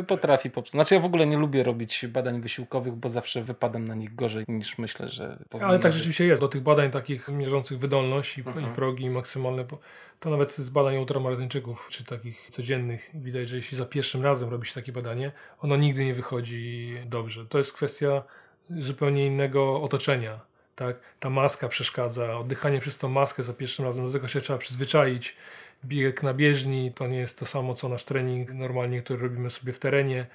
Potrafi 0.07 0.49
popsuć. 0.49 0.71
Znaczy 0.71 0.95
ja 0.95 1.01
w 1.01 1.05
ogóle 1.05 1.27
nie 1.27 1.37
lubię 1.37 1.63
robić 1.63 2.05
badań 2.07 2.41
wysiłkowych, 2.41 2.93
bo 2.93 3.09
zawsze 3.09 3.43
wypadam 3.43 3.85
na 3.85 3.95
nich 3.95 4.15
gorzej 4.15 4.45
niż 4.47 4.77
myślę, 4.77 5.09
że 5.09 5.37
Ale 5.61 5.79
tak 5.79 5.93
rzeczywiście 5.93 6.25
jest. 6.25 6.41
Do 6.41 6.47
tych 6.47 6.61
badań 6.61 6.91
takich 6.91 7.27
mierzących 7.27 7.79
wydolność 7.79 8.37
i, 8.37 8.41
mhm. 8.41 8.65
i 8.65 8.75
progi 8.75 9.09
maksymalne, 9.09 9.65
to 10.19 10.29
nawet 10.29 10.55
z 10.55 10.69
badań 10.69 10.97
ultramaratynczyków, 10.97 11.87
czy 11.91 12.03
takich 12.03 12.47
codziennych, 12.49 13.09
widać, 13.13 13.49
że 13.49 13.55
jeśli 13.55 13.77
za 13.77 13.85
pierwszym 13.85 14.23
razem 14.23 14.49
robi 14.49 14.67
się 14.67 14.73
takie 14.73 14.91
badanie, 14.91 15.31
ono 15.59 15.77
nigdy 15.77 16.05
nie 16.05 16.13
wychodzi 16.13 16.95
dobrze. 17.05 17.45
To 17.45 17.57
jest 17.57 17.73
kwestia 17.73 18.23
zupełnie 18.69 19.25
innego 19.25 19.81
otoczenia. 19.81 20.39
Tak? 20.75 20.95
Ta 21.19 21.29
maska 21.29 21.67
przeszkadza, 21.67 22.37
oddychanie 22.37 22.79
przez 22.79 22.97
tą 22.97 23.09
maskę 23.09 23.43
za 23.43 23.53
pierwszym 23.53 23.85
razem, 23.85 24.05
do 24.05 24.11
tego 24.11 24.27
się 24.27 24.41
trzeba 24.41 24.59
przyzwyczaić 24.59 25.35
bieg 25.85 26.23
na 26.23 26.33
bieżni 26.33 26.91
to 26.95 27.07
nie 27.07 27.17
jest 27.17 27.39
to 27.39 27.45
samo 27.45 27.75
co 27.75 27.89
nasz 27.89 28.03
trening 28.03 28.53
normalnie, 28.53 29.01
który 29.01 29.19
robimy 29.19 29.49
sobie 29.49 29.73
w 29.73 29.79
terenie, 29.79 30.25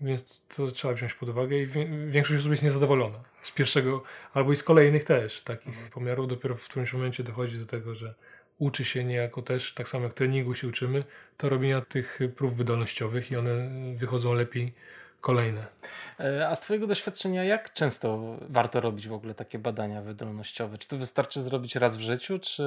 więc 0.00 0.42
to 0.56 0.66
trzeba 0.66 0.94
wziąć 0.94 1.14
pod 1.14 1.28
uwagę 1.28 1.56
i 1.58 1.66
większość 2.10 2.40
osób 2.40 2.50
jest 2.50 2.62
niezadowolona 2.62 3.20
z 3.42 3.52
pierwszego 3.52 4.02
albo 4.34 4.52
i 4.52 4.56
z 4.56 4.62
kolejnych 4.62 5.04
też 5.04 5.42
takich 5.42 5.68
mhm. 5.68 5.90
pomiarów. 5.90 6.28
Dopiero 6.28 6.56
w 6.56 6.64
którymś 6.64 6.92
momencie 6.92 7.24
dochodzi 7.24 7.58
do 7.58 7.66
tego, 7.66 7.94
że 7.94 8.14
uczy 8.58 8.84
się 8.84 9.04
niejako 9.04 9.42
też, 9.42 9.74
tak 9.74 9.88
samo 9.88 10.04
jak 10.04 10.14
treningu 10.14 10.54
się 10.54 10.68
uczymy, 10.68 11.04
to 11.36 11.48
robienia 11.48 11.80
tych 11.80 12.18
prób 12.36 12.54
wydolnościowych 12.54 13.30
i 13.30 13.36
one 13.36 13.70
wychodzą 13.96 14.32
lepiej 14.32 14.72
kolejne. 15.20 15.66
E, 16.20 16.48
a 16.48 16.54
z 16.54 16.60
Twojego 16.60 16.86
doświadczenia, 16.86 17.44
jak 17.44 17.72
często 17.72 18.36
warto 18.40 18.80
robić 18.80 19.08
w 19.08 19.12
ogóle 19.12 19.34
takie 19.34 19.58
badania 19.58 20.02
wydolnościowe? 20.02 20.78
Czy 20.78 20.88
to 20.88 20.96
wystarczy 20.96 21.42
zrobić 21.42 21.76
raz 21.76 21.96
w 21.96 22.00
życiu, 22.00 22.38
czy 22.38 22.64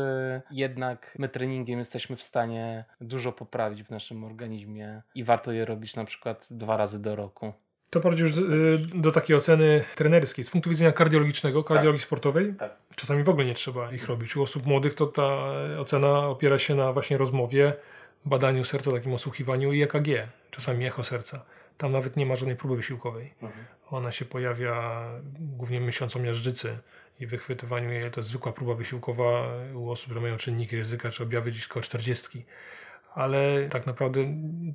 jednak 0.52 1.16
my 1.20 1.30
treningiem 1.30 1.80
jesteśmy 1.80 2.16
w 2.16 2.24
stanie 2.24 2.86
dużo 3.02 3.32
poprawić 3.32 3.84
w 3.84 3.90
naszym 3.90 4.24
organizmie 4.24 5.02
i 5.16 5.24
warto 5.24 5.52
je 5.52 5.66
robić 5.66 5.96
na 5.96 6.06
przykład 6.06 6.48
dwa 6.52 6.78
razy 6.78 7.02
do 7.02 7.16
roku? 7.16 7.54
To 7.90 8.00
prowadzi 8.00 8.24
już 8.24 8.38
y, 8.38 8.82
do 8.96 9.12
takiej 9.12 9.36
oceny 9.36 9.84
trenerskiej. 9.96 10.44
Z 10.44 10.50
punktu 10.50 10.70
widzenia 10.70 10.92
kardiologicznego, 10.92 11.64
kardiologii 11.64 12.00
tak. 12.00 12.08
sportowej, 12.08 12.54
tak. 12.60 12.76
czasami 12.96 13.24
w 13.24 13.30
ogóle 13.30 13.46
nie 13.46 13.54
trzeba 13.54 13.92
ich 13.92 14.08
robić. 14.08 14.36
U 14.36 14.44
osób 14.44 14.66
młodych 14.66 14.94
to 14.94 15.06
ta 15.06 15.24
ocena 15.80 16.28
opiera 16.28 16.60
się 16.60 16.76
na 16.76 16.94
właśnie 16.94 17.18
rozmowie, 17.18 17.74
badaniu 18.26 18.66
serca, 18.66 18.92
takim 18.92 19.14
osłuchiwaniu 19.14 19.74
i 19.74 19.82
EKG, 19.82 20.08
czasami 20.52 20.86
echo 20.86 21.04
serca. 21.04 21.46
Tam 21.78 21.92
nawet 21.92 22.18
nie 22.18 22.26
ma 22.26 22.36
żadnej 22.36 22.56
próby 22.56 22.76
wysiłkowej. 22.76 23.34
Mhm. 23.42 23.66
Ona 23.92 24.12
się 24.12 24.26
pojawia 24.26 25.06
głównie 25.40 25.80
miesiąc 25.80 26.16
o 26.16 26.20
miażdżycy 26.20 26.78
i 27.20 27.28
wychwytywaniu 27.28 27.92
jej. 27.92 28.12
To 28.12 28.20
jest 28.20 28.30
zwykła 28.30 28.52
próba 28.52 28.74
wysiłkowa 28.74 29.48
u 29.74 29.92
osób, 29.92 30.06
które 30.06 30.22
mają 30.22 30.38
czynniki 30.38 30.78
ryzyka 30.78 31.12
czy 31.12 31.24
objawy 31.24 31.52
gdzieś 31.52 31.68
koło 31.68 31.84
40. 31.84 32.46
Ale 33.14 33.70
tak 33.70 33.86
naprawdę 33.86 34.20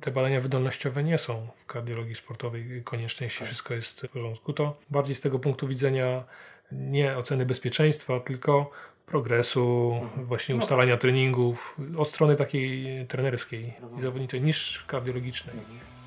te 0.01 0.11
badania 0.11 0.41
wydolnościowe 0.41 1.03
nie 1.03 1.17
są 1.17 1.47
w 1.55 1.65
kardiologii 1.65 2.15
sportowej 2.15 2.81
konieczne, 2.83 3.25
jeśli 3.25 3.39
tak. 3.39 3.47
wszystko 3.47 3.73
jest 3.73 4.01
w 4.01 4.09
porządku. 4.09 4.53
To 4.53 4.77
bardziej 4.89 5.15
z 5.15 5.21
tego 5.21 5.39
punktu 5.39 5.67
widzenia 5.67 6.23
nie 6.71 7.17
oceny 7.17 7.45
bezpieczeństwa, 7.45 8.19
tylko 8.19 8.71
progresu, 9.05 9.91
mhm. 10.03 10.25
właśnie 10.25 10.55
no 10.55 10.61
ustalania 10.61 10.93
tak. 10.93 11.01
treningów, 11.01 11.77
od 11.97 12.07
strony 12.07 12.35
takiej 12.35 13.07
trenerskiej 13.07 13.73
i 13.97 14.01
zawodniczej 14.01 14.41
niż 14.41 14.83
kardiologicznej. 14.87 15.55
Mhm. 15.55 15.98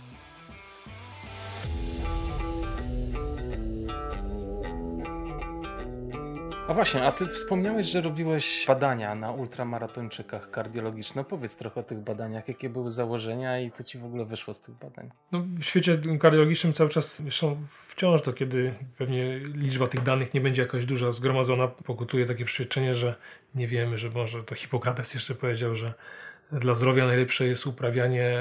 A 6.72 6.74
właśnie, 6.74 7.04
a 7.04 7.12
ty 7.12 7.26
wspomniałeś, 7.26 7.86
że 7.86 8.00
robiłeś 8.00 8.64
badania 8.66 9.14
na 9.14 9.30
ultramaratończykach 9.30 10.50
kardiologiczne. 10.50 11.24
Powiedz 11.24 11.56
trochę 11.56 11.80
o 11.80 11.82
tych 11.82 11.98
badaniach, 11.98 12.48
jakie 12.48 12.68
były 12.68 12.90
założenia 12.90 13.60
i 13.60 13.70
co 13.70 13.84
ci 13.84 13.98
w 13.98 14.04
ogóle 14.04 14.24
wyszło 14.24 14.54
z 14.54 14.60
tych 14.60 14.74
badań. 14.74 15.10
No, 15.32 15.44
w 15.58 15.62
świecie 15.62 15.98
kardiologicznym 16.20 16.72
cały 16.72 16.90
czas, 16.90 17.22
zresztą 17.22 17.56
wciąż 17.88 18.22
to, 18.22 18.32
kiedy 18.32 18.74
pewnie 18.98 19.38
liczba 19.38 19.86
tych 19.86 20.02
danych 20.02 20.34
nie 20.34 20.40
będzie 20.40 20.62
jakoś 20.62 20.86
duża 20.86 21.12
zgromadzona, 21.12 21.68
pokutuje 21.68 22.26
takie 22.26 22.44
przeświadczenie, 22.44 22.94
że 22.94 23.14
nie 23.54 23.66
wiemy, 23.66 23.98
że 23.98 24.10
może 24.10 24.42
to 24.42 24.54
Hipokrates 24.54 25.14
jeszcze 25.14 25.34
powiedział, 25.34 25.74
że 25.74 25.94
dla 26.52 26.74
zdrowia 26.74 27.06
najlepsze 27.06 27.46
jest 27.46 27.66
uprawianie 27.66 28.38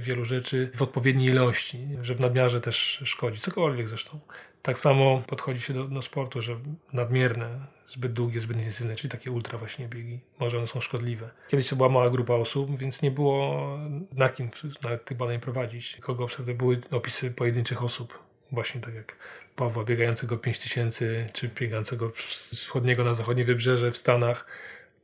wielu 0.00 0.24
rzeczy 0.24 0.70
w 0.76 0.82
odpowiedniej 0.82 1.28
ilości, 1.28 1.88
że 2.00 2.14
w 2.14 2.20
nadmiarze 2.20 2.60
też 2.60 3.00
szkodzi, 3.04 3.40
cokolwiek 3.40 3.88
zresztą. 3.88 4.20
Tak 4.62 4.78
samo 4.78 5.22
podchodzi 5.26 5.60
się 5.60 5.74
do, 5.74 5.84
do, 5.84 6.02
sportu, 6.02 6.42
że 6.42 6.56
nadmierne, 6.92 7.66
zbyt 7.88 8.12
długie, 8.12 8.40
zbyt 8.40 8.56
intensywne, 8.56 8.96
czyli 8.96 9.10
takie 9.10 9.30
ultra 9.30 9.58
właśnie 9.58 9.88
biegi, 9.88 10.20
może 10.38 10.58
one 10.58 10.66
są 10.66 10.80
szkodliwe. 10.80 11.30
Kiedyś 11.48 11.68
to 11.68 11.76
była 11.76 11.88
mała 11.88 12.10
grupa 12.10 12.34
osób, 12.34 12.78
więc 12.78 13.02
nie 13.02 13.10
było 13.10 13.68
na 14.12 14.28
kim 14.28 14.50
na 14.82 14.98
tych 14.98 15.16
badań 15.16 15.40
prowadzić. 15.40 15.96
Kogo 16.00 16.24
obserwuję, 16.24 16.56
były 16.56 16.80
opisy 16.90 17.30
pojedynczych 17.30 17.82
osób. 17.84 18.18
Właśnie 18.52 18.80
tak 18.80 18.94
jak 18.94 19.16
Pawła 19.56 19.84
biegającego 19.84 20.36
5000, 20.36 21.28
czy 21.32 21.48
biegającego 21.48 22.12
z 22.16 22.54
wschodniego 22.54 23.04
na 23.04 23.14
zachodnie 23.14 23.44
wybrzeże 23.44 23.90
w 23.90 23.96
Stanach. 23.96 24.46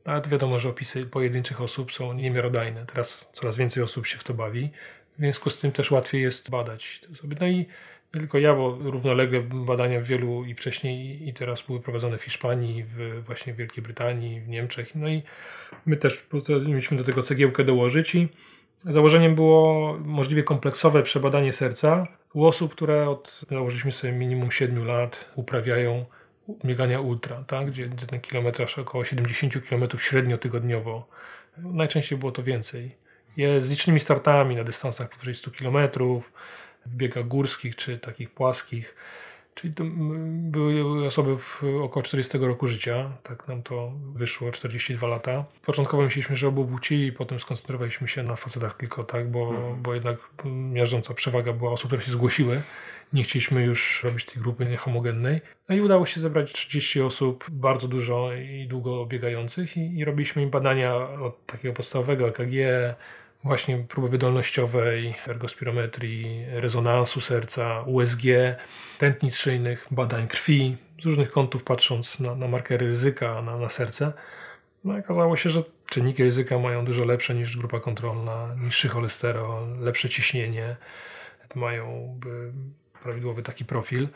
Ale 0.05 0.21
wiadomo, 0.21 0.59
że 0.59 0.69
opisy 0.69 1.05
pojedynczych 1.05 1.61
osób 1.61 1.91
są 1.91 2.13
niemiarodajne. 2.13 2.85
Teraz 2.85 3.29
coraz 3.33 3.57
więcej 3.57 3.83
osób 3.83 4.07
się 4.07 4.17
w 4.17 4.23
to 4.23 4.33
bawi. 4.33 4.71
W 5.17 5.21
związku 5.21 5.49
z 5.49 5.59
tym 5.59 5.71
też 5.71 5.91
łatwiej 5.91 6.21
jest 6.21 6.49
badać 6.49 6.99
te 6.99 7.11
osoby. 7.11 7.35
No 7.39 7.47
i 7.47 7.65
nie 8.13 8.21
tylko 8.21 8.37
ja, 8.37 8.55
bo 8.55 8.77
równolegle 8.81 9.41
badania 9.41 10.01
wielu 10.01 10.45
i 10.45 10.55
wcześniej 10.55 11.27
i 11.27 11.33
teraz 11.33 11.61
były 11.61 11.79
prowadzone 11.79 12.17
w 12.17 12.23
Hiszpanii, 12.23 12.83
w 12.83 13.23
właśnie 13.25 13.53
Wielkiej 13.53 13.83
Brytanii, 13.83 14.41
w 14.41 14.47
Niemczech. 14.47 14.95
No 14.95 15.09
i 15.09 15.23
my 15.85 15.97
też 15.97 16.27
mieliśmy 16.67 16.97
do 16.97 17.03
tego 17.03 17.23
cegiełkę 17.23 17.63
dołożyć 17.63 18.15
i 18.15 18.27
założeniem 18.85 19.35
było 19.35 19.97
możliwie 19.99 20.43
kompleksowe 20.43 21.03
przebadanie 21.03 21.53
serca 21.53 22.03
u 22.33 22.45
osób, 22.45 22.71
które 22.71 23.09
od, 23.09 23.41
założyliśmy 23.51 23.91
sobie 23.91 24.13
minimum 24.13 24.51
7 24.51 24.85
lat 24.85 25.31
uprawiają 25.35 26.05
biegania 26.65 26.99
ultra, 27.01 27.43
tak? 27.47 27.67
gdzie, 27.67 27.89
gdzie 27.89 28.07
ten 28.07 28.21
kilometraż 28.21 28.79
około 28.79 29.03
70 29.03 29.53
km 29.69 29.87
średnio 29.97 30.37
tygodniowo. 30.37 31.07
Najczęściej 31.57 32.17
było 32.17 32.31
to 32.31 32.43
więcej. 32.43 32.95
Je 33.37 33.61
z 33.61 33.69
licznymi 33.69 33.99
startami 33.99 34.55
na 34.55 34.63
dystansach 34.63 35.09
powyżej 35.09 35.35
100 35.35 35.51
kilometrów, 35.51 36.31
w 36.85 36.95
biegach 36.95 37.27
górskich 37.27 37.75
czy 37.75 37.97
takich 37.97 38.29
płaskich. 38.31 38.95
Czyli 39.61 39.73
to 39.73 39.83
były 40.27 41.05
osoby 41.07 41.37
w 41.37 41.63
około 41.83 42.03
40 42.03 42.37
roku 42.37 42.67
życia, 42.67 43.11
tak 43.23 43.47
nam 43.47 43.63
to 43.63 43.91
wyszło, 44.15 44.51
42 44.51 45.07
lata. 45.07 45.45
Początkowo 45.65 46.03
myśleliśmy, 46.03 46.35
że 46.35 46.47
obu 46.47 46.65
płci 46.65 47.05
i 47.05 47.11
potem 47.11 47.39
skoncentrowaliśmy 47.39 48.07
się 48.07 48.23
na 48.23 48.35
facetach 48.35 48.77
tylko, 48.77 49.03
tak, 49.03 49.31
bo, 49.31 49.49
mhm. 49.49 49.81
bo 49.81 49.93
jednak 49.93 50.17
miażdżąca 50.45 51.13
przewaga 51.13 51.53
była 51.53 51.71
osób, 51.71 51.87
które 51.87 52.01
się 52.01 52.11
zgłosiły. 52.11 52.61
Nie 53.13 53.23
chcieliśmy 53.23 53.63
już 53.63 54.03
robić 54.03 54.25
tej 54.25 54.41
grupy 54.41 54.65
niehomogennej. 54.65 55.41
No 55.69 55.75
i 55.75 55.81
udało 55.81 56.05
się 56.05 56.19
zebrać 56.19 56.53
30 56.53 57.01
osób, 57.01 57.45
bardzo 57.51 57.87
dużo 57.87 58.33
i 58.33 58.67
długo 58.67 59.05
biegających 59.05 59.77
i, 59.77 59.97
i 59.97 60.05
robiliśmy 60.05 60.41
im 60.41 60.49
badania 60.49 60.95
od 60.95 61.45
takiego 61.45 61.73
podstawowego 61.73 62.27
EKG, 62.27 62.53
właśnie 63.43 63.77
próby 63.77 64.09
wydolnościowej, 64.09 65.15
ergospirometrii, 65.27 66.45
rezonansu 66.49 67.21
serca, 67.21 67.81
USG, 67.81 68.21
tętnic 68.97 69.35
szyjnych, 69.35 69.87
badań 69.91 70.27
krwi, 70.27 70.77
z 71.01 71.05
różnych 71.05 71.31
kątów 71.31 71.63
patrząc 71.63 72.19
na, 72.19 72.35
na 72.35 72.47
markery 72.47 72.87
ryzyka, 72.87 73.41
na, 73.41 73.57
na 73.57 73.69
serce. 73.69 74.13
No 74.83 74.97
i 74.97 74.99
okazało 74.99 75.35
się, 75.37 75.49
że 75.49 75.63
czynniki 75.89 76.23
ryzyka 76.23 76.59
mają 76.59 76.85
dużo 76.85 77.05
lepsze 77.05 77.35
niż 77.35 77.57
grupa 77.57 77.79
kontrolna, 77.79 78.55
niższy 78.63 78.89
cholesterol, 78.89 79.79
lepsze 79.79 80.09
ciśnienie, 80.09 80.75
mają 81.55 82.19
prawidłowy 83.03 83.43
taki 83.43 83.65
profil. 83.65 84.07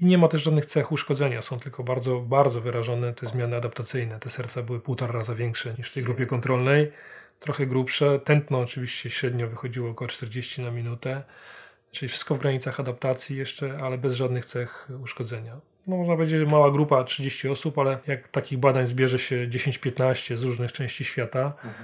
I 0.00 0.06
nie 0.06 0.18
ma 0.18 0.28
też 0.28 0.42
żadnych 0.42 0.66
cech 0.66 0.92
uszkodzenia, 0.92 1.42
są 1.42 1.58
tylko 1.58 1.82
bardzo, 1.84 2.20
bardzo 2.20 2.60
wyrażone 2.60 3.14
te 3.14 3.26
zmiany 3.26 3.56
adaptacyjne. 3.56 4.20
Te 4.20 4.30
serca 4.30 4.62
były 4.62 4.80
półtora 4.80 5.12
raza 5.12 5.34
większe 5.34 5.74
niż 5.78 5.90
w 5.90 5.94
tej 5.94 6.02
grupie 6.02 6.26
kontrolnej 6.26 6.92
trochę 7.42 7.66
grubsze. 7.66 8.18
Tętno 8.18 8.58
oczywiście 8.58 9.10
średnio 9.10 9.48
wychodziło 9.48 9.90
około 9.90 10.08
40 10.08 10.62
na 10.62 10.70
minutę, 10.70 11.22
czyli 11.90 12.08
wszystko 12.08 12.34
w 12.34 12.38
granicach 12.38 12.80
adaptacji 12.80 13.36
jeszcze, 13.36 13.78
ale 13.82 13.98
bez 13.98 14.14
żadnych 14.14 14.44
cech 14.44 14.88
uszkodzenia. 15.02 15.60
No, 15.86 15.96
można 15.96 16.14
powiedzieć, 16.14 16.38
że 16.38 16.46
mała 16.46 16.70
grupa, 16.70 17.04
30 17.04 17.48
osób, 17.48 17.78
ale 17.78 17.98
jak 18.06 18.28
takich 18.28 18.58
badań 18.58 18.86
zbierze 18.86 19.18
się 19.18 19.48
10-15 19.48 20.36
z 20.36 20.42
różnych 20.42 20.72
części 20.72 21.04
świata, 21.04 21.44
mhm. 21.44 21.74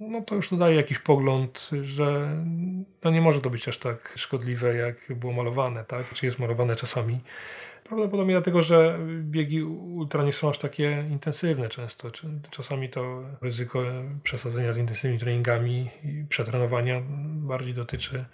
no 0.00 0.22
to 0.22 0.34
już 0.34 0.48
to 0.48 0.56
daje 0.56 0.76
jakiś 0.76 0.98
pogląd, 0.98 1.70
że 1.82 2.36
no 3.04 3.10
nie 3.10 3.20
może 3.20 3.40
to 3.40 3.50
być 3.50 3.68
aż 3.68 3.78
tak 3.78 4.12
szkodliwe, 4.16 4.74
jak 4.74 4.96
było 5.16 5.32
malowane, 5.32 5.84
tak? 5.84 6.14
czy 6.14 6.26
jest 6.26 6.38
malowane 6.38 6.76
czasami. 6.76 7.20
Prawdopodobnie 7.90 8.34
dlatego, 8.34 8.62
że 8.62 8.98
biegi 9.22 9.62
ultra 9.62 10.24
nie 10.24 10.32
są 10.32 10.50
aż 10.50 10.58
takie 10.58 11.04
intensywne 11.10 11.68
często. 11.68 12.10
Czasami 12.50 12.88
to 12.88 13.22
ryzyko 13.42 13.82
przesadzenia 14.22 14.72
z 14.72 14.78
intensywnymi 14.78 15.18
treningami 15.18 15.90
i 16.04 16.24
przetrenowania 16.28 17.02
bardziej 17.26 17.74
dotyczy 17.74 18.24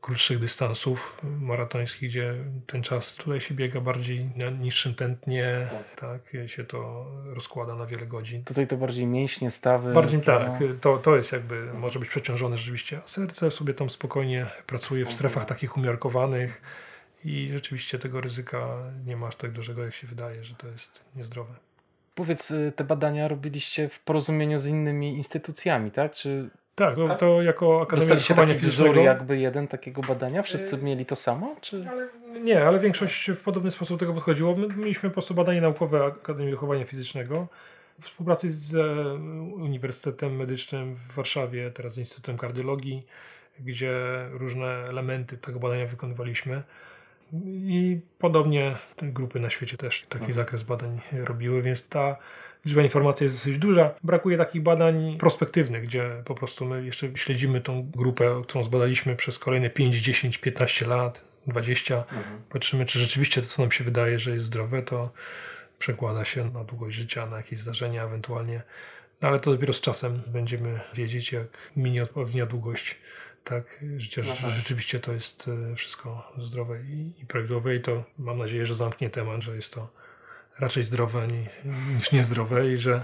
krótszych 0.00 0.38
dystansów 0.38 1.20
maratońskich, 1.40 2.10
gdzie 2.10 2.34
ten 2.66 2.82
czas 2.82 3.14
tutaj 3.14 3.40
się 3.40 3.54
biega 3.54 3.80
bardziej 3.80 4.30
na 4.36 4.50
niższym 4.50 4.94
tętnie, 4.94 5.68
tak, 5.96 6.22
tak 6.22 6.50
się 6.50 6.64
to 6.64 7.06
rozkłada 7.24 7.74
na 7.74 7.86
wiele 7.86 8.06
godzin. 8.06 8.44
Tutaj 8.44 8.66
to 8.66 8.76
bardziej 8.76 9.06
mięśnie, 9.06 9.50
stawy. 9.50 9.92
Bardziej 9.92 10.20
tak, 10.20 10.58
to, 10.80 10.96
to 10.96 11.16
jest 11.16 11.32
jakby, 11.32 11.72
może 11.74 11.98
być 11.98 12.08
przeciążone 12.08 12.56
rzeczywiście, 12.56 13.00
a 13.04 13.06
serce 13.06 13.50
sobie 13.50 13.74
tam 13.74 13.90
spokojnie 13.90 14.46
pracuje 14.66 15.04
w 15.04 15.12
strefach 15.12 15.44
takich 15.44 15.76
umiarkowanych 15.76 16.62
i 17.24 17.48
rzeczywiście 17.52 17.98
tego 17.98 18.20
ryzyka 18.20 18.76
nie 19.06 19.16
ma 19.16 19.26
aż 19.26 19.36
tak 19.36 19.52
dużego, 19.52 19.84
jak 19.84 19.94
się 19.94 20.06
wydaje, 20.06 20.44
że 20.44 20.54
to 20.54 20.68
jest 20.68 21.04
niezdrowe. 21.16 21.54
Powiedz, 22.14 22.50
y, 22.50 22.72
te 22.76 22.84
badania 22.84 23.28
robiliście 23.28 23.88
w 23.88 24.00
porozumieniu 24.00 24.58
z 24.58 24.66
innymi 24.66 25.16
instytucjami, 25.16 25.90
tak? 25.90 26.14
Czy 26.14 26.50
tak, 26.74 26.94
to, 26.94 27.16
to 27.16 27.42
jako 27.42 27.82
Akademia 27.82 28.00
Dostaliście 28.00 28.34
taki 28.34 28.54
wzór 28.54 28.96
jakby 28.96 29.38
jeden 29.38 29.68
takiego 29.68 30.02
badania? 30.02 30.42
Wszyscy 30.42 30.76
y, 30.76 30.78
mieli 30.78 31.06
to 31.06 31.16
samo? 31.16 31.56
Czy? 31.60 31.84
Ale, 31.90 32.08
nie, 32.40 32.64
ale 32.64 32.78
większość 32.78 33.30
w 33.30 33.40
podobny 33.40 33.70
sposób 33.70 33.96
do 33.96 34.00
tego 34.00 34.14
podchodziło. 34.14 34.56
My 34.56 34.68
mieliśmy 34.68 35.10
po 35.10 35.12
prostu 35.12 35.34
badanie 35.34 35.60
naukowe 35.60 36.04
Akademii 36.04 36.50
Wychowania 36.50 36.84
Fizycznego 36.84 37.48
w 38.00 38.04
współpracy 38.04 38.52
z 38.52 38.74
e, 38.74 39.14
Uniwersytetem 39.54 40.36
Medycznym 40.36 40.94
w 40.94 41.12
Warszawie, 41.12 41.70
teraz 41.70 41.94
z 41.94 41.98
Instytutem 41.98 42.38
Kardiologii, 42.38 43.06
gdzie 43.60 43.92
różne 44.30 44.66
elementy 44.66 45.38
tego 45.38 45.60
badania 45.60 45.86
wykonywaliśmy. 45.86 46.62
I 47.32 48.00
podobnie 48.18 48.76
grupy 49.02 49.40
na 49.40 49.50
świecie 49.50 49.76
też 49.76 50.00
taki 50.00 50.16
mhm. 50.16 50.32
zakres 50.32 50.62
badań 50.62 51.00
robiły, 51.12 51.62
więc 51.62 51.88
ta 51.88 52.16
liczba 52.64 52.82
informacji 52.82 53.24
jest 53.24 53.36
dosyć 53.36 53.58
duża. 53.58 53.94
Brakuje 54.04 54.38
takich 54.38 54.62
badań 54.62 55.16
prospektywnych, 55.18 55.82
gdzie 55.82 56.22
po 56.24 56.34
prostu 56.34 56.64
my 56.64 56.84
jeszcze 56.84 57.16
śledzimy 57.16 57.60
tą 57.60 57.90
grupę, 57.90 58.42
którą 58.42 58.64
zbadaliśmy 58.64 59.16
przez 59.16 59.38
kolejne 59.38 59.70
5, 59.70 59.96
10, 59.96 60.38
15 60.38 60.86
lat, 60.86 61.24
20. 61.46 61.96
Mhm. 61.96 62.24
Patrzymy, 62.50 62.86
czy 62.86 62.98
rzeczywiście 62.98 63.42
to, 63.42 63.46
co 63.46 63.62
nam 63.62 63.72
się 63.72 63.84
wydaje, 63.84 64.18
że 64.18 64.30
jest 64.30 64.46
zdrowe, 64.46 64.82
to 64.82 65.10
przekłada 65.78 66.24
się 66.24 66.50
na 66.50 66.64
długość 66.64 66.96
życia, 66.96 67.26
na 67.26 67.36
jakieś 67.36 67.58
zdarzenia 67.58 68.04
ewentualnie. 68.04 68.62
No, 69.22 69.28
ale 69.28 69.40
to 69.40 69.52
dopiero 69.52 69.72
z 69.72 69.80
czasem 69.80 70.22
będziemy 70.26 70.80
wiedzieć, 70.94 71.32
jak 71.32 71.46
minie 71.76 72.02
odpowiednia 72.02 72.46
długość 72.46 72.98
tak, 73.46 73.84
życie, 73.96 74.22
no 74.26 74.34
tak. 74.42 74.50
rzeczywiście 74.50 75.00
to 75.00 75.12
jest 75.12 75.48
e, 75.72 75.76
wszystko 75.76 76.32
zdrowe 76.38 76.82
i, 76.82 77.12
i 77.22 77.26
prawidłowe 77.26 77.76
i 77.76 77.80
to 77.80 78.04
mam 78.18 78.38
nadzieję, 78.38 78.66
że 78.66 78.74
zamknie 78.74 79.10
temat, 79.10 79.42
że 79.42 79.56
jest 79.56 79.72
to 79.74 79.88
raczej 80.58 80.82
zdrowe 80.82 81.28
niż 81.94 82.12
niezdrowe 82.12 82.72
i 82.72 82.76
że 82.76 83.00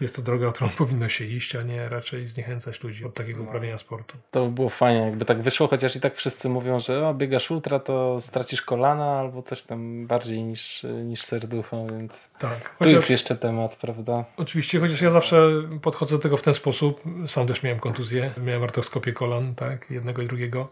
jest 0.00 0.16
to 0.16 0.22
droga, 0.22 0.52
którą 0.52 0.70
powinno 0.78 1.08
się 1.08 1.24
iść, 1.24 1.56
a 1.56 1.62
nie 1.62 1.88
raczej 1.88 2.26
zniechęcać 2.26 2.82
ludzi 2.82 3.04
od 3.04 3.14
takiego 3.14 3.38
no. 3.38 3.44
uprawiania 3.44 3.78
sportu. 3.78 4.16
To 4.30 4.46
by 4.46 4.52
było 4.52 4.68
fajnie, 4.68 5.00
jakby 5.00 5.24
tak 5.24 5.42
wyszło, 5.42 5.68
chociaż 5.68 5.96
i 5.96 6.00
tak 6.00 6.16
wszyscy 6.16 6.48
mówią, 6.48 6.80
że 6.80 7.08
o, 7.08 7.14
biegasz 7.14 7.50
ultra, 7.50 7.78
to 7.78 8.20
stracisz 8.20 8.62
kolana 8.62 9.18
albo 9.18 9.42
coś 9.42 9.62
tam 9.62 10.06
bardziej 10.06 10.42
niż, 10.44 10.86
niż 11.04 11.22
serducho, 11.22 11.86
więc 11.86 12.30
tak. 12.38 12.68
Chociaż, 12.78 12.78
tu 12.78 12.88
jest 12.88 13.10
jeszcze 13.10 13.36
temat, 13.36 13.76
prawda? 13.76 14.24
Oczywiście, 14.36 14.80
chociaż 14.80 15.00
ja 15.00 15.10
zawsze 15.10 15.50
podchodzę 15.82 16.16
do 16.16 16.22
tego 16.22 16.36
w 16.36 16.42
ten 16.42 16.54
sposób. 16.54 17.02
Sam 17.26 17.46
też 17.46 17.62
miałem 17.62 17.80
kontuzję, 17.80 18.30
miałem 18.44 18.62
artroskopię 18.62 19.12
kolan, 19.12 19.54
tak, 19.54 19.90
jednego 19.90 20.22
i 20.22 20.26
drugiego 20.26 20.68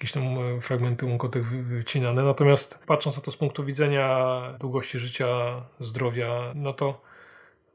jakieś 0.00 0.12
tam 0.12 0.24
e, 0.38 0.60
fragmenty 0.60 1.06
łąkotek 1.06 1.44
wycinane. 1.44 2.22
Natomiast 2.22 2.84
patrząc 2.86 3.16
na 3.16 3.22
to 3.22 3.30
z 3.30 3.36
punktu 3.36 3.64
widzenia 3.64 4.40
długości 4.60 4.98
życia, 4.98 5.26
zdrowia, 5.80 6.52
no 6.54 6.72
to 6.72 7.02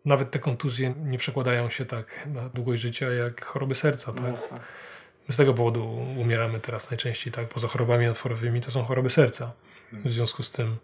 nawet 0.06 0.32
te 0.32 0.40
kontuzje 0.40 0.94
nie 0.98 1.18
przekładają 1.18 1.70
się 1.70 1.86
tak 1.86 2.28
na 2.28 2.50
długość 2.50 2.82
życia 2.82 3.10
jak 3.10 3.46
choroby 3.46 3.76
serca. 3.76 4.14
Tak? 4.14 4.26
My 5.28 5.34
z 5.34 5.38
tego 5.38 5.54
powodu 5.54 5.86
umieramy 6.18 6.60
teraz 6.60 6.92
najczęściej, 6.92 7.34
tak? 7.34 7.48
Poza 7.48 7.68
chorobami 7.68 8.06
nowotworowymi 8.06 8.62
to 8.62 8.72
są 8.72 8.84
choroby 8.84 9.10
serca. 9.10 9.52
W 9.92 10.12
związku 10.12 10.44
z 10.44 10.52
tym 10.52 10.78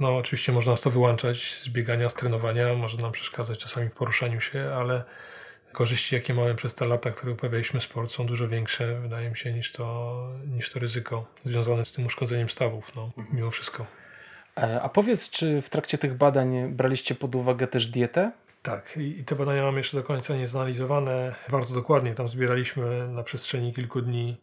No 0.00 0.16
oczywiście 0.16 0.52
można 0.52 0.72
nas 0.72 0.80
to 0.80 0.90
wyłączać 0.90 1.54
z 1.54 1.68
biegania, 1.68 2.08
z 2.08 2.14
trenowania, 2.14 2.74
może 2.74 2.96
nam 2.96 3.12
przeszkadzać 3.12 3.58
czasami 3.58 3.88
w 3.88 3.92
poruszaniu 3.92 4.40
się, 4.40 4.70
ale 4.74 5.04
korzyści, 5.76 6.14
jakie 6.14 6.34
mamy 6.34 6.54
przez 6.54 6.74
te 6.74 6.88
lata, 6.88 7.10
które 7.10 7.32
uprawialiśmy 7.32 7.80
sport, 7.80 8.12
są 8.12 8.26
dużo 8.26 8.48
większe, 8.48 9.00
wydaje 9.00 9.30
mi 9.30 9.36
się, 9.36 9.52
niż 9.52 9.72
to, 9.72 10.28
niż 10.46 10.70
to 10.70 10.78
ryzyko 10.78 11.26
związane 11.44 11.84
z 11.84 11.92
tym 11.92 12.06
uszkodzeniem 12.06 12.48
stawów, 12.48 12.92
no, 12.96 13.10
mhm. 13.18 13.36
mimo 13.36 13.50
wszystko. 13.50 13.86
E, 14.56 14.82
a 14.82 14.88
powiedz, 14.88 15.30
czy 15.30 15.62
w 15.62 15.70
trakcie 15.70 15.98
tych 15.98 16.14
badań 16.14 16.68
braliście 16.68 17.14
pod 17.14 17.34
uwagę 17.34 17.66
też 17.66 17.86
dietę? 17.86 18.32
Tak, 18.62 18.96
i 18.96 19.24
te 19.24 19.36
badania 19.36 19.62
mamy 19.62 19.78
jeszcze 19.78 19.96
do 19.96 20.02
końca 20.02 20.36
nie 20.36 20.48
zanalizowane. 20.48 21.34
Bardzo 21.50 21.74
dokładnie 21.74 22.14
tam 22.14 22.28
zbieraliśmy 22.28 23.08
na 23.08 23.22
przestrzeni 23.22 23.72
kilku 23.72 24.02
dni 24.02 24.36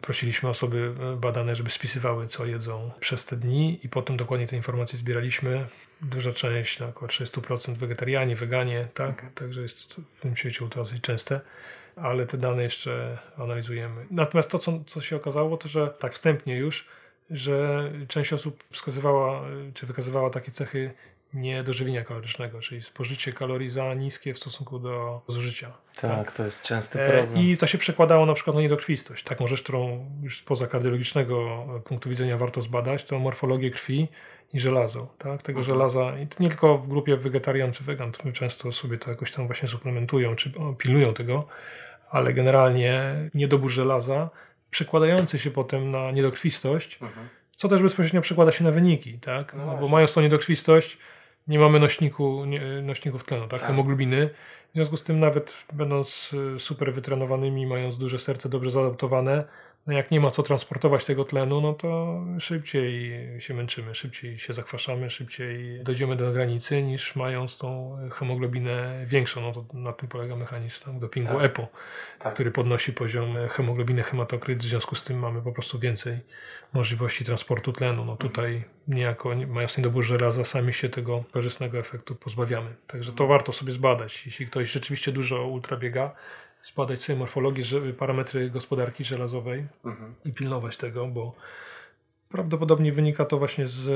Prosiliśmy 0.00 0.48
osoby 0.48 0.94
e, 1.00 1.16
badane, 1.16 1.56
żeby 1.56 1.70
spisywały, 1.70 2.28
co 2.28 2.46
jedzą 2.46 2.90
przez 3.00 3.26
te 3.26 3.36
dni, 3.36 3.80
i 3.84 3.88
potem 3.88 4.16
dokładnie 4.16 4.46
te 4.46 4.56
informacje 4.56 4.98
zbieraliśmy. 4.98 5.66
Duża 6.02 6.32
część, 6.32 6.78
no, 6.78 6.88
około 6.88 7.08
30% 7.08 7.74
wegetarianie, 7.74 8.36
weganie, 8.36 8.88
tak, 8.94 9.08
mhm. 9.08 9.32
także 9.32 9.62
jest 9.62 9.96
to 9.96 10.02
w 10.14 10.20
tym 10.20 10.36
świecie 10.36 10.68
dosyć 10.76 11.00
częste, 11.00 11.40
ale 11.96 12.26
te 12.26 12.38
dane 12.38 12.62
jeszcze 12.62 13.18
analizujemy. 13.36 14.06
Natomiast 14.10 14.50
to, 14.50 14.58
co, 14.58 14.80
co 14.86 15.00
się 15.00 15.16
okazało, 15.16 15.56
to 15.56 15.68
że 15.68 15.94
tak 15.98 16.14
wstępnie 16.14 16.56
już, 16.56 16.86
że 17.30 17.90
część 18.08 18.32
osób 18.32 18.64
wskazywała, 18.70 19.42
czy 19.74 19.86
wykazywała 19.86 20.30
takie 20.30 20.52
cechy 20.52 20.94
niedożywienia 21.34 22.04
kalorycznego, 22.04 22.60
czyli 22.60 22.82
spożycie 22.82 23.32
kalorii 23.32 23.70
za 23.70 23.94
niskie 23.94 24.34
w 24.34 24.38
stosunku 24.38 24.78
do 24.78 25.22
zużycia. 25.28 25.72
Tak, 26.00 26.16
tak? 26.16 26.32
to 26.32 26.44
jest 26.44 26.62
częsty 26.62 27.02
e, 27.02 27.10
problem. 27.10 27.44
I 27.44 27.56
to 27.56 27.66
się 27.66 27.78
przekładało 27.78 28.26
na 28.26 28.34
przykład 28.34 28.56
na 28.56 28.62
niedokrwistość. 28.62 29.24
Taką 29.24 29.46
rzecz, 29.46 29.62
którą 29.62 30.10
już 30.22 30.38
spoza 30.38 30.66
kardiologicznego 30.66 31.66
punktu 31.84 32.10
widzenia 32.10 32.36
warto 32.36 32.62
zbadać, 32.62 33.04
to 33.04 33.18
morfologię 33.18 33.70
krwi 33.70 34.08
i 34.52 34.60
żelazo. 34.60 35.14
Tak? 35.18 35.42
Tego 35.42 35.58
mhm. 35.58 35.64
żelaza, 35.64 36.18
i 36.18 36.26
to 36.26 36.42
nie 36.42 36.48
tylko 36.48 36.78
w 36.78 36.88
grupie 36.88 37.16
wegetarian 37.16 37.72
czy 37.72 37.84
wegan, 37.84 38.12
to 38.12 38.32
często 38.32 38.72
sobie 38.72 38.98
to 38.98 39.10
jakoś 39.10 39.32
tam 39.32 39.46
właśnie 39.46 39.68
suplementują, 39.68 40.36
czy 40.36 40.52
pilnują 40.78 41.14
tego, 41.14 41.46
ale 42.10 42.32
generalnie 42.32 43.14
niedobór 43.34 43.70
żelaza 43.70 44.30
przekładający 44.70 45.38
się 45.38 45.50
potem 45.50 45.90
na 45.90 46.10
niedokrwistość, 46.10 46.98
mhm. 47.02 47.28
co 47.56 47.68
też 47.68 47.82
bezpośrednio 47.82 48.20
przekłada 48.20 48.52
się 48.52 48.64
na 48.64 48.70
wyniki, 48.70 49.18
tak? 49.18 49.54
No, 49.54 49.66
no 49.66 49.76
bo 49.76 49.88
mając 49.88 50.14
tą 50.14 50.20
niedokrwistość, 50.20 50.98
nie 51.48 51.58
mamy 51.58 51.80
nośniku, 51.80 52.44
nie, 52.44 52.60
nośników 52.82 53.24
tlenu, 53.24 53.48
tak? 53.48 53.60
tak? 53.60 53.68
Hemoglobiny. 53.68 54.30
W 54.70 54.74
związku 54.74 54.96
z 54.96 55.02
tym 55.02 55.20
nawet 55.20 55.64
będąc 55.72 56.34
y, 56.56 56.60
super 56.60 56.92
wytrenowanymi, 56.92 57.66
mając 57.66 57.98
duże 57.98 58.18
serce 58.18 58.48
dobrze 58.48 58.70
zaadaptowane, 58.70 59.44
jak 59.94 60.10
nie 60.10 60.20
ma 60.20 60.30
co 60.30 60.42
transportować 60.42 61.04
tego 61.04 61.24
tlenu, 61.24 61.60
no 61.60 61.72
to 61.72 62.20
szybciej 62.38 63.12
się 63.40 63.54
męczymy, 63.54 63.94
szybciej 63.94 64.38
się 64.38 64.52
zakwaszamy, 64.52 65.10
szybciej 65.10 65.84
dojdziemy 65.84 66.16
do 66.16 66.32
granicy 66.32 66.82
niż 66.82 67.16
mając 67.16 67.58
tą 67.58 67.98
hemoglobinę 68.12 69.04
większą. 69.06 69.40
No 69.40 69.52
to 69.52 69.64
na 69.72 69.92
tym 69.92 70.08
polega 70.08 70.36
mechanizm 70.36 70.84
tam, 70.84 70.98
dopingu 70.98 71.32
tak. 71.32 71.42
EPO, 71.42 71.68
tak. 72.18 72.34
który 72.34 72.50
podnosi 72.50 72.92
poziom 72.92 73.36
hemoglobiny 73.48 74.02
hematokryt. 74.02 74.58
W 74.58 74.62
związku 74.62 74.94
z 74.94 75.02
tym 75.02 75.18
mamy 75.18 75.42
po 75.42 75.52
prostu 75.52 75.78
więcej 75.78 76.18
możliwości 76.72 77.24
transportu 77.24 77.72
tlenu. 77.72 78.04
No 78.04 78.16
tutaj 78.16 78.64
niejako 78.88 79.30
mając 79.48 79.78
niedobór 79.78 80.04
żelaza 80.04 80.44
sami 80.44 80.74
się 80.74 80.88
tego 80.88 81.24
korzystnego 81.32 81.78
efektu 81.78 82.14
pozbawiamy. 82.14 82.74
Także 82.86 83.12
to 83.12 83.24
mhm. 83.24 83.28
warto 83.28 83.52
sobie 83.52 83.72
zbadać. 83.72 84.26
Jeśli 84.26 84.46
ktoś 84.46 84.70
rzeczywiście 84.70 85.12
dużo 85.12 85.46
ultrabiega, 85.46 86.14
zbadać 86.62 87.02
sobie 87.02 87.18
morfologię, 87.18 87.64
parametry 87.98 88.50
gospodarki 88.50 89.04
żelazowej 89.04 89.66
mhm. 89.84 90.14
i 90.24 90.32
pilnować 90.32 90.76
tego, 90.76 91.06
bo 91.06 91.34
prawdopodobnie 92.28 92.92
wynika 92.92 93.24
to 93.24 93.38
właśnie 93.38 93.66
z 93.66 93.90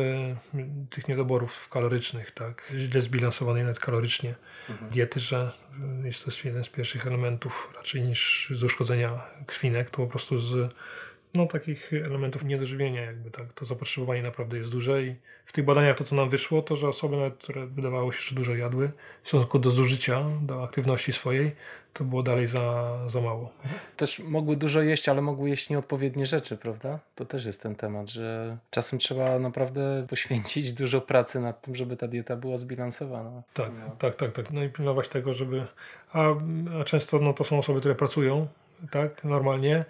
tych 0.91 1.09
niedoborów 1.09 1.69
kalorycznych, 1.69 2.31
tak, 2.31 2.73
źle 2.77 3.01
zbilansowanej 3.01 3.63
nawet 3.63 3.79
kalorycznie 3.79 4.35
mhm. 4.71 4.91
diety, 4.91 5.21
że 5.21 5.53
jest 6.05 6.25
to 6.25 6.31
jeden 6.45 6.65
z 6.65 6.69
pierwszych 6.69 7.07
elementów 7.07 7.73
raczej 7.77 8.03
niż 8.03 8.51
z 8.55 8.63
uszkodzenia 8.63 9.21
krwinek, 9.47 9.91
to 9.91 9.97
po 9.97 10.07
prostu 10.07 10.39
z 10.39 10.75
no, 11.35 11.47
takich 11.47 11.93
elementów 11.93 12.45
niedożywienia, 12.45 13.03
jakby 13.03 13.31
tak. 13.31 13.53
To 13.53 13.65
zapotrzebowanie 13.65 14.23
naprawdę 14.23 14.59
jest 14.59 14.71
duże 14.71 15.03
i 15.03 15.15
w 15.47 15.53
tych 15.53 15.65
badaniach 15.65 15.97
to, 15.97 16.05
co 16.05 16.17
nam 16.17 16.31
wyszło, 16.31 16.63
to 16.63 16.77
że 16.77 16.89
osoby, 16.89 17.17
nawet, 17.17 17.39
które 17.39 17.67
wydawało 17.67 18.13
się, 18.13 18.23
że 18.23 18.35
dużo 18.35 18.55
jadły, 18.55 18.91
w 19.23 19.29
stosunku 19.29 19.59
do 19.59 19.71
zużycia, 19.71 20.25
do 20.43 20.65
aktywności 20.65 21.13
swojej, 21.13 21.53
to 21.93 22.05
było 22.05 22.23
dalej 22.23 22.47
za, 22.47 22.99
za 23.09 23.21
mało. 23.21 23.53
Też 23.97 24.19
mogły 24.19 24.57
dużo 24.57 24.83
jeść, 24.83 25.09
ale 25.09 25.23
mogły 25.23 25.49
jeść 25.49 25.71
nieodpowiednie 25.71 26.27
rzeczy, 26.27 26.57
prawda? 26.57 26.99
To 27.15 27.25
też 27.25 27.45
jest 27.45 27.63
ten 27.63 27.75
temat, 27.75 28.09
że 28.09 28.57
czasem 28.71 28.99
trzeba 28.99 29.39
naprawdę 29.39 30.07
poświęcić 30.11 30.73
dużo 30.83 31.01
pracy 31.01 31.41
nad 31.41 31.63
tym, 31.63 31.77
żeby 31.77 31.97
ta 31.97 32.09
dieta 32.09 32.37
była 32.37 32.57
zbilansowana. 32.57 33.43
Tak, 33.55 33.71
no. 33.89 33.97
tak, 33.99 34.15
tak, 34.15 34.33
tak. 34.33 34.51
No 34.51 34.63
i 34.63 34.69
pilnować 34.69 35.09
tego, 35.09 35.33
żeby. 35.33 35.67
A, 36.13 36.25
a 36.81 36.85
często 36.85 37.19
no, 37.19 37.33
to 37.33 37.45
są 37.45 37.59
osoby, 37.59 37.81
które 37.81 37.95
pracują, 37.95 38.49
tak, 38.91 39.25
normalnie 39.25 39.85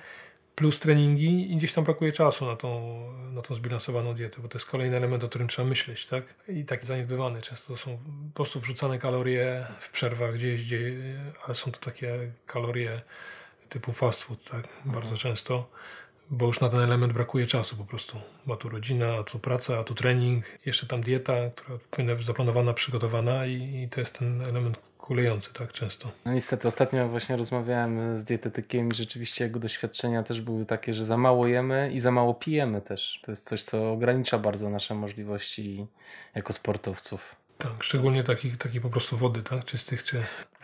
plus 0.55 0.80
treningi 0.80 1.53
i 1.53 1.57
gdzieś 1.57 1.72
tam 1.72 1.84
brakuje 1.84 2.12
czasu 2.12 2.46
na 2.46 2.57
tą, 2.57 3.00
na 3.32 3.42
tą 3.42 3.55
zbilansowaną 3.55 4.14
dietę, 4.14 4.42
bo 4.42 4.48
to 4.48 4.59
jest 4.59 4.66
kolejny 4.66 4.96
element, 4.96 5.24
o 5.24 5.28
którym 5.28 5.48
trzeba 5.48 5.68
myśleć, 5.68 6.07
tak? 6.07 6.24
I 6.48 6.64
taki 6.64 6.86
zaniedbywany. 6.86 7.42
Często 7.42 7.76
są 7.76 7.98
po 8.28 8.34
prostu 8.34 8.61
wrzucane 8.61 8.98
kalorie 8.98 9.66
w 9.80 9.90
przerwach 9.90 10.34
gdzieś, 10.34 10.64
gdzie, 10.64 10.78
ale 11.44 11.55
są 11.55 11.70
to 11.72 11.80
takie 11.80 12.32
kalorie 12.46 13.03
typu 13.68 13.92
fast 13.92 14.22
food, 14.22 14.44
tak? 14.44 14.68
Bardzo 14.84 15.11
mhm. 15.11 15.16
często, 15.16 15.68
bo 16.30 16.46
już 16.46 16.61
na 16.61 16.68
ten 16.68 16.80
element 16.80 17.12
brakuje 17.12 17.46
czasu 17.46 17.76
po 17.76 17.84
prostu. 17.84 18.20
Ma 18.46 18.57
tu 18.57 18.68
rodzina, 18.68 19.14
a 19.14 19.24
tu 19.24 19.38
praca, 19.38 19.78
a 19.78 19.84
tu 19.84 19.94
trening, 19.94 20.44
jeszcze 20.66 20.86
tam 20.86 21.03
dieta, 21.03 21.32
która 21.57 21.78
powinna 21.90 22.14
być 22.14 22.26
zaplanowana, 22.26 22.74
przygotowana 22.74 23.46
i, 23.46 23.82
i 23.84 23.88
to 23.88 24.00
jest 24.00 24.18
ten 24.18 24.42
element 24.42 24.78
kulejący 25.03 25.53
tak 25.53 25.72
często. 25.72 26.12
No 26.24 26.32
niestety, 26.32 26.68
ostatnio 26.68 27.09
właśnie 27.09 27.36
rozmawiałem 27.36 28.18
z 28.18 28.24
dietetykiem 28.24 28.88
i 28.88 28.94
rzeczywiście 28.94 29.44
jego 29.44 29.61
doświadczenia 29.61 30.22
też 30.22 30.40
były 30.40 30.66
takie, 30.66 30.94
że 30.94 31.05
za 31.05 31.16
mało 31.16 31.46
jemy 31.46 31.90
i 31.92 32.00
za 32.00 32.11
mało 32.11 32.34
pijemy 32.34 32.80
też. 32.80 33.20
To 33.24 33.32
jest 33.32 33.48
coś, 33.48 33.62
co 33.62 33.92
ogranicza 33.92 34.38
bardzo 34.38 34.70
nasze 34.70 34.94
możliwości 34.94 35.86
jako 36.34 36.53
sportowców. 36.53 37.36
Tak, 37.59 37.84
szczególnie 37.84 38.24
takich, 38.24 38.57
taki 38.57 38.80
po 38.80 38.90
prostu 38.90 39.16
wody, 39.16 39.42
tak? 39.42 39.64
Czystych 39.64 40.03
czy 40.03 40.22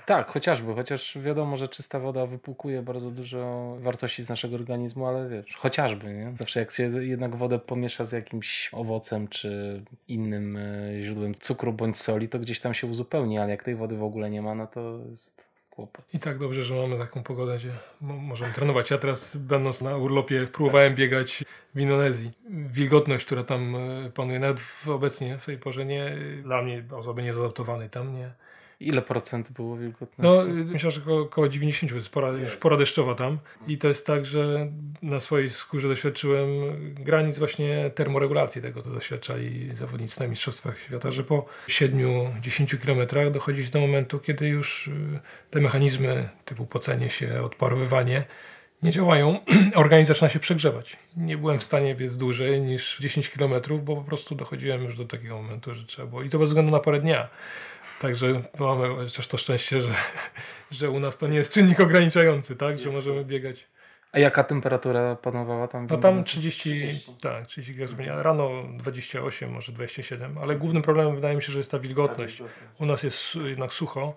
tak, 0.08 0.30
chociażby, 0.30 0.74
chociaż 0.74 1.18
wiadomo, 1.18 1.56
że 1.56 1.68
czysta 1.68 2.00
woda 2.00 2.26
wypłukuje 2.26 2.82
bardzo 2.82 3.10
dużo 3.10 3.76
wartości 3.80 4.22
z 4.22 4.28
naszego 4.28 4.54
organizmu, 4.54 5.06
ale 5.06 5.28
wiesz, 5.28 5.56
chociażby, 5.56 6.12
nie? 6.12 6.32
Zawsze 6.34 6.60
jak 6.60 6.72
się 6.72 6.82
jednak 6.82 7.36
wodę 7.36 7.58
pomiesza 7.58 8.04
z 8.04 8.12
jakimś 8.12 8.70
owocem 8.72 9.28
czy 9.28 9.82
innym 10.08 10.56
e, 10.56 11.02
źródłem 11.02 11.34
cukru 11.34 11.72
bądź 11.72 11.98
soli, 11.98 12.28
to 12.28 12.38
gdzieś 12.38 12.60
tam 12.60 12.74
się 12.74 12.86
uzupełni, 12.86 13.38
ale 13.38 13.50
jak 13.50 13.62
tej 13.62 13.74
wody 13.74 13.96
w 13.96 14.02
ogóle 14.02 14.30
nie 14.30 14.42
ma, 14.42 14.54
no 14.54 14.66
to 14.66 14.98
jest. 15.08 15.48
I 16.14 16.18
tak 16.18 16.38
dobrze, 16.38 16.62
że 16.62 16.74
mamy 16.74 16.98
taką 16.98 17.22
pogodę, 17.22 17.56
gdzie 17.56 17.70
możemy 18.00 18.52
trenować. 18.52 18.90
Ja 18.90 18.98
teraz 18.98 19.36
będąc 19.36 19.82
na 19.82 19.96
urlopie 19.96 20.46
próbowałem 20.46 20.94
biegać 20.94 21.44
w 21.74 21.80
Indonezji. 21.80 22.30
Wilgotność, 22.50 23.26
która 23.26 23.44
tam 23.44 23.76
e, 23.76 24.10
panuje, 24.10 24.38
nawet 24.38 24.60
obecnie 24.86 25.38
w 25.38 25.46
tej 25.46 25.58
porze 25.58 25.86
nie, 25.86 26.16
dla 26.42 26.62
mnie 26.62 26.84
osoby 26.96 27.22
niezadaptowanej 27.22 27.90
tam 27.90 28.14
nie 28.14 28.32
Ile 28.80 29.02
procent 29.02 29.52
było 29.52 29.76
wilgotności? 29.76 30.48
No, 30.48 30.54
myślę, 30.64 30.90
że 30.90 31.00
około, 31.00 31.22
około 31.22 31.48
90, 31.48 31.92
jest 31.92 32.08
pora, 32.08 32.28
już 32.28 32.56
pora 32.56 32.76
deszczowa 32.76 33.14
tam. 33.14 33.38
I 33.68 33.78
to 33.78 33.88
jest 33.88 34.06
tak, 34.06 34.26
że 34.26 34.72
na 35.02 35.20
swojej 35.20 35.50
skórze 35.50 35.88
doświadczyłem 35.88 36.48
granic 36.94 37.38
właśnie 37.38 37.90
termoregulacji 37.94 38.62
tego, 38.62 38.82
co 38.82 38.90
doświadczali 38.90 39.74
zawodnicy 39.74 40.20
na 40.20 40.26
Mistrzostwach 40.26 40.80
Świata, 40.80 41.10
że 41.10 41.24
po 41.24 41.46
7-10 41.68 42.80
kilometrach 42.80 43.30
dochodzi 43.30 43.70
do 43.70 43.80
momentu, 43.80 44.18
kiedy 44.18 44.48
już 44.48 44.88
y, 44.88 45.20
te 45.50 45.60
mechanizmy 45.60 46.28
typu 46.44 46.66
pocenie 46.66 47.10
się, 47.10 47.42
odparowywanie 47.42 48.24
nie 48.82 48.90
działają, 48.90 49.40
organizm 49.74 50.08
zaczyna 50.08 50.28
się 50.28 50.38
przegrzewać. 50.38 50.96
Nie 51.16 51.38
byłem 51.38 51.58
w 51.58 51.62
stanie 51.62 51.94
biec 51.94 52.16
dłużej 52.16 52.60
niż 52.60 52.98
10 52.98 53.30
km, 53.30 53.52
bo 53.82 53.96
po 53.96 54.02
prostu 54.02 54.34
dochodziłem 54.34 54.84
już 54.84 54.96
do 54.96 55.04
takiego 55.04 55.42
momentu, 55.42 55.74
że 55.74 55.86
trzeba 55.86 56.08
było. 56.08 56.22
I 56.22 56.30
to 56.30 56.38
bez 56.38 56.50
względu 56.50 56.72
na 56.72 56.80
porę 56.80 57.00
dnia. 57.00 57.28
Także 58.00 58.42
mamy 58.58 58.96
chociaż 58.96 59.26
to 59.26 59.36
szczęście, 59.36 59.80
że, 59.80 59.94
że 60.70 60.90
u 60.90 61.00
nas 61.00 61.16
to 61.16 61.26
nie 61.26 61.38
jest 61.38 61.52
czynnik 61.52 61.80
ograniczający, 61.80 62.56
tak? 62.56 62.78
Że 62.78 62.90
możemy 62.90 63.24
biegać. 63.24 63.66
A 64.12 64.18
jaka 64.18 64.44
temperatura 64.44 65.16
panowała 65.16 65.68
tam? 65.68 65.86
No 65.90 65.96
tam 65.96 66.24
30, 66.24 66.60
30. 66.60 67.12
tak, 67.20 67.46
30 67.46 67.74
gwiazd 67.74 67.94
Rano 68.06 68.50
28, 68.72 69.50
może 69.50 69.72
27, 69.72 70.38
ale 70.38 70.56
głównym 70.56 70.82
problemem 70.82 71.14
wydaje 71.14 71.36
mi 71.36 71.42
się, 71.42 71.52
że 71.52 71.58
jest 71.58 71.70
ta 71.70 71.78
wilgotność. 71.78 72.42
U 72.78 72.86
nas 72.86 73.02
jest 73.02 73.34
jednak 73.34 73.72
sucho 73.72 74.14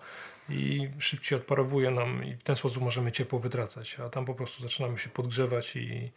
i 0.49 0.89
szybciej 0.99 1.37
odparowuje 1.37 1.91
nam 1.91 2.25
i 2.25 2.35
w 2.35 2.43
ten 2.43 2.55
sposób 2.55 2.83
możemy 2.83 3.11
ciepło 3.11 3.39
wytracać, 3.39 3.97
a 3.99 4.09
tam 4.09 4.25
po 4.25 4.33
prostu 4.33 4.63
zaczynamy 4.63 4.97
się 4.97 5.09
podgrzewać 5.09 5.75
i 5.75 6.11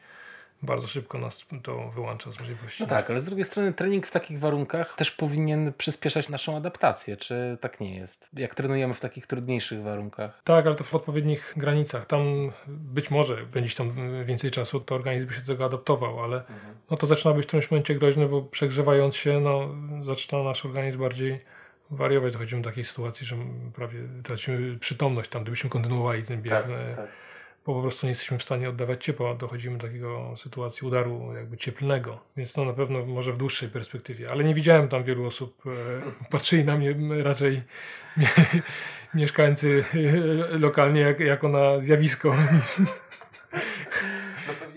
bardzo 0.63 0.87
szybko 0.87 1.19
nas 1.19 1.47
to 1.63 1.91
wyłącza 1.91 2.31
z 2.31 2.39
możliwości. 2.39 2.83
No 2.83 2.89
tak, 2.89 3.11
ale 3.11 3.21
z 3.21 3.25
drugiej 3.25 3.45
strony 3.45 3.73
trening 3.73 4.07
w 4.07 4.11
takich 4.11 4.39
warunkach 4.41 4.97
też 4.97 5.11
powinien 5.11 5.73
przyspieszać 5.79 6.29
naszą 6.29 6.57
adaptację, 6.57 7.17
czy 7.17 7.59
tak 7.61 7.81
nie 7.81 7.95
jest? 7.95 8.29
Jak 8.33 8.55
trenujemy 8.55 8.95
w 8.95 9.01
takich 9.01 9.27
trudniejszych 9.27 9.83
warunkach? 9.83 10.43
Tak, 10.45 10.67
ale 10.67 10.75
to 10.75 10.85
w 10.85 10.95
odpowiednich 10.95 11.55
granicach. 11.57 12.07
Tam 12.07 12.53
być 12.67 13.11
może 13.11 13.37
będzie 13.37 13.77
tam 13.77 13.93
więcej 14.25 14.51
czasu, 14.51 14.81
to 14.81 14.95
organizm 14.95 15.27
by 15.27 15.35
się 15.35 15.41
do 15.41 15.53
tego 15.53 15.65
adaptował, 15.65 16.25
ale 16.25 16.37
mhm. 16.37 16.75
no 16.91 16.97
to 16.97 17.07
zaczyna 17.07 17.35
być 17.35 17.45
w 17.45 17.47
którymś 17.47 17.71
momencie 17.71 17.95
groźne, 17.95 18.27
bo 18.27 18.43
przegrzewając 18.43 19.17
się, 19.17 19.41
no, 19.41 19.69
zaczyna 20.05 20.43
nasz 20.43 20.65
organizm 20.65 20.99
bardziej 20.99 21.41
wariować. 21.91 22.33
Dochodzimy 22.33 22.63
do 22.63 22.71
takiej 22.71 22.85
sytuacji, 22.85 23.27
że 23.27 23.37
prawie 23.75 23.99
tracimy 24.23 24.79
przytomność 24.79 25.31
tam, 25.31 25.43
gdybyśmy 25.43 25.71
kontynuowali 25.71 26.23
ten 26.23 26.43
bieg. 26.43 26.53
Tak, 26.53 26.67
tak 26.97 27.09
bo 27.67 27.75
po 27.75 27.83
prostu 27.83 28.07
nie 28.07 28.11
jesteśmy 28.11 28.39
w 28.39 28.43
stanie 28.43 28.69
oddawać 28.69 29.05
ciepła, 29.05 29.35
dochodzimy 29.35 29.79
do 29.79 29.87
takiego 29.87 30.35
sytuacji 30.37 30.87
udaru 30.87 31.35
jakby 31.35 31.57
cieplnego, 31.57 32.21
więc 32.37 32.53
to 32.53 32.65
na 32.65 32.73
pewno 32.73 33.07
może 33.07 33.33
w 33.33 33.37
dłuższej 33.37 33.69
perspektywie, 33.69 34.31
ale 34.31 34.45
nie 34.45 34.55
widziałem 34.55 34.89
tam 34.89 35.05
wielu 35.05 35.27
osób, 35.27 35.62
e, 35.67 35.71
patrzyli 36.31 36.65
na 36.65 36.77
mnie 36.77 36.95
raczej 37.23 37.62
mieszkańcy 39.15 39.85
e, 40.55 40.59
lokalnie 40.59 41.01
jak, 41.01 41.21
jako 41.21 41.49
na 41.49 41.81
zjawisko 41.81 42.35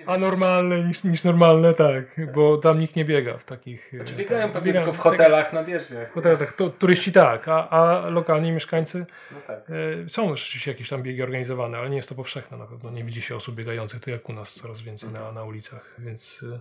anormalne 0.08 0.84
niż, 0.84 1.04
niż 1.04 1.24
normalne, 1.24 1.74
tak, 1.74 2.34
bo 2.34 2.58
tam 2.58 2.80
nikt 2.80 2.96
nie 2.96 3.06
biega 3.06 3.38
w 3.38 3.44
takich... 3.44 3.92
Znaczy 3.96 4.14
biegają 4.14 4.52
pewnie 4.52 4.74
tylko 4.74 4.94
w 4.94 4.98
hotelach 4.98 5.54
na 5.54 5.64
wierzchniach. 5.64 6.12
W 6.12 6.14
hotelach, 6.14 6.56
to, 6.56 6.70
turyści 6.70 7.12
tak, 7.12 7.48
a, 7.48 7.70
a 7.70 8.10
lokalni 8.10 8.52
mieszkańcy 8.52 9.06
no 9.32 9.38
tak. 9.48 9.60
e, 10.06 10.10
są 10.10 10.36
rzeczywiście 10.36 10.72
jakieś 10.72 10.90
tam 10.90 11.04
biegi 11.04 11.24
organizowane, 11.24 11.78
ale 11.78 11.90
nie 11.90 11.96
jest 11.96 12.10
to 12.10 12.16
powszechne 12.16 12.58
na 12.58 12.66
pewno, 12.66 12.92
nie 12.92 13.04
widzi 13.04 13.22
się 13.22 13.36
osób 13.36 13.56
biegających, 13.56 14.00
to 14.00 14.12
jak 14.12 14.30
u 14.30 14.34
nas 14.34 14.54
coraz 14.54 14.82
więcej 14.82 15.10
na, 15.10 15.32
na 15.32 15.44
ulicach, 15.44 15.96
więc... 16.00 16.46
E, 16.54 16.60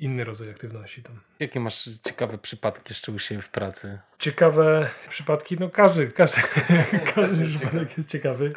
inny 0.00 0.24
rodzaj 0.24 0.50
aktywności 0.50 1.02
tam. 1.02 1.20
Jakie 1.40 1.60
masz 1.60 1.84
ciekawe 2.04 2.38
przypadki 2.38 2.84
jeszcze 2.88 3.12
u 3.12 3.18
siebie 3.18 3.42
w 3.42 3.48
pracy? 3.48 3.98
Ciekawe 4.18 4.90
przypadki, 5.08 5.56
no 5.60 5.70
każdy, 5.70 6.06
każdy, 6.06 6.40
każdy 7.14 7.46
przypadek 7.46 7.98
jest 7.98 8.10
ciekawy. 8.10 8.50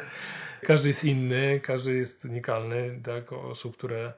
Każdy 0.62 0.88
jest 0.88 1.04
inny, 1.04 1.60
każdy 1.60 1.94
jest 1.94 2.24
unikalny, 2.24 3.00
tak, 3.04 3.32
osób, 3.32 3.76
które 3.76 4.12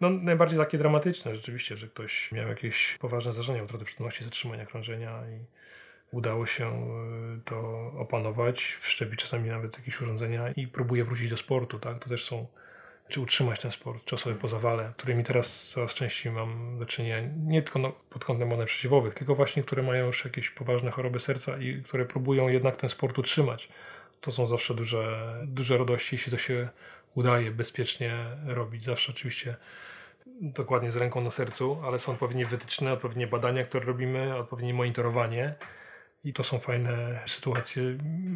no, 0.00 0.10
najbardziej 0.10 0.58
takie 0.58 0.78
dramatyczne 0.78 1.36
rzeczywiście, 1.36 1.76
że 1.76 1.88
ktoś 1.88 2.32
miał 2.32 2.48
jakieś 2.48 2.98
poważne 3.00 3.32
zdarzenia, 3.32 3.62
utratę 3.62 3.84
przytomności, 3.84 4.24
zatrzymania 4.24 4.66
krążenia 4.66 5.22
i 5.28 5.44
udało 6.16 6.46
się 6.46 6.66
e, 6.66 7.40
to 7.44 7.92
opanować, 7.98 8.62
wszczepić 8.80 9.20
czasami 9.20 9.48
nawet 9.48 9.78
jakieś 9.78 10.00
urządzenia 10.00 10.52
i 10.52 10.66
próbuje 10.66 11.04
wrócić 11.04 11.30
do 11.30 11.36
sportu, 11.36 11.78
tak, 11.78 11.98
to 11.98 12.08
też 12.08 12.24
są 12.24 12.46
czy 13.08 13.20
utrzymać 13.20 13.60
ten 13.60 13.70
sport, 13.70 14.04
czy 14.04 14.14
osoby 14.14 14.36
po 14.36 14.48
zawale, 14.48 14.92
którymi 14.96 15.24
teraz 15.24 15.68
coraz 15.68 15.94
częściej 15.94 16.32
mam 16.32 16.78
do 16.78 16.86
czynienia, 16.86 17.30
nie 17.46 17.62
tylko 17.62 17.78
no, 17.78 17.92
pod 18.10 18.24
kątem 18.24 18.48
badań 18.48 18.66
przeciwowych, 18.66 19.14
tylko 19.14 19.34
właśnie, 19.34 19.62
które 19.62 19.82
mają 19.82 20.06
już 20.06 20.24
jakieś 20.24 20.50
poważne 20.50 20.90
choroby 20.90 21.20
serca 21.20 21.58
i 21.58 21.82
które 21.82 22.04
próbują 22.04 22.48
jednak 22.48 22.76
ten 22.76 22.88
sport 22.88 23.18
utrzymać 23.18 23.68
to 24.20 24.32
są 24.32 24.46
zawsze 24.46 24.74
duże, 24.74 25.34
duże 25.46 25.78
radości, 25.78 26.14
jeśli 26.14 26.32
to 26.32 26.38
się 26.38 26.68
udaje 27.14 27.50
bezpiecznie 27.50 28.26
robić. 28.46 28.84
Zawsze 28.84 29.12
oczywiście 29.12 29.56
dokładnie 30.40 30.90
z 30.90 30.96
ręką 30.96 31.20
na 31.20 31.30
sercu, 31.30 31.80
ale 31.84 31.98
są 31.98 32.12
odpowiednie 32.12 32.46
wytyczne, 32.46 32.92
odpowiednie 32.92 33.26
badania, 33.26 33.64
które 33.64 33.86
robimy, 33.86 34.36
odpowiednie 34.36 34.74
monitorowanie. 34.74 35.54
I 36.24 36.32
to 36.32 36.44
są 36.44 36.58
fajne 36.58 37.20
sytuacje, 37.26 37.82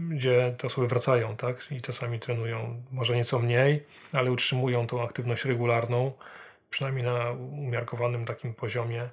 gdzie 0.09 0.55
te 0.59 0.67
osoby 0.67 0.89
wracają, 0.89 1.37
tak? 1.37 1.73
I 1.73 1.81
czasami 1.81 2.21
trenują 2.21 2.83
może 2.91 3.17
nieco 3.17 3.39
mniej, 3.39 3.87
ale 4.13 4.33
utrzymują 4.33 4.87
tą 4.87 5.03
aktywność 5.03 5.45
regularną, 5.45 6.13
przynajmniej 6.71 7.05
na 7.05 7.31
umiarkowanym 7.31 8.25
takim 8.25 8.55
poziomie 8.55 9.09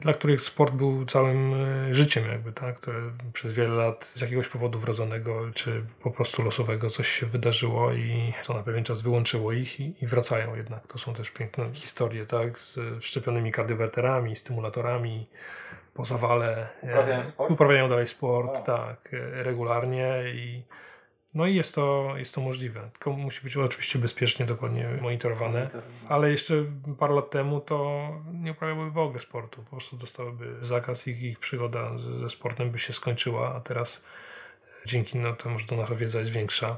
dla 0.00 0.12
których 0.12 0.40
sport 0.40 0.74
był 0.74 1.06
całym 1.06 1.54
e, 1.54 1.94
życiem 1.94 2.24
jakby, 2.28 2.52
tak? 2.52 2.76
Które 2.76 2.98
przez 3.32 3.52
wiele 3.52 3.74
lat 3.74 4.04
z 4.04 4.20
jakiegoś 4.20 4.48
powodu 4.48 4.78
wrodzonego, 4.78 5.50
czy 5.54 5.84
po 6.02 6.10
prostu 6.10 6.42
losowego 6.42 6.90
coś 6.90 7.08
się 7.08 7.26
wydarzyło 7.26 7.92
i 7.92 8.32
to 8.46 8.54
na 8.54 8.62
pewien 8.62 8.84
czas 8.84 9.00
wyłączyło 9.00 9.52
ich 9.52 9.80
i, 9.80 9.94
i 10.02 10.06
wracają 10.06 10.56
jednak. 10.56 10.86
To 10.86 10.98
są 10.98 11.14
też 11.14 11.30
piękne 11.30 11.74
historie, 11.74 12.26
tak? 12.26 12.58
Z 12.58 12.80
szczepionymi 13.04 13.52
kardiowerterami, 13.52 14.36
stymulatorami, 14.36 15.28
po 15.94 16.04
zawale. 16.04 16.68
Uprawiają 16.82 17.24
sport? 17.24 17.50
Uprawiają 17.50 17.88
dalej 17.88 18.06
sport, 18.06 18.64
tak, 18.64 19.10
e, 19.14 19.42
regularnie 19.42 20.22
i 20.34 20.62
no 21.36 21.46
i 21.46 21.54
jest 21.54 21.74
to, 21.74 22.14
jest 22.16 22.34
to 22.34 22.40
możliwe. 22.40 22.90
Tylko 22.92 23.10
musi 23.12 23.40
być 23.42 23.56
oczywiście 23.56 23.98
bezpiecznie, 23.98 24.46
dokładnie 24.46 24.88
monitorowane. 25.00 25.70
Ale 26.08 26.30
jeszcze 26.30 26.54
parę 26.98 27.14
lat 27.14 27.30
temu 27.30 27.60
to 27.60 28.10
nie 28.32 28.52
uprawiałyby 28.52 28.90
w 28.90 28.98
ogóle 28.98 29.18
sportu. 29.18 29.62
Po 29.62 29.70
prostu 29.70 29.96
dostałyby 29.96 30.56
zakaz 30.62 31.08
i 31.08 31.26
ich 31.26 31.38
przygoda 31.38 31.98
ze 31.98 32.30
sportem 32.30 32.70
by 32.70 32.78
się 32.78 32.92
skończyła, 32.92 33.54
a 33.54 33.60
teraz 33.60 34.02
dzięki 34.86 35.18
no, 35.18 35.32
temu, 35.32 35.58
że 35.58 35.66
to 35.66 35.76
nasza 35.76 35.94
wiedza 35.94 36.18
jest 36.18 36.30
większa, 36.30 36.76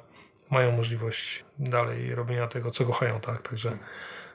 mają 0.51 0.73
możliwość 0.73 1.45
dalej 1.59 2.15
robienia 2.15 2.47
tego, 2.47 2.71
co 2.71 2.85
kochają, 2.85 3.21
tak? 3.21 3.43
Także 3.43 3.79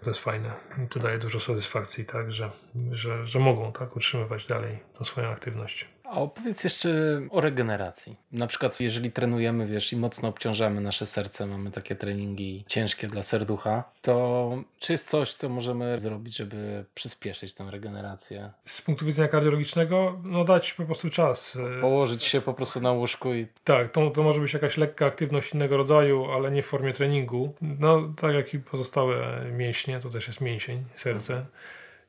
to 0.04 0.10
jest 0.10 0.20
fajne. 0.20 0.54
I 0.86 0.88
to 0.88 1.00
daje 1.00 1.18
dużo 1.18 1.40
satysfakcji, 1.40 2.06
tak? 2.06 2.32
Że, 2.32 2.52
że, 2.92 3.28
że 3.28 3.40
mogą 3.40 3.72
tak 3.72 3.96
utrzymywać 3.96 4.46
dalej 4.46 4.80
tą 4.94 5.06
swoją 5.06 5.30
aktywność. 5.30 5.93
A 6.14 6.16
opowiedz 6.16 6.64
jeszcze 6.64 7.22
o 7.30 7.42
regeneracji. 7.42 8.16
Na 8.32 8.48
przykład, 8.48 8.80
jeżeli 8.80 9.12
trenujemy, 9.12 9.68
wiesz, 9.68 9.94
i 9.94 9.98
mocno 9.98 10.30
obciążamy 10.30 10.82
nasze 10.82 11.06
serce, 11.06 11.48
mamy 11.48 11.72
takie 11.72 11.96
treningi 11.96 12.64
ciężkie 12.68 13.08
dla 13.08 13.24
serducha, 13.24 13.84
to 14.02 14.64
czy 14.80 14.92
jest 14.92 15.10
coś, 15.10 15.34
co 15.34 15.50
możemy 15.50 16.00
zrobić, 16.00 16.38
żeby 16.38 16.86
przyspieszyć 16.96 17.54
tę 17.54 17.66
regenerację? 17.72 18.52
Z 18.66 18.82
punktu 18.82 19.06
widzenia 19.06 19.28
kardiologicznego, 19.28 20.20
no 20.24 20.44
dać 20.44 20.74
po 20.74 20.86
prostu 20.86 21.10
czas. 21.10 21.58
Położyć 21.82 22.24
się 22.24 22.42
po 22.42 22.54
prostu 22.54 22.82
na 22.82 22.92
łóżku 22.92 23.34
i. 23.34 23.48
Tak, 23.64 23.90
to, 23.90 24.10
to 24.10 24.24
może 24.24 24.42
być 24.42 24.54
jakaś 24.54 24.78
lekka 24.78 25.06
aktywność 25.06 25.54
innego 25.54 25.78
rodzaju, 25.78 26.32
ale 26.32 26.52
nie 26.52 26.64
w 26.64 26.66
formie 26.66 26.94
treningu. 26.94 27.54
No, 27.62 28.14
tak 28.22 28.34
jak 28.34 28.54
i 28.54 28.60
pozostałe 28.60 29.46
mięśnie, 29.52 30.00
to 30.00 30.10
też 30.10 30.28
jest 30.28 30.42
mięsień, 30.42 30.84
serce. 30.96 31.34
Mhm 31.34 31.46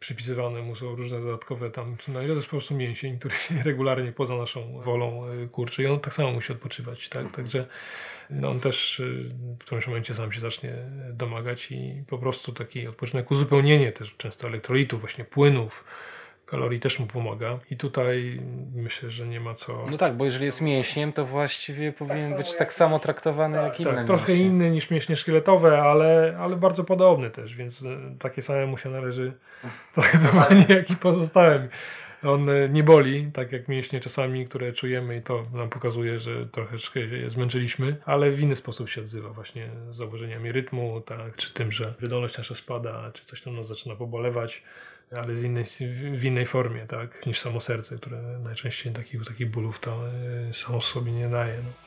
przypisywane 0.04 0.62
mu 0.62 0.76
są 0.76 0.94
różne 0.94 1.20
dodatkowe 1.20 1.70
tam, 1.70 1.96
no 2.08 2.22
i 2.22 2.26
to 2.26 2.32
jest 2.32 2.46
po 2.46 2.50
prostu 2.50 2.74
mięsień, 2.74 3.18
który 3.18 3.34
się 3.34 3.62
regularnie 3.70 4.12
poza 4.12 4.36
naszą 4.36 4.80
wolą 4.80 5.32
y, 5.32 5.48
kurczy 5.48 5.82
i 5.82 5.86
on 5.86 6.00
tak 6.00 6.14
samo 6.14 6.32
musi 6.32 6.52
odpoczywać, 6.52 7.08
tak, 7.08 7.30
także 7.30 7.66
no 8.30 8.50
on 8.50 8.60
też 8.60 9.00
y, 9.00 9.30
w 9.60 9.64
którymś 9.64 9.86
momencie 9.86 10.14
sam 10.14 10.32
się 10.32 10.40
zacznie 10.40 10.74
domagać 11.12 11.72
i 11.72 12.04
po 12.06 12.18
prostu 12.18 12.52
taki 12.52 12.86
odpoczynek, 12.86 13.30
uzupełnienie 13.30 13.92
też 13.92 14.16
często 14.16 14.48
elektrolitów, 14.48 15.00
właśnie 15.00 15.24
płynów, 15.24 15.84
kalorii 16.46 16.80
też 16.80 16.98
mu 16.98 17.06
pomaga. 17.06 17.58
I 17.70 17.76
tutaj 17.76 18.40
myślę, 18.74 19.10
że 19.10 19.26
nie 19.26 19.40
ma 19.40 19.54
co. 19.54 19.84
No 19.90 19.96
tak, 19.96 20.16
bo 20.16 20.24
jeżeli 20.24 20.44
jest 20.44 20.60
mięśniem, 20.60 21.12
to 21.12 21.26
właściwie 21.26 21.92
tak 21.92 21.98
powinien 21.98 22.36
być 22.36 22.56
tak 22.56 22.72
samo 22.72 22.98
traktowany 22.98 23.56
tak, 23.56 23.64
jak 23.64 23.80
inne. 23.80 23.94
Tak, 23.94 24.06
trochę 24.06 24.32
mięśnie. 24.32 24.46
inny 24.46 24.70
niż 24.70 24.90
mięśnie 24.90 25.16
szkieletowe, 25.16 25.82
ale, 25.82 26.36
ale 26.40 26.56
bardzo 26.56 26.84
podobny 26.84 27.30
też, 27.30 27.56
więc 27.56 27.82
e, 27.82 27.86
takie 28.18 28.42
same 28.42 28.66
mu 28.66 28.78
się 28.78 28.90
należy 28.90 29.32
traktowanie 29.94 30.66
jak 30.68 30.90
i 30.90 30.96
pozostałym. 30.96 31.68
On 32.24 32.50
e, 32.50 32.68
nie 32.68 32.82
boli, 32.82 33.30
tak 33.32 33.52
jak 33.52 33.68
mięśnie 33.68 34.00
czasami, 34.00 34.46
które 34.46 34.72
czujemy 34.72 35.16
i 35.16 35.22
to 35.22 35.46
nam 35.52 35.70
pokazuje, 35.70 36.18
że 36.18 36.46
troszeczkę 36.46 37.00
je 37.00 37.30
zmęczyliśmy, 37.30 37.96
ale 38.04 38.30
w 38.30 38.40
inny 38.40 38.56
sposób 38.56 38.88
się 38.88 39.00
odzywa 39.00 39.28
właśnie 39.28 39.70
z 39.90 39.96
założeniami 39.96 40.52
rytmu, 40.52 41.00
tak, 41.00 41.36
czy 41.36 41.54
tym, 41.54 41.72
że 41.72 41.94
wydolność 42.00 42.38
nasza 42.38 42.54
spada, 42.54 43.10
czy 43.14 43.24
coś 43.24 43.42
tam 43.42 43.56
nas 43.56 43.66
zaczyna 43.66 43.96
pobolewać 43.96 44.62
ale 45.16 45.36
z 45.36 45.42
innej, 45.42 45.64
w 46.18 46.24
innej 46.24 46.46
formie, 46.46 46.86
tak, 46.86 47.26
niż 47.26 47.40
samo 47.40 47.60
serce, 47.60 47.96
które 47.96 48.22
najczęściej 48.22 48.92
takich, 48.92 49.24
takich 49.24 49.50
bólów 49.50 49.80
to 49.80 50.00
e, 50.48 50.52
samo 50.52 50.80
sobie 50.80 51.12
nie 51.12 51.28
daje. 51.28 51.56
No. 51.64 51.84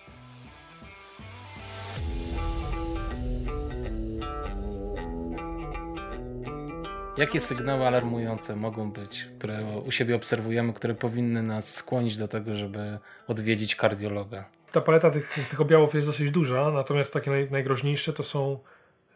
Jakie 7.17 7.39
sygnały 7.39 7.87
alarmujące 7.87 8.55
mogą 8.55 8.91
być, 8.91 9.27
które 9.39 9.65
u 9.85 9.91
siebie 9.91 10.15
obserwujemy, 10.15 10.73
które 10.73 10.95
powinny 10.95 11.43
nas 11.43 11.73
skłonić 11.73 12.17
do 12.17 12.27
tego, 12.27 12.55
żeby 12.55 12.99
odwiedzić 13.27 13.75
kardiologa? 13.75 14.45
Ta 14.71 14.81
paleta 14.81 15.11
tych, 15.11 15.39
tych 15.49 15.61
objawów 15.61 15.93
jest 15.93 16.07
dosyć 16.07 16.31
duża, 16.31 16.71
natomiast 16.71 17.13
takie 17.13 17.31
naj, 17.31 17.51
najgroźniejsze 17.51 18.13
to 18.13 18.23
są 18.23 18.59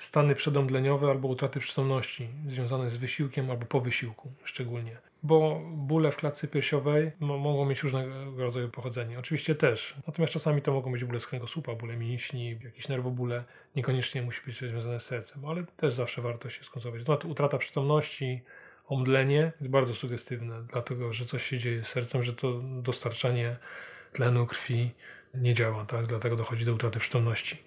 stany 0.02 0.36
przedomdleniowe 0.36 1.10
albo 1.10 1.28
utraty 1.28 1.60
przytomności 1.60 2.30
związane 2.47 2.89
z 2.89 2.97
wysiłkiem 2.97 3.52
albo 3.52 3.66
po 3.66 3.82
wysiłku 3.82 4.32
szczególnie. 4.43 4.97
Bo 5.24 5.62
bóle 5.74 6.12
w 6.12 6.18
klatce 6.18 6.47
piersiowej 6.47 7.12
mogą 7.20 7.66
mieć 7.66 7.84
różnego 7.84 8.14
rodzaju 8.38 8.70
pochodzenie. 8.70 9.20
Oczywiście 9.20 9.56
też. 9.56 9.95
Natomiast 10.08 10.34
czasami 10.34 10.62
to 10.62 10.74
mogą 10.74 10.91
być 10.91 11.06
bóle 11.06 11.20
z 11.20 11.28
kręgosłupa, 11.28 11.76
bóle 11.76 11.97
mięśni, 11.97 12.60
jakieś 12.64 12.88
nerwobóle. 12.88 13.43
Niekoniecznie 13.76 14.22
musi 14.22 14.41
być 14.45 14.58
związane 14.58 14.99
z 14.99 15.06
sercem, 15.06 15.45
ale 15.45 15.64
też 15.64 15.93
zawsze 15.93 16.22
warto 16.22 16.49
się 16.49 16.64
skonsultować. 16.64 17.26
Utrata 17.26 17.58
przytomności, 17.58 18.41
omdlenie 18.88 19.52
jest 19.60 19.72
bardzo 19.72 19.95
sugestywne, 19.95 20.64
dlatego 20.72 21.14
że 21.14 21.26
coś 21.26 21.43
się 21.43 21.60
dzieje 21.60 21.84
z 21.84 21.88
sercem, 21.88 22.24
że 22.24 22.34
to 22.34 22.60
dostarczanie 22.64 23.58
tlenu 24.14 24.45
krwi 24.45 24.91
nie 25.34 25.54
działa, 25.54 25.86
tak? 25.86 26.06
dlatego 26.06 26.36
dochodzi 26.36 26.66
do 26.66 26.74
utraty 26.74 26.99
przytomności. 26.99 27.58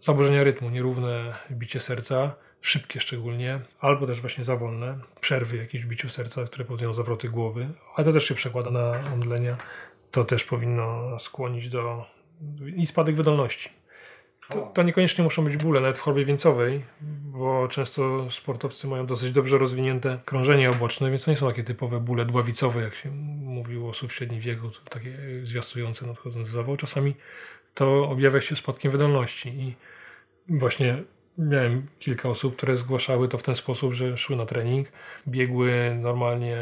Zaburzenia 0.00 0.44
rytmu, 0.44 0.70
nierówne 0.70 1.34
bicie 1.50 1.80
serca, 1.80 2.34
szybkie 2.60 3.00
szczególnie, 3.00 3.60
albo 3.80 4.06
też 4.06 4.20
właśnie 4.20 4.44
za 4.44 4.56
wolne, 4.56 4.98
przerwy 5.20 5.56
jakieś 5.56 5.84
w 5.84 5.88
biciu 5.88 6.08
serca, 6.08 6.44
które 6.44 6.64
powodują 6.64 6.92
zawroty 6.92 7.28
głowy, 7.28 7.68
ale 7.94 8.04
to 8.04 8.12
też 8.12 8.24
się 8.24 8.34
przekłada 8.34 8.70
na 8.70 9.12
omdlenia. 9.12 9.56
To 10.10 10.24
też 10.24 10.44
powinno 10.44 11.18
skłonić 11.18 11.68
do 11.68 12.06
i 12.76 12.86
spadek 12.86 13.14
wydolności. 13.14 13.70
To, 14.48 14.70
to, 14.74 14.82
niekoniecznie 14.82 15.24
muszą 15.24 15.44
być 15.44 15.56
bóle, 15.56 15.80
nawet 15.80 15.98
w 15.98 16.00
chorobie 16.00 16.24
wieńcowej, 16.24 16.84
bo 17.00 17.68
często 17.68 18.30
sportowcy 18.30 18.86
mają 18.86 19.06
dosyć 19.06 19.32
dobrze 19.32 19.58
rozwinięte 19.58 20.18
krążenie 20.24 20.70
oboczne, 20.70 21.10
więc 21.10 21.24
to 21.24 21.30
nie 21.30 21.36
są 21.36 21.48
takie 21.48 21.64
typowe 21.64 22.00
bóle 22.00 22.24
dławicowe, 22.24 22.82
jak 22.82 22.94
się 22.94 23.10
mówiło 23.40 23.90
osób 23.90 24.10
w 24.10 24.14
średnim 24.14 24.40
wieku, 24.40 24.70
takie 24.90 25.18
zwiastujące 25.42 26.06
nadchodzący 26.06 26.52
zawał. 26.52 26.76
Czasami 26.76 27.14
to 27.74 28.08
objawia 28.08 28.40
się 28.40 28.56
spadkiem 28.56 28.92
wydolności 28.92 29.48
i 29.48 29.74
właśnie 30.48 31.02
miałem 31.38 31.86
kilka 31.98 32.28
osób, 32.28 32.56
które 32.56 32.76
zgłaszały 32.76 33.28
to 33.28 33.38
w 33.38 33.42
ten 33.42 33.54
sposób, 33.54 33.92
że 33.92 34.18
szły 34.18 34.36
na 34.36 34.46
trening, 34.46 34.88
biegły 35.28 35.96
normalnie, 36.00 36.58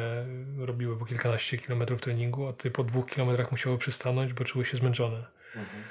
robiły 0.59 0.97
po 0.97 1.05
kilkanaście 1.05 1.59
kilometrów 1.59 2.01
treningu, 2.01 2.47
a 2.47 2.53
ty 2.53 2.71
po 2.71 2.85
dwóch 2.85 3.07
kilometrach 3.07 3.51
musiały 3.51 3.79
przystanąć, 3.79 4.33
bo 4.33 4.45
czuły 4.45 4.65
się 4.65 4.77
zmęczone. 4.77 5.17
Mhm. 5.47 5.83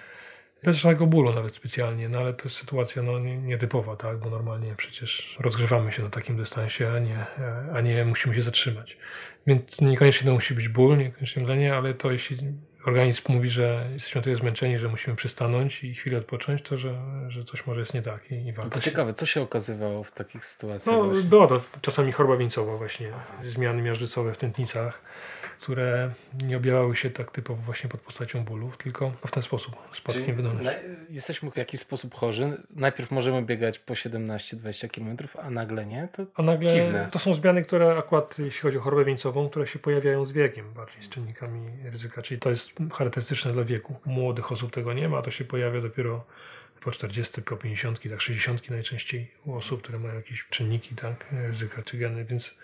Bez 0.64 0.78
żadnego 0.78 1.08
bólu 1.08 1.34
nawet 1.34 1.56
specjalnie, 1.56 2.10
no 2.10 2.20
ale 2.20 2.34
to 2.34 2.44
jest 2.44 2.56
sytuacja 2.56 3.04
no, 3.04 3.20
nietypowa, 3.20 3.96
tak? 3.96 4.18
bo 4.18 4.30
normalnie 4.30 4.76
przecież 4.78 5.38
rozgrzewamy 5.40 5.92
się 5.92 6.04
na 6.04 6.10
takim 6.10 6.38
dystansie, 6.38 6.92
a 6.92 7.00
nie, 7.00 7.26
a 7.74 7.82
nie 7.82 8.06
musimy 8.06 8.36
się 8.36 8.42
zatrzymać. 8.42 8.98
Więc 9.48 9.82
niekoniecznie 9.82 10.28
to 10.28 10.34
musi 10.34 10.54
być 10.54 10.70
ból, 10.70 10.98
niekoniecznie 10.98 11.42
mdlenie, 11.44 11.76
ale 11.76 11.94
to 11.94 12.12
jeśli 12.12 12.38
organizm 12.86 13.22
mówi, 13.30 13.50
że 13.50 13.90
jesteśmy 13.94 14.22
tyle 14.22 14.36
zmęczeni, 14.36 14.78
że 14.78 14.88
musimy 14.88 15.16
przystanąć 15.16 15.84
i 15.84 15.96
chwilę 15.96 16.18
odpocząć, 16.18 16.62
to 16.62 16.78
że, 16.78 16.96
że 17.28 17.44
coś 17.44 17.66
może 17.68 17.80
jest 17.80 17.94
nie 17.94 18.02
tak 18.02 18.32
i, 18.32 18.36
i 18.48 18.54
warto. 18.54 18.72
To 18.72 18.80
ciekawe, 18.80 19.14
co 19.14 19.26
się 19.26 19.42
okazywało 19.42 20.04
w 20.04 20.12
takich 20.12 20.46
sytuacjach? 20.46 20.96
No, 20.96 21.04
właśnie? 21.04 21.24
była 21.24 21.48
to 21.48 21.62
czasami 21.82 22.12
choroba 22.12 22.38
wieńcowa 22.38 22.78
właśnie, 22.78 23.12
zmiany 23.44 23.82
miażdżycowe 23.82 24.34
w 24.34 24.38
tętnicach 24.38 25.02
które 25.66 26.12
nie 26.44 26.58
objawiały 26.58 26.96
się 26.96 27.10
tak 27.10 27.32
typowo 27.32 27.62
właśnie 27.62 27.90
pod 27.90 28.02
postacią 28.02 28.44
bólów, 28.44 28.78
tylko 28.78 29.12
w 29.28 29.32
ten 29.32 29.44
sposób, 29.44 29.76
spadkiem 29.94 30.36
wydolności. 30.36 30.82
Jesteśmy 31.10 31.52
w 31.52 31.58
jakiś 31.58 31.80
sposób 31.80 32.16
chorzy. 32.16 32.58
Najpierw 32.76 33.12
możemy 33.12 33.42
biegać 33.42 33.80
po 33.80 33.94
17-20 33.94 34.90
km, 34.90 35.18
a 35.44 35.50
nagle 35.50 35.86
nie? 35.86 36.08
To 36.14 36.26
a 36.36 36.42
nagle 36.42 36.74
dziwne. 36.74 37.10
to 37.12 37.20
są 37.20 37.34
zmiany, 37.34 37.62
które 37.62 37.98
akurat 37.98 38.40
jeśli 38.40 38.62
chodzi 38.62 38.78
o 38.78 38.82
chorobę 38.82 39.06
wieńcową, 39.06 39.50
które 39.50 39.68
się 39.68 39.80
pojawiają 39.80 40.26
z 40.26 40.32
wiekiem, 40.32 40.74
bardziej 40.74 41.04
z 41.04 41.10
czynnikami 41.10 41.70
ryzyka, 41.84 42.22
czyli 42.22 42.40
to 42.40 42.50
jest 42.50 42.72
charakterystyczne 42.94 43.52
dla 43.52 43.64
wieku. 43.64 43.96
U 44.06 44.10
młodych 44.10 44.52
osób 44.52 44.72
tego 44.72 44.94
nie 44.94 45.10
ma, 45.10 45.22
to 45.22 45.32
się 45.32 45.46
pojawia 45.46 45.82
dopiero 45.82 46.26
po 46.82 46.92
40, 46.92 47.42
po 47.42 47.58
50, 47.58 48.10
tak 48.10 48.22
60 48.22 48.70
najczęściej 48.70 49.32
u 49.46 49.54
osób, 49.54 49.82
które 49.82 50.00
mają 50.00 50.16
jakieś 50.16 50.46
czynniki 50.50 50.96
tak, 50.96 51.26
ryzyka 51.32 51.84
czy 51.84 51.98
geny, 51.98 52.26
więc 52.26 52.56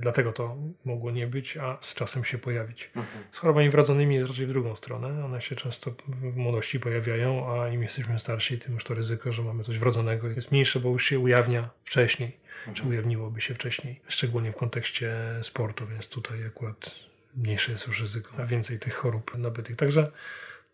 Dlatego 0.00 0.32
to 0.32 0.56
mogło 0.84 1.10
nie 1.10 1.26
być, 1.26 1.56
a 1.56 1.78
z 1.80 1.94
czasem 1.94 2.24
się 2.24 2.38
pojawić. 2.38 2.90
Mhm. 2.96 3.24
Z 3.32 3.38
chorobami 3.38 3.70
wrodzonymi 3.70 4.14
jest 4.14 4.30
raczej 4.30 4.46
w 4.46 4.48
drugą 4.48 4.76
stronę. 4.76 5.24
One 5.24 5.40
się 5.40 5.56
często 5.56 5.90
w 6.08 6.36
młodości 6.36 6.80
pojawiają, 6.80 7.52
a 7.52 7.68
im 7.68 7.82
jesteśmy 7.82 8.18
starsi, 8.18 8.58
tym 8.58 8.74
już 8.74 8.84
to 8.84 8.94
ryzyko, 8.94 9.32
że 9.32 9.42
mamy 9.42 9.64
coś 9.64 9.78
wrodzonego 9.78 10.28
jest 10.28 10.52
mniejsze, 10.52 10.80
bo 10.80 10.88
już 10.88 11.06
się 11.06 11.18
ujawnia 11.18 11.70
wcześniej, 11.84 12.36
mhm. 12.58 12.74
czy 12.74 12.88
ujawniłoby 12.88 13.40
się 13.40 13.54
wcześniej, 13.54 14.00
szczególnie 14.08 14.52
w 14.52 14.56
kontekście 14.56 15.16
sportu, 15.42 15.86
więc 15.86 16.08
tutaj 16.08 16.46
akurat 16.46 16.90
mniejsze 17.36 17.72
jest 17.72 17.86
już 17.86 18.00
ryzyko, 18.00 18.42
a 18.42 18.46
więcej 18.46 18.78
tych 18.78 18.94
chorób 18.94 19.38
nabytych. 19.38 19.76
Także 19.76 20.10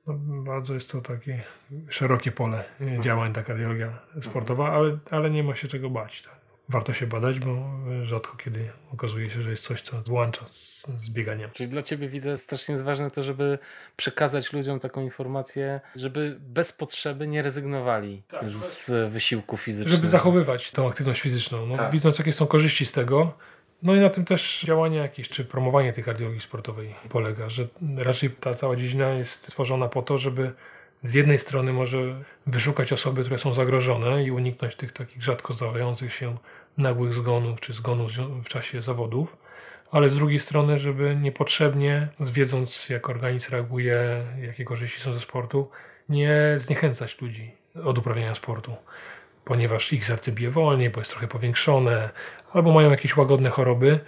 no, 0.06 0.14
bardzo 0.42 0.74
jest 0.74 0.92
to 0.92 1.00
takie 1.00 1.42
szerokie 1.88 2.32
pole 2.32 2.64
mhm. 2.80 3.02
działań, 3.02 3.32
ta 3.32 3.42
kardiologia 3.42 3.98
sportowa, 4.22 4.72
ale, 4.72 4.98
ale 5.10 5.30
nie 5.30 5.42
ma 5.42 5.56
się 5.56 5.68
czego 5.68 5.90
bać. 5.90 6.22
Tak 6.22 6.45
warto 6.68 6.92
się 6.92 7.06
badać, 7.06 7.38
bo 7.38 7.56
rzadko 8.02 8.36
kiedy 8.36 8.70
okazuje 8.92 9.30
się, 9.30 9.42
że 9.42 9.50
jest 9.50 9.64
coś, 9.64 9.82
co 9.82 10.02
włącza 10.02 10.46
z, 10.46 10.86
z 10.96 11.10
bieganiem. 11.10 11.50
Czyli 11.52 11.68
dla 11.68 11.82
Ciebie 11.82 12.08
widzę 12.08 12.36
strasznie 12.36 12.72
jest 12.72 12.84
ważne 12.84 13.10
to, 13.10 13.22
żeby 13.22 13.58
przekazać 13.96 14.52
ludziom 14.52 14.80
taką 14.80 15.02
informację, 15.02 15.80
żeby 15.96 16.36
bez 16.40 16.72
potrzeby 16.72 17.26
nie 17.26 17.42
rezygnowali 17.42 18.22
tak, 18.28 18.48
z 18.48 19.12
wysiłku 19.12 19.56
fizycznego. 19.56 19.96
Żeby 19.96 20.08
zachowywać 20.08 20.70
tą 20.70 20.88
aktywność 20.88 21.20
fizyczną. 21.20 21.66
No, 21.66 21.76
tak. 21.76 21.92
Widząc, 21.92 22.18
jakie 22.18 22.32
są 22.32 22.46
korzyści 22.46 22.86
z 22.86 22.92
tego, 22.92 23.32
no 23.82 23.94
i 23.94 24.00
na 24.00 24.10
tym 24.10 24.24
też 24.24 24.64
działanie 24.64 24.96
jakieś, 24.96 25.28
czy 25.28 25.44
promowanie 25.44 25.92
tej 25.92 26.04
kardiologii 26.04 26.40
sportowej 26.40 26.94
polega, 27.08 27.48
że 27.48 27.68
raczej 27.96 28.30
ta 28.30 28.54
cała 28.54 28.76
dziedzina 28.76 29.10
jest 29.10 29.46
tworzona 29.46 29.88
po 29.88 30.02
to, 30.02 30.18
żeby 30.18 30.52
z 31.02 31.14
jednej 31.14 31.38
strony 31.38 31.72
może 31.72 31.98
wyszukać 32.46 32.92
osoby, 32.92 33.22
które 33.22 33.38
są 33.38 33.52
zagrożone 33.52 34.24
i 34.24 34.30
uniknąć 34.30 34.74
tych 34.74 34.92
takich 34.92 35.22
rzadko 35.22 35.52
zdarzających 35.52 36.12
się 36.12 36.36
nagłych 36.78 37.14
zgonów 37.14 37.60
czy 37.60 37.72
zgonów 37.72 38.12
w 38.44 38.48
czasie 38.48 38.82
zawodów, 38.82 39.36
ale 39.90 40.08
z 40.08 40.14
drugiej 40.14 40.38
strony, 40.38 40.78
żeby 40.78 41.16
niepotrzebnie, 41.16 42.08
wiedząc 42.20 42.88
jak 42.88 43.10
organizm 43.10 43.52
reaguje, 43.52 44.24
jakie 44.42 44.64
korzyści 44.64 45.00
są 45.00 45.12
ze 45.12 45.20
sportu, 45.20 45.70
nie 46.08 46.54
zniechęcać 46.56 47.20
ludzi 47.20 47.52
od 47.84 47.98
uprawiania 47.98 48.34
sportu, 48.34 48.76
ponieważ 49.44 49.92
ich 49.92 50.06
serce 50.06 50.32
bije 50.32 50.50
wolniej, 50.50 50.90
bo 50.90 51.00
jest 51.00 51.10
trochę 51.10 51.28
powiększone, 51.28 52.10
albo 52.52 52.72
mają 52.72 52.90
jakieś 52.90 53.16
łagodne 53.16 53.50
choroby 53.50 54.00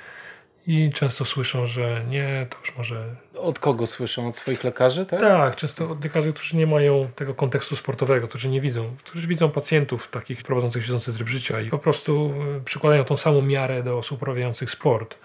i 0.68 0.92
często 0.92 1.24
słyszą, 1.24 1.66
że 1.66 2.04
nie, 2.08 2.46
to 2.50 2.58
już 2.58 2.76
może. 2.76 3.16
Od 3.34 3.58
kogo 3.58 3.86
słyszą? 3.86 4.28
Od 4.28 4.36
swoich 4.36 4.64
lekarzy, 4.64 5.06
tak? 5.06 5.20
Tak, 5.20 5.56
często 5.56 5.90
od 5.90 6.04
lekarzy, 6.04 6.32
którzy 6.32 6.56
nie 6.56 6.66
mają 6.66 7.08
tego 7.14 7.34
kontekstu 7.34 7.76
sportowego, 7.76 8.28
którzy 8.28 8.48
nie 8.48 8.60
widzą, 8.60 8.96
którzy 9.04 9.26
widzą 9.26 9.50
pacjentów 9.50 10.08
takich 10.08 10.42
prowadzących 10.42 10.84
siedzący 10.84 11.12
tryb 11.12 11.28
życia 11.28 11.60
i 11.60 11.70
po 11.70 11.78
prostu 11.78 12.34
e, 12.56 12.60
przykładają 12.60 13.04
tą 13.04 13.16
samą 13.16 13.42
miarę 13.42 13.82
do 13.82 13.98
osób 13.98 14.22
uprawiających 14.22 14.70
sport 14.70 15.18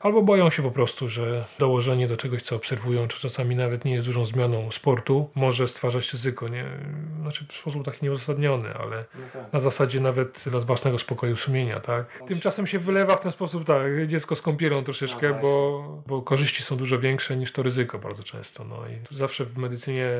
albo 0.00 0.22
boją 0.22 0.50
się 0.50 0.62
po 0.62 0.70
prostu, 0.70 1.08
że 1.08 1.44
dołożenie 1.58 2.08
do 2.08 2.16
czegoś, 2.16 2.42
co 2.42 2.56
obserwują, 2.56 3.08
czy 3.08 3.20
czasami 3.20 3.56
nawet 3.56 3.84
nie 3.84 3.94
jest 3.94 4.06
dużą 4.06 4.24
zmianą 4.24 4.70
sportu, 4.70 5.30
może 5.34 5.68
stwarzać 5.68 6.12
ryzyko. 6.12 6.48
Nie? 6.48 6.64
Znaczy 7.22 7.44
w 7.48 7.52
sposób 7.52 7.84
taki 7.84 8.04
nieuzasadniony, 8.04 8.74
ale 8.74 9.04
no 9.14 9.20
tak. 9.32 9.52
na 9.52 9.60
zasadzie 9.60 10.00
nawet 10.00 10.44
dla 10.46 10.60
własnego 10.60 10.98
spokoju 10.98 11.36
sumienia. 11.36 11.80
Tak? 11.80 12.22
Tymczasem 12.26 12.66
się 12.66 12.78
wylewa 12.78 13.16
w 13.16 13.20
ten 13.20 13.32
sposób 13.32 13.64
tak, 13.64 14.06
dziecko 14.06 14.36
z 14.36 14.42
kąpielą 14.42 14.84
troszeczkę, 14.84 15.28
no 15.28 15.38
bo, 15.40 16.02
bo 16.06 16.22
korzyści 16.22 16.62
są 16.62 16.76
dużo 16.76 16.98
większe 16.98 17.36
niż 17.36 17.52
to 17.52 17.62
ryzyko 17.62 17.98
bardzo 17.98 18.22
często. 18.22 18.64
No 18.64 18.76
i 18.88 19.16
zawsze 19.16 19.44
w 19.44 19.58
medycynie 19.58 20.10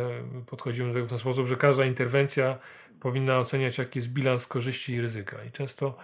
podchodzimy 0.46 0.88
do 0.88 0.94
tego 0.94 1.06
w 1.06 1.10
ten 1.10 1.18
sposób, 1.18 1.46
że 1.46 1.56
każda 1.56 1.84
interwencja 1.84 2.58
powinna 3.00 3.38
oceniać, 3.38 3.78
jaki 3.78 3.98
jest 3.98 4.08
bilans 4.08 4.46
korzyści 4.46 4.94
i 4.94 5.00
ryzyka. 5.00 5.44
I 5.44 5.50
często 5.50 5.94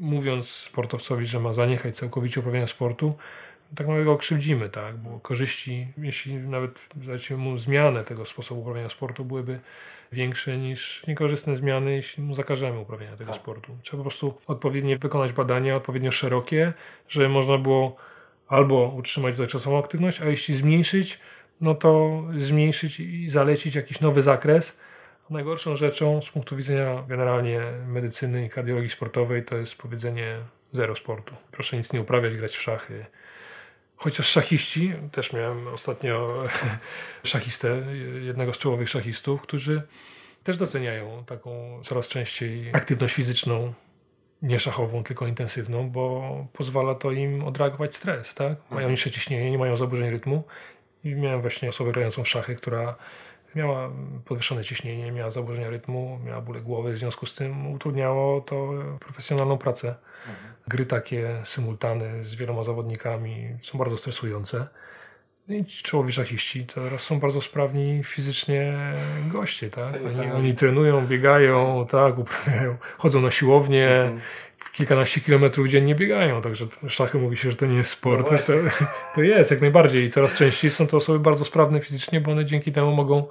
mówiąc 0.00 0.48
sportowcowi, 0.48 1.26
że 1.26 1.40
ma 1.40 1.52
zaniechać 1.52 1.96
całkowicie 1.96 2.40
uprawiania 2.40 2.66
sportu, 2.66 3.14
tak 3.74 3.86
naprawdę 3.86 4.04
go 4.04 4.16
krzywdzimy, 4.16 4.68
tak? 4.68 4.96
bo 4.96 5.20
korzyści, 5.20 5.86
jeśli 5.98 6.34
nawet 6.34 6.88
dajcie 6.96 7.36
mu 7.36 7.58
zmianę 7.58 8.04
tego 8.04 8.24
sposobu 8.24 8.60
uprawiania 8.60 8.88
sportu, 8.88 9.24
byłyby 9.24 9.60
większe 10.12 10.58
niż 10.58 11.06
niekorzystne 11.06 11.56
zmiany, 11.56 11.92
jeśli 11.92 12.22
mu 12.22 12.34
zakażemy 12.34 12.78
uprawiania 12.78 13.16
tego 13.16 13.32
tak. 13.32 13.40
sportu. 13.40 13.76
Trzeba 13.82 13.96
po 13.96 14.02
prostu 14.02 14.34
odpowiednio 14.46 14.98
wykonać 14.98 15.32
badania, 15.32 15.76
odpowiednio 15.76 16.10
szerokie, 16.10 16.72
żeby 17.08 17.28
można 17.28 17.58
było 17.58 17.96
albo 18.48 18.94
utrzymać 18.96 19.36
dotychczasową 19.36 19.78
aktywność, 19.78 20.20
a 20.20 20.24
jeśli 20.24 20.54
zmniejszyć, 20.54 21.20
no 21.60 21.74
to 21.74 22.22
zmniejszyć 22.38 23.00
i 23.00 23.30
zalecić 23.30 23.74
jakiś 23.74 24.00
nowy 24.00 24.22
zakres, 24.22 24.78
Najgorszą 25.30 25.76
rzeczą 25.76 26.22
z 26.22 26.30
punktu 26.30 26.56
widzenia 26.56 27.04
generalnie 27.08 27.60
medycyny 27.86 28.46
i 28.46 28.50
kardiologii 28.50 28.90
sportowej 28.90 29.44
to 29.44 29.56
jest 29.56 29.76
powiedzenie 29.76 30.38
zero 30.72 30.96
sportu. 30.96 31.34
Proszę 31.50 31.76
nic 31.76 31.92
nie 31.92 32.00
uprawiać, 32.00 32.36
grać 32.36 32.56
w 32.56 32.62
szachy. 32.62 33.06
Chociaż 33.96 34.26
szachiści, 34.26 34.92
też 35.12 35.32
miałem 35.32 35.68
ostatnio 35.68 36.42
szachistę, 37.24 37.82
jednego 38.22 38.52
z 38.52 38.58
czołowych 38.58 38.88
szachistów, 38.88 39.42
którzy 39.42 39.82
też 40.42 40.56
doceniają 40.56 41.24
taką 41.24 41.80
coraz 41.82 42.08
częściej 42.08 42.70
aktywność 42.72 43.14
fizyczną, 43.14 43.72
nie 44.42 44.58
szachową, 44.58 45.04
tylko 45.04 45.26
intensywną, 45.26 45.90
bo 45.90 46.46
pozwala 46.52 46.94
to 46.94 47.12
im 47.12 47.44
odreagować 47.44 47.96
stres, 47.96 48.34
tak? 48.34 48.48
Mają 48.48 48.70
mhm. 48.70 48.90
niższe 48.90 49.10
ciśnienie, 49.10 49.50
nie 49.50 49.58
mają 49.58 49.76
zaburzeń 49.76 50.10
rytmu. 50.10 50.44
I 51.04 51.14
miałem 51.14 51.40
właśnie 51.40 51.68
osobę 51.68 51.92
grającą 51.92 52.24
w 52.24 52.28
szachy, 52.28 52.54
która 52.54 52.96
Miała 53.54 53.90
podwyższone 54.24 54.64
ciśnienie, 54.64 55.12
miała 55.12 55.30
zaburzenia 55.30 55.70
rytmu, 55.70 56.18
miała 56.24 56.40
bóle 56.40 56.60
głowy, 56.60 56.92
w 56.92 56.98
związku 56.98 57.26
z 57.26 57.34
tym 57.34 57.72
utrudniało 57.72 58.40
to 58.40 58.70
profesjonalną 59.00 59.58
pracę. 59.58 59.88
Mhm. 59.88 60.54
Gry 60.68 60.86
takie 60.86 61.40
symultane 61.44 62.24
z 62.24 62.34
wieloma 62.34 62.64
zawodnikami 62.64 63.48
są 63.60 63.78
bardzo 63.78 63.96
stresujące. 63.96 64.66
I 65.48 65.64
ci 65.64 65.82
czołowi 65.82 66.12
szachiści 66.12 66.66
teraz 66.66 67.02
są 67.02 67.20
bardzo 67.20 67.40
sprawni 67.40 68.04
fizycznie 68.04 68.74
goście, 69.26 69.70
tak? 69.70 69.94
Oni, 70.20 70.30
oni 70.30 70.54
trenują, 70.54 71.06
biegają, 71.06 71.86
tak, 71.90 72.18
uprawiają, 72.18 72.76
chodzą 72.98 73.20
na 73.20 73.30
siłownię, 73.30 73.90
mhm 73.90 74.20
kilkanaście 74.74 75.20
kilometrów 75.20 75.68
dziennie 75.68 75.94
biegają, 75.94 76.42
także 76.42 76.66
szachy 76.88 77.18
mówi 77.18 77.36
się, 77.36 77.50
że 77.50 77.56
to 77.56 77.66
nie 77.66 77.76
jest 77.76 77.90
sport. 77.90 78.30
No 78.30 78.38
to, 78.38 78.52
to 79.14 79.22
jest 79.22 79.50
jak 79.50 79.60
najbardziej 79.60 80.04
i 80.04 80.10
coraz 80.10 80.34
częściej 80.34 80.70
są 80.70 80.86
to 80.86 80.96
osoby 80.96 81.18
bardzo 81.18 81.44
sprawne 81.44 81.80
fizycznie, 81.80 82.20
bo 82.20 82.32
one 82.32 82.44
dzięki 82.44 82.72
temu 82.72 82.92
mogą 82.92 83.26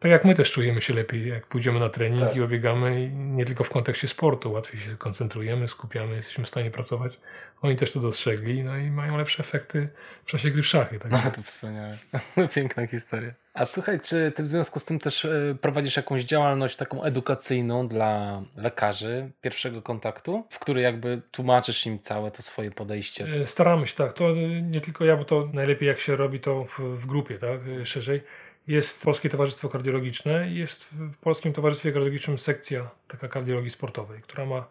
tak 0.00 0.12
jak 0.12 0.24
my 0.24 0.34
też 0.34 0.52
czujemy 0.52 0.82
się 0.82 0.94
lepiej, 0.94 1.28
jak 1.28 1.46
pójdziemy 1.46 1.80
na 1.80 1.88
trening 1.88 2.24
Tak. 2.24 2.36
i 2.36 2.42
obiegamy, 2.42 3.04
i 3.04 3.08
nie 3.10 3.44
tylko 3.44 3.64
w 3.64 3.70
kontekście 3.70 4.08
sportu, 4.08 4.52
łatwiej 4.52 4.80
się 4.80 4.96
koncentrujemy, 4.96 5.68
skupiamy, 5.68 6.16
jesteśmy 6.16 6.44
w 6.44 6.48
stanie 6.48 6.70
pracować. 6.70 7.20
Oni 7.62 7.76
też 7.76 7.92
to 7.92 8.00
dostrzegli, 8.00 8.64
no 8.64 8.76
i 8.76 8.90
mają 8.90 9.16
lepsze 9.16 9.40
efekty 9.40 9.88
w 10.24 10.30
czasie 10.30 10.50
gry 10.50 10.62
w 10.62 10.66
szachy. 10.66 10.98
Tak? 10.98 11.12
No 11.12 11.18
to 11.36 11.42
wspaniałe. 11.42 11.98
Piękna 12.54 12.86
historia. 12.86 13.34
A 13.60 13.66
słuchaj, 13.66 14.00
czy 14.00 14.32
ty 14.32 14.42
w 14.42 14.46
związku 14.46 14.80
z 14.80 14.84
tym 14.84 14.98
też 14.98 15.24
e, 15.24 15.56
prowadzisz 15.60 15.96
jakąś 15.96 16.24
działalność 16.24 16.76
taką 16.76 17.02
edukacyjną 17.02 17.88
dla 17.88 18.42
lekarzy 18.56 19.30
pierwszego 19.40 19.82
kontaktu, 19.82 20.44
w 20.50 20.58
której 20.58 20.84
jakby 20.84 21.22
tłumaczysz 21.30 21.86
im 21.86 21.98
całe 21.98 22.30
to 22.30 22.42
swoje 22.42 22.70
podejście? 22.70 23.24
E, 23.42 23.46
Staramy 23.46 23.86
się, 23.86 23.94
tak. 23.94 24.12
To 24.12 24.30
e, 24.30 24.34
nie 24.62 24.80
tylko 24.80 25.04
ja, 25.04 25.16
bo 25.16 25.24
to 25.24 25.48
najlepiej 25.52 25.88
jak 25.88 26.00
się 26.00 26.16
robi 26.16 26.40
to 26.40 26.64
w, 26.64 26.78
w 26.78 27.06
grupie, 27.06 27.38
tak, 27.38 27.60
szerzej. 27.84 28.22
Jest 28.66 29.02
Polskie 29.02 29.28
Towarzystwo 29.28 29.68
Kardiologiczne 29.68 30.50
i 30.50 30.54
jest 30.54 30.84
w 30.84 31.16
Polskim 31.16 31.52
Towarzystwie 31.52 31.92
Kardiologicznym 31.92 32.38
sekcja 32.38 32.90
taka 33.08 33.28
kardiologii 33.28 33.70
sportowej, 33.70 34.22
która 34.22 34.46
ma 34.46 34.66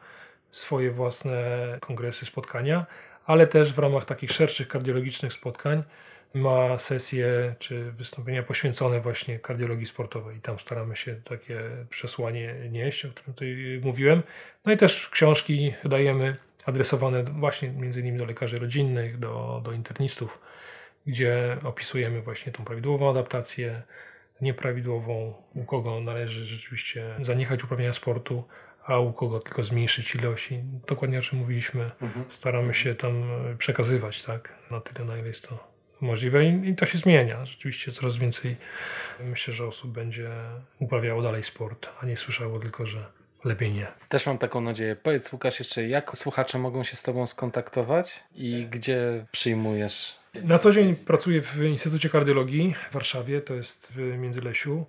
swoje 0.51 0.91
własne 0.91 1.41
kongresy, 1.79 2.25
spotkania, 2.25 2.85
ale 3.25 3.47
też 3.47 3.73
w 3.73 3.79
ramach 3.79 4.05
takich 4.05 4.31
szerszych 4.31 4.67
kardiologicznych 4.67 5.33
spotkań 5.33 5.83
ma 6.33 6.79
sesje 6.79 7.55
czy 7.59 7.91
wystąpienia 7.91 8.43
poświęcone 8.43 9.01
właśnie 9.01 9.39
kardiologii 9.39 9.85
sportowej 9.85 10.37
i 10.37 10.41
tam 10.41 10.59
staramy 10.59 10.95
się 10.95 11.15
takie 11.15 11.59
przesłanie 11.89 12.55
nieść, 12.71 13.05
o 13.05 13.09
którym 13.09 13.33
tutaj 13.33 13.81
mówiłem. 13.83 14.23
No 14.65 14.71
i 14.71 14.77
też 14.77 15.09
książki 15.09 15.73
wydajemy 15.83 16.35
adresowane 16.65 17.23
właśnie 17.23 17.69
między 17.69 17.99
innymi 17.99 18.17
do 18.17 18.25
lekarzy 18.25 18.57
rodzinnych, 18.57 19.19
do, 19.19 19.61
do 19.63 19.71
internistów, 19.71 20.39
gdzie 21.07 21.57
opisujemy 21.63 22.21
właśnie 22.21 22.51
tą 22.51 22.65
prawidłową 22.65 23.09
adaptację, 23.09 23.81
nieprawidłową, 24.41 25.33
u 25.55 25.63
kogo 25.63 25.99
należy 25.99 26.45
rzeczywiście 26.45 27.15
zaniechać 27.21 27.63
uprawiania 27.63 27.93
sportu, 27.93 28.43
a 28.85 28.99
u 28.99 29.13
kogo 29.13 29.39
tylko 29.39 29.63
zmniejszyć 29.63 30.15
ilość. 30.15 30.51
I 30.51 30.63
dokładnie 30.87 31.19
o 31.19 31.21
czym 31.21 31.39
mówiliśmy, 31.39 31.91
Mhm. 32.01 32.25
staramy 32.29 32.73
się 32.73 32.95
tam 32.95 33.23
przekazywać 33.57 34.23
tak, 34.23 34.55
na 34.71 34.81
tyle, 34.81 35.05
na 35.05 35.17
ile 35.17 35.27
jest 35.27 35.49
to 35.49 35.68
możliwe 36.01 36.45
i, 36.45 36.69
i 36.69 36.75
to 36.75 36.85
się 36.85 36.97
zmienia. 36.97 37.45
Rzeczywiście 37.45 37.91
coraz 37.91 38.17
więcej 38.17 38.57
myślę, 39.19 39.53
że 39.53 39.67
osób 39.67 39.91
będzie 39.91 40.29
uprawiało 40.79 41.21
dalej 41.21 41.43
sport, 41.43 41.89
a 42.01 42.05
nie 42.05 42.17
słyszało 42.17 42.59
tylko, 42.59 42.85
że 42.85 43.05
lepiej 43.43 43.73
nie. 43.73 43.87
Też 44.09 44.25
mam 44.25 44.37
taką 44.37 44.61
nadzieję. 44.61 44.95
Powiedz 44.95 45.33
Łukasz 45.33 45.59
jeszcze, 45.59 45.87
jak 45.87 46.17
słuchacze 46.17 46.59
mogą 46.59 46.83
się 46.83 46.95
z 46.95 47.03
tobą 47.03 47.27
skontaktować 47.27 48.23
i 48.35 48.67
gdzie 48.69 49.25
przyjmujesz? 49.31 50.19
Na 50.43 50.59
co 50.59 50.71
dzień 50.71 50.95
pracuję 50.95 51.41
w 51.41 51.63
Instytucie 51.63 52.09
Kardiologii 52.09 52.75
w 52.89 52.93
Warszawie, 52.93 53.41
to 53.41 53.53
jest 53.55 53.93
w 53.93 54.17
Międzylesiu 54.17 54.85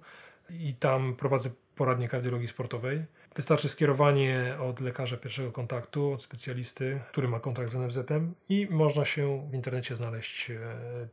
i 0.51 0.75
tam 0.75 1.17
prowadzę 1.17 1.51
poradnię 1.81 2.09
kardiologii 2.09 2.49
sportowej. 2.49 3.05
Wystarczy 3.37 3.69
skierowanie 3.69 4.55
od 4.61 4.81
lekarza 4.81 5.17
pierwszego 5.17 5.53
kontaktu, 5.53 6.13
od 6.13 6.23
specjalisty, 6.23 7.01
który 7.11 7.29
ma 7.29 7.41
kontrakt 7.41 7.73
z 7.73 7.77
NFZ-em 7.77 8.35
i 8.49 8.69
można 8.71 9.05
się 9.05 9.49
w 9.51 9.55
internecie 9.55 9.97
znaleźć 9.97 10.51
e, 10.51 10.57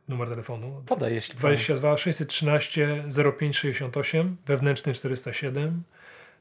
numer 0.08 0.30
telefonu 0.30 0.84
Podaj, 0.86 1.14
jeśli 1.14 1.36
22 1.36 1.98
613 1.98 3.04
0568 3.38 4.38
wewnętrzny 4.46 4.94
407 4.94 5.84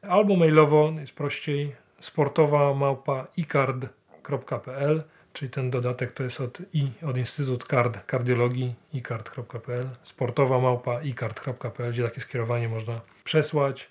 albo 0.03 0.37
mailowo 0.37 0.93
jest 1.01 1.13
prościej 1.13 1.77
sportowa 2.01 2.75
małpa 2.75 3.27
icard.pl 3.37 5.03
czyli 5.33 5.51
ten 5.51 5.71
dodatek 5.71 6.11
to 6.11 6.23
jest 6.23 6.41
od 6.41 6.59
i 6.73 6.91
od 7.07 7.17
Instytut 7.17 7.65
Card 7.65 8.07
Kardiologii 8.07 8.75
icard.pl 8.93 9.89
sportowa 10.03 10.59
małpa 10.59 11.03
icard.pl 11.03 11.93
gdzie 11.93 12.03
takie 12.03 12.21
skierowanie 12.21 12.69
można 12.69 13.01
przesłać 13.25 13.89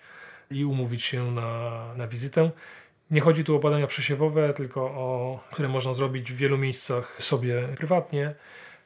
i 0.51 0.65
umówić 0.65 1.03
się 1.03 1.31
na, 1.31 1.81
na 1.95 2.07
wizytę. 2.07 2.51
Nie 3.11 3.21
chodzi 3.21 3.43
tu 3.43 3.55
o 3.55 3.59
badania 3.59 3.87
przesiewowe, 3.87 4.53
tylko 4.53 4.81
o, 4.81 5.39
które 5.51 5.67
można 5.67 5.93
zrobić 5.93 6.33
w 6.33 6.35
wielu 6.35 6.57
miejscach 6.57 7.23
sobie 7.23 7.67
prywatnie 7.77 8.35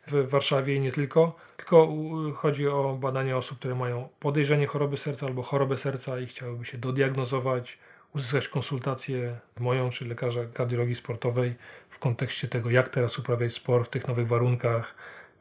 w 0.08 0.30
Warszawie 0.30 0.76
i 0.76 0.80
nie 0.80 0.92
tylko, 0.92 1.36
tylko 1.58 1.94
chodzi 2.36 2.68
o 2.68 2.98
badania 3.02 3.38
osób, 3.38 3.60
które 3.60 3.76
mają 3.76 4.10
podejrzenie 4.20 4.68
choroby 4.68 4.98
serca 4.98 5.26
albo 5.26 5.44
chorobę 5.44 5.78
serca 5.78 6.20
i 6.20 6.26
chciałyby 6.26 6.66
się 6.66 6.78
dodiagnozować, 6.78 7.78
uzyskać 8.14 8.48
konsultację 8.48 9.36
moją 9.60 9.90
czy 9.90 10.06
lekarza 10.06 10.46
kardiologii 10.54 10.96
sportowej 10.96 11.56
w 11.90 12.00
kontekście 12.00 12.48
tego, 12.48 12.70
jak 12.70 12.90
teraz 12.90 13.20
uprawiać 13.20 13.54
sport 13.54 13.88
w 13.88 13.90
tych 13.90 14.08
nowych 14.08 14.28
warunkach, 14.28 14.96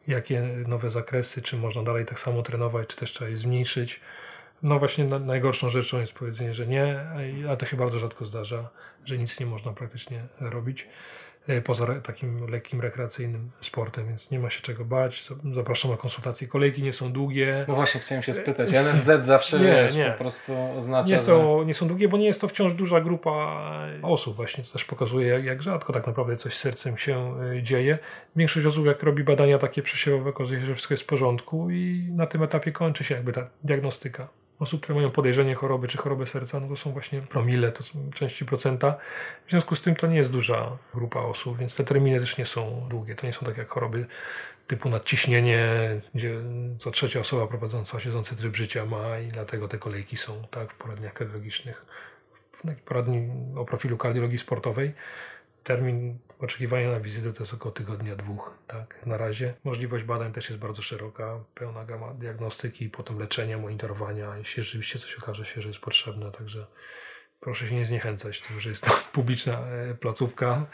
jakie 0.07 0.43
nowe 0.43 0.91
zakresy, 0.91 1.43
czy 1.43 1.57
można 1.57 1.83
dalej 1.83 2.07
tak 2.07 2.21
samo 2.21 2.43
trenować, 2.43 2.89
czy 2.89 2.97
też 2.97 3.13
trzeba 3.13 3.31
je 3.31 3.37
zmniejszyć. 3.37 4.01
No 4.63 4.79
właśnie 4.79 5.05
na, 5.05 5.19
najgorszą 5.19 5.69
rzeczą 5.69 6.01
jest 6.01 6.13
powiedzenie, 6.13 6.55
że 6.55 6.67
nie, 6.67 7.01
a 7.51 7.57
to 7.57 7.67
się 7.67 7.77
bardzo 7.77 7.99
rzadko 7.99 8.25
zdarza, 8.25 8.69
że 9.05 9.19
nic 9.19 9.41
nie 9.41 9.47
można 9.47 9.73
praktycznie 9.73 10.23
robić 10.41 10.89
e, 11.47 11.61
poza 11.63 11.87
takim 12.01 12.51
lekkim 12.51 12.81
rekreacyjnym 12.81 13.51
sportem, 13.61 14.07
więc 14.09 14.31
nie 14.31 14.39
ma 14.39 14.51
się 14.51 14.61
czego 14.61 14.85
bać. 14.85 15.25
Za- 15.29 15.55
Zapraszam 15.55 15.91
na 15.91 15.97
konsultacje. 15.97 16.49
Kolejki 16.49 16.83
nie 16.83 16.93
są 16.93 17.13
długie. 17.13 17.65
No 17.69 17.75
właśnie, 17.75 18.01
chciałem 18.01 18.23
się 18.23 18.35
spytać. 18.35 18.71
NFZ 18.73 19.11
zawsze 19.27 19.59
Nie, 19.59 19.65
wiesz, 19.67 19.95
nie. 19.95 20.11
po 20.11 20.19
prostu 20.19 20.53
oznacza, 20.79 21.11
Nie 21.11 21.19
że... 21.19 21.25
są, 21.25 21.63
nie 21.63 21.75
są 21.75 21.89
długie, 21.89 22.09
bo 22.09 22.17
nie 22.17 22.27
jest 22.27 22.41
to 22.41 22.49
wciąż 22.49 22.75
duża 22.75 23.01
grupa 23.01 23.63
osób. 24.03 24.37
Właśnie 24.37 24.65
to 24.65 24.73
też 24.73 24.85
pokazuje, 24.85 25.29
jak, 25.29 25.45
jak 25.45 25.63
rzadko 25.63 25.93
tak 25.93 26.07
naprawdę 26.07 26.37
coś 26.37 26.55
z 26.55 26.59
sercem 26.61 26.97
się 26.97 27.35
dzieje. 27.63 27.99
Większość 28.37 28.67
osób, 28.67 28.87
jak 28.87 29.03
robi 29.03 29.25
badania 29.25 29.59
takie 29.59 29.83
przesiewowe, 29.83 30.31
okazuje 30.31 30.61
się, 30.61 30.67
że 30.67 30.75
wszystko 30.75 30.93
jest 30.95 31.03
w 31.03 31.07
porządku 31.07 31.71
i 31.71 32.09
na 32.13 32.27
tym 32.27 32.43
etapie 32.43 32.73
kończy 32.73 33.05
się 33.05 33.15
jakby 33.15 33.33
ta 33.33 33.47
diagnostyka. 33.65 34.29
Osób, 34.59 34.83
które 34.83 34.97
mają 34.97 35.11
podejrzenie 35.11 35.55
choroby 35.55 35.89
czy 35.89 35.99
chorobę 35.99 36.27
serca, 36.27 36.61
no 36.61 36.69
to 36.69 36.77
są 36.77 36.93
właśnie 36.93 37.23
promile, 37.23 37.73
to 37.73 37.83
są 37.83 38.11
części 38.15 38.45
procenta. 38.45 38.97
W 39.47 39.51
związku 39.51 39.77
z 39.77 39.83
tym 39.83 39.97
to 39.97 40.07
nie 40.07 40.17
jest 40.17 40.33
duża 40.33 40.77
grupa 40.95 41.21
osób, 41.21 41.59
więc 41.59 41.77
te 41.77 41.85
terminy 41.85 42.21
też 42.21 42.39
nie 42.39 42.47
są 42.47 42.87
długie. 42.91 43.15
To 43.15 43.27
nie 43.27 43.33
są 43.33 43.47
tak 43.47 43.57
jak 43.57 43.69
choroby 43.69 44.07
typu 44.67 44.89
nadciśnienie, 44.89 45.69
gdzie 46.15 46.35
co 46.79 46.91
trzecia 46.91 47.21
osoba 47.21 47.47
prowadząca 47.47 48.01
siedzący 48.01 48.37
tryb 48.37 48.57
życia 48.57 48.87
ma 48.87 49.19
i 49.19 49.29
dlatego 49.29 49.69
te 49.69 49.79
kolejki 49.79 50.17
są 50.17 50.43
tak 50.51 50.73
w 50.73 50.77
poradniach 50.77 51.13
kardiologicznych. 51.13 51.87
W 52.55 52.81
poradni 52.81 53.31
o 53.57 53.65
profilu 53.65 53.97
kardiologii 53.97 54.39
sportowej 54.39 54.95
termin 55.65 56.19
oczekiwania 56.39 56.91
na 56.91 57.01
wizytę 57.01 57.33
to 57.33 57.43
jest 57.43 57.55
około 57.55 57.73
tygodnia, 57.73 58.17
dwóch. 58.17 58.51
Tak, 58.67 59.07
na 59.07 59.19
razie. 59.19 59.55
Możliwość 59.65 60.05
badań 60.05 60.33
też 60.33 60.49
jest 60.49 60.61
bardzo 60.61 60.83
szeroka, 60.83 61.45
pełna 61.55 61.85
gama 61.85 62.15
diagnostyki, 62.15 62.89
potem 62.91 63.19
leczenia, 63.19 63.59
monitorowania, 63.59 64.37
jeśli 64.37 64.63
rzeczywiście 64.63 64.99
coś 64.99 65.19
okaże 65.19 65.45
się, 65.45 65.61
że 65.61 65.69
jest 65.69 65.81
potrzebne. 65.81 66.31
Także 66.31 66.67
proszę 67.41 67.69
się 67.69 67.75
nie 67.75 67.87
zniechęcać 67.87 68.41
tym, 68.41 68.61
że 68.61 68.71
jest 68.71 68.85
to 68.85 68.91
publiczna 69.13 69.59
e, 69.61 69.95
placówka, 69.95 70.67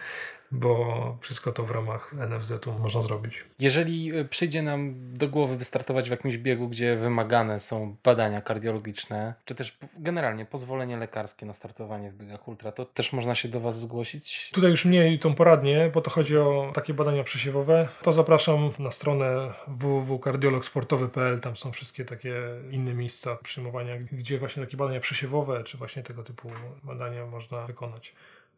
bo 0.55 1.17
wszystko 1.21 1.53
to 1.53 1.65
w 1.65 1.71
ramach 1.71 2.13
NFZ-u 2.13 2.73
można 2.79 3.03
zrobić. 3.03 3.45
Jeżeli 3.59 4.19
y, 4.19 4.25
przyjdzie 4.25 4.63
nam 4.63 4.95
do 5.15 5.29
głowy 5.29 5.57
wystartować 5.57 6.09
w 6.09 6.11
jakimś 6.11 6.37
biegu, 6.37 6.69
gdzie 6.69 6.97
wymagane 6.97 7.61
są 7.61 7.97
badania 8.05 8.41
kardiologiczne, 8.41 9.35
czy 9.45 9.55
też 9.55 9.79
generalnie 9.99 10.47
pozwolenie 10.47 10.97
lekarskie 10.97 11.47
na 11.47 11.53
startowanie 11.53 12.11
w 12.11 12.17
biegach 12.17 12.49
ultra, 12.49 12.73
to 12.73 12.85
też 12.85 13.13
można 13.13 13.35
się 13.35 13.49
do 13.49 13.61
Was 13.61 13.81
zgłosić? 13.81 14.51
Tutaj 14.55 14.71
już 14.71 14.85
mniej 14.85 15.19
tą 15.19 15.35
poradnię, 15.35 15.91
bo 15.95 16.01
to 16.01 16.11
chodzi 16.11 16.39
o 16.39 16.71
takie 16.75 16.95
badania 16.95 17.25
przesiewowe. 17.25 17.89
To 18.03 18.13
zapraszam 18.13 18.71
na 18.79 18.91
stronę 18.91 19.55
www.kardiologsportowy.pl. 19.69 21.41
Tam 21.41 21.57
są 21.57 21.73
wszystkie 21.73 22.05
takie 22.05 22.35
inne 22.71 22.95
miejsca 22.95 23.37
przyjmowania, 23.37 23.95
gdzie 24.13 24.39
właśnie 24.39 24.65
takie 24.65 24.77
badania 24.77 25.01
przesiewowe, 25.01 25.65
czy 25.65 25.79
właśnie 25.79 26.03
tego 26.03 26.23
typu 26.23 26.51
badania 26.85 27.27
można 27.27 27.67
wykonać. 27.67 28.15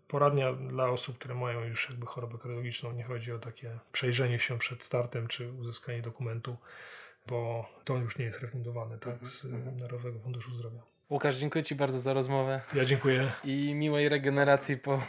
Poradnia 0.09 0.53
dla 0.53 0.89
osób, 0.89 1.19
które 1.19 1.35
mają 1.35 1.65
już 1.65 1.89
jakby 1.91 2.07
chorobę 2.07 2.39
kardiologiczną. 2.39 2.93
Nie 2.93 3.05
chodzi 3.05 3.33
o 3.33 3.39
takie 3.39 3.79
przejrzenie 3.93 4.39
się 4.39 4.59
przed 4.59 4.85
startem, 4.85 5.29
czy 5.29 5.53
uzyskanie 5.53 6.03
dokumentu, 6.03 6.57
bo 7.27 7.69
to 7.85 7.97
już 7.97 8.19
nie 8.19 8.25
jest 8.25 8.41
refundowane 8.41 8.99
tak, 8.99 9.27
z 9.27 9.45
Narodowego 9.81 10.19
Funduszu 10.21 10.55
Zdrowia. 10.55 10.81
Łukasz, 11.11 11.37
dziękuję 11.37 11.65
Ci 11.65 11.75
bardzo 11.75 12.01
za 12.01 12.13
rozmowę 12.13 12.61
Ja 12.75 12.85
dziękuję. 12.85 13.33
i 13.45 13.75
miłej 13.75 14.09
regeneracji 14.09 14.77
po, 14.77 15.03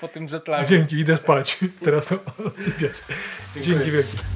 po 0.00 0.08
tym 0.08 0.26
jetlagu. 0.32 0.68
Dzięki, 0.68 0.96
idę 0.96 1.16
spać. 1.16 1.58
Teraz 1.84 2.12
odsypiać. 2.46 2.92
Dziękuję. 3.54 3.74
Dzięki 3.76 3.90
wielkie. 3.90 4.33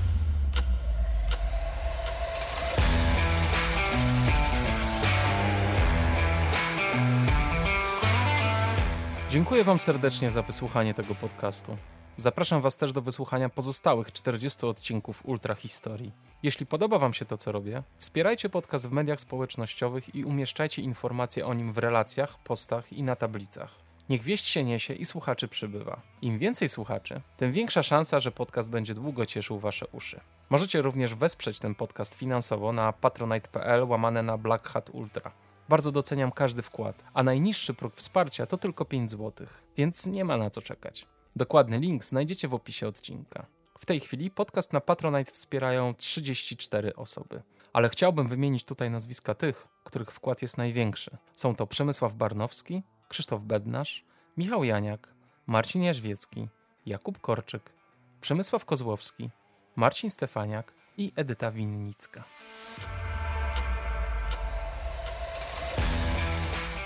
Dziękuję 9.30 9.64
Wam 9.64 9.80
serdecznie 9.80 10.30
za 10.30 10.42
wysłuchanie 10.42 10.94
tego 10.94 11.14
podcastu. 11.14 11.76
Zapraszam 12.18 12.62
Was 12.62 12.76
też 12.76 12.92
do 12.92 13.02
wysłuchania 13.02 13.48
pozostałych 13.48 14.12
40 14.12 14.66
odcinków 14.66 15.26
Ultra 15.26 15.54
Historii. 15.54 16.12
Jeśli 16.42 16.66
podoba 16.66 16.98
Wam 16.98 17.14
się 17.14 17.24
to, 17.24 17.36
co 17.36 17.52
robię, 17.52 17.82
wspierajcie 17.96 18.48
podcast 18.48 18.88
w 18.88 18.92
mediach 18.92 19.20
społecznościowych 19.20 20.14
i 20.14 20.24
umieszczajcie 20.24 20.82
informacje 20.82 21.46
o 21.46 21.54
nim 21.54 21.72
w 21.72 21.78
relacjach, 21.78 22.38
postach 22.38 22.92
i 22.92 23.02
na 23.02 23.16
tablicach. 23.16 23.74
Niech 24.08 24.22
wieść 24.22 24.46
się 24.46 24.64
niesie 24.64 24.94
i 24.94 25.04
słuchaczy 25.04 25.48
przybywa. 25.48 26.00
Im 26.22 26.38
więcej 26.38 26.68
słuchaczy, 26.68 27.20
tym 27.36 27.52
większa 27.52 27.82
szansa, 27.82 28.20
że 28.20 28.32
podcast 28.32 28.70
będzie 28.70 28.94
długo 28.94 29.26
cieszył 29.26 29.58
wasze 29.58 29.86
uszy. 29.86 30.20
Możecie 30.50 30.82
również 30.82 31.14
wesprzeć 31.14 31.58
ten 31.58 31.74
podcast 31.74 32.14
finansowo 32.14 32.72
na 32.72 32.92
patronite.pl 32.92 33.84
łamane 33.84 34.22
na 34.22 34.38
Black 34.38 34.68
Hat 34.68 34.90
Ultra. 34.90 35.32
Bardzo 35.68 35.92
doceniam 35.92 36.32
każdy 36.32 36.62
wkład, 36.62 37.04
a 37.14 37.22
najniższy 37.22 37.74
próg 37.74 37.94
wsparcia 37.94 38.46
to 38.46 38.58
tylko 38.58 38.84
5 38.84 39.10
zł, 39.10 39.46
więc 39.76 40.06
nie 40.06 40.24
ma 40.24 40.36
na 40.36 40.50
co 40.50 40.62
czekać. 40.62 41.06
Dokładny 41.36 41.78
link 41.78 42.04
znajdziecie 42.04 42.48
w 42.48 42.54
opisie 42.54 42.88
odcinka. 42.88 43.46
W 43.78 43.86
tej 43.86 44.00
chwili 44.00 44.30
podcast 44.30 44.72
na 44.72 44.80
Patronite 44.80 45.32
wspierają 45.32 45.94
34 45.94 46.96
osoby. 46.96 47.42
Ale 47.72 47.88
chciałbym 47.88 48.28
wymienić 48.28 48.64
tutaj 48.64 48.90
nazwiska 48.90 49.34
tych, 49.34 49.68
których 49.84 50.10
wkład 50.10 50.42
jest 50.42 50.58
największy. 50.58 51.16
Są 51.34 51.54
to 51.54 51.66
Przemysław 51.66 52.14
Barnowski, 52.14 52.82
Krzysztof 53.08 53.42
Bednarz, 53.42 54.04
Michał 54.36 54.64
Janiak, 54.64 55.08
Marcin 55.46 55.82
Jaźwiecki, 55.82 56.48
Jakub 56.86 57.20
Korczyk, 57.20 57.72
Przemysław 58.20 58.64
Kozłowski, 58.64 59.30
Marcin 59.76 60.10
Stefaniak 60.10 60.74
i 60.96 61.12
Edyta 61.16 61.50
Winnicka. 61.50 62.24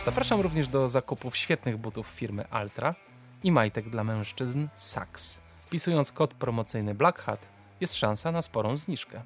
Zapraszam 0.04 0.40
również 0.40 0.68
do 0.68 0.88
zakupów 0.88 1.36
świetnych 1.36 1.76
butów 1.76 2.06
firmy 2.06 2.48
Altra 2.50 2.94
i 3.42 3.52
majtek 3.52 3.90
dla 3.90 4.04
mężczyzn 4.04 4.68
Saks. 4.74 5.40
Wpisując 5.58 6.12
kod 6.12 6.34
promocyjny 6.34 6.94
Black 6.94 7.18
Hat 7.18 7.48
jest 7.80 7.94
szansa 7.96 8.32
na 8.32 8.42
sporą 8.42 8.76
zniżkę. 8.76 9.22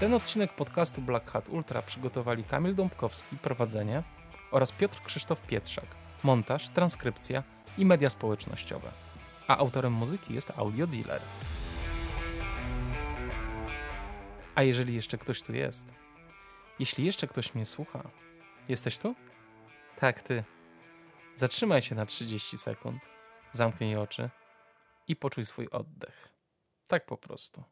Ten 0.00 0.14
odcinek 0.14 0.52
podcastu 0.52 1.02
Black 1.02 1.30
Hat 1.30 1.48
Ultra 1.48 1.82
przygotowali 1.82 2.44
Kamil 2.44 2.74
Dąbkowski, 2.74 3.36
prowadzenie 3.36 4.02
oraz 4.50 4.72
Piotr 4.72 5.02
Krzysztof 5.02 5.40
Pietrzak, 5.40 5.86
montaż, 6.22 6.68
transkrypcja 6.68 7.42
i 7.78 7.84
media 7.84 8.10
społecznościowe. 8.10 8.90
A 9.48 9.58
autorem 9.58 9.92
muzyki 9.92 10.34
jest 10.34 10.52
Audio 10.56 10.86
Dealer. 10.86 11.22
A 14.54 14.62
jeżeli 14.62 14.94
jeszcze 14.94 15.18
ktoś 15.18 15.42
tu 15.42 15.54
jest, 15.54 15.86
jeśli 16.78 17.04
jeszcze 17.04 17.26
ktoś 17.26 17.54
mnie 17.54 17.64
słucha, 17.64 18.02
jesteś 18.68 18.98
tu? 18.98 19.14
Tak, 19.96 20.22
ty. 20.22 20.44
Zatrzymaj 21.34 21.82
się 21.82 21.94
na 21.94 22.06
30 22.06 22.58
sekund, 22.58 23.02
zamknij 23.52 23.96
oczy 23.96 24.30
i 25.08 25.16
poczuj 25.16 25.44
swój 25.44 25.68
oddech. 25.68 26.28
Tak 26.88 27.06
po 27.06 27.16
prostu. 27.16 27.64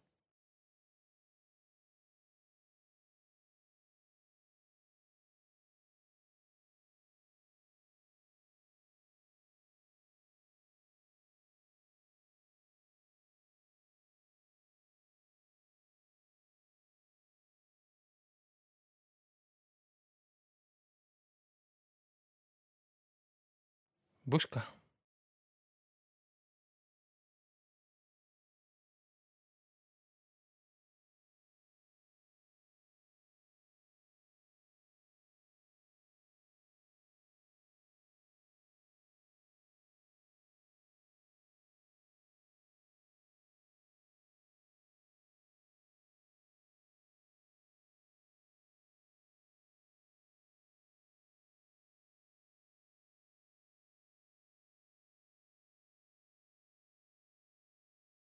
Вышка. 24.32 24.64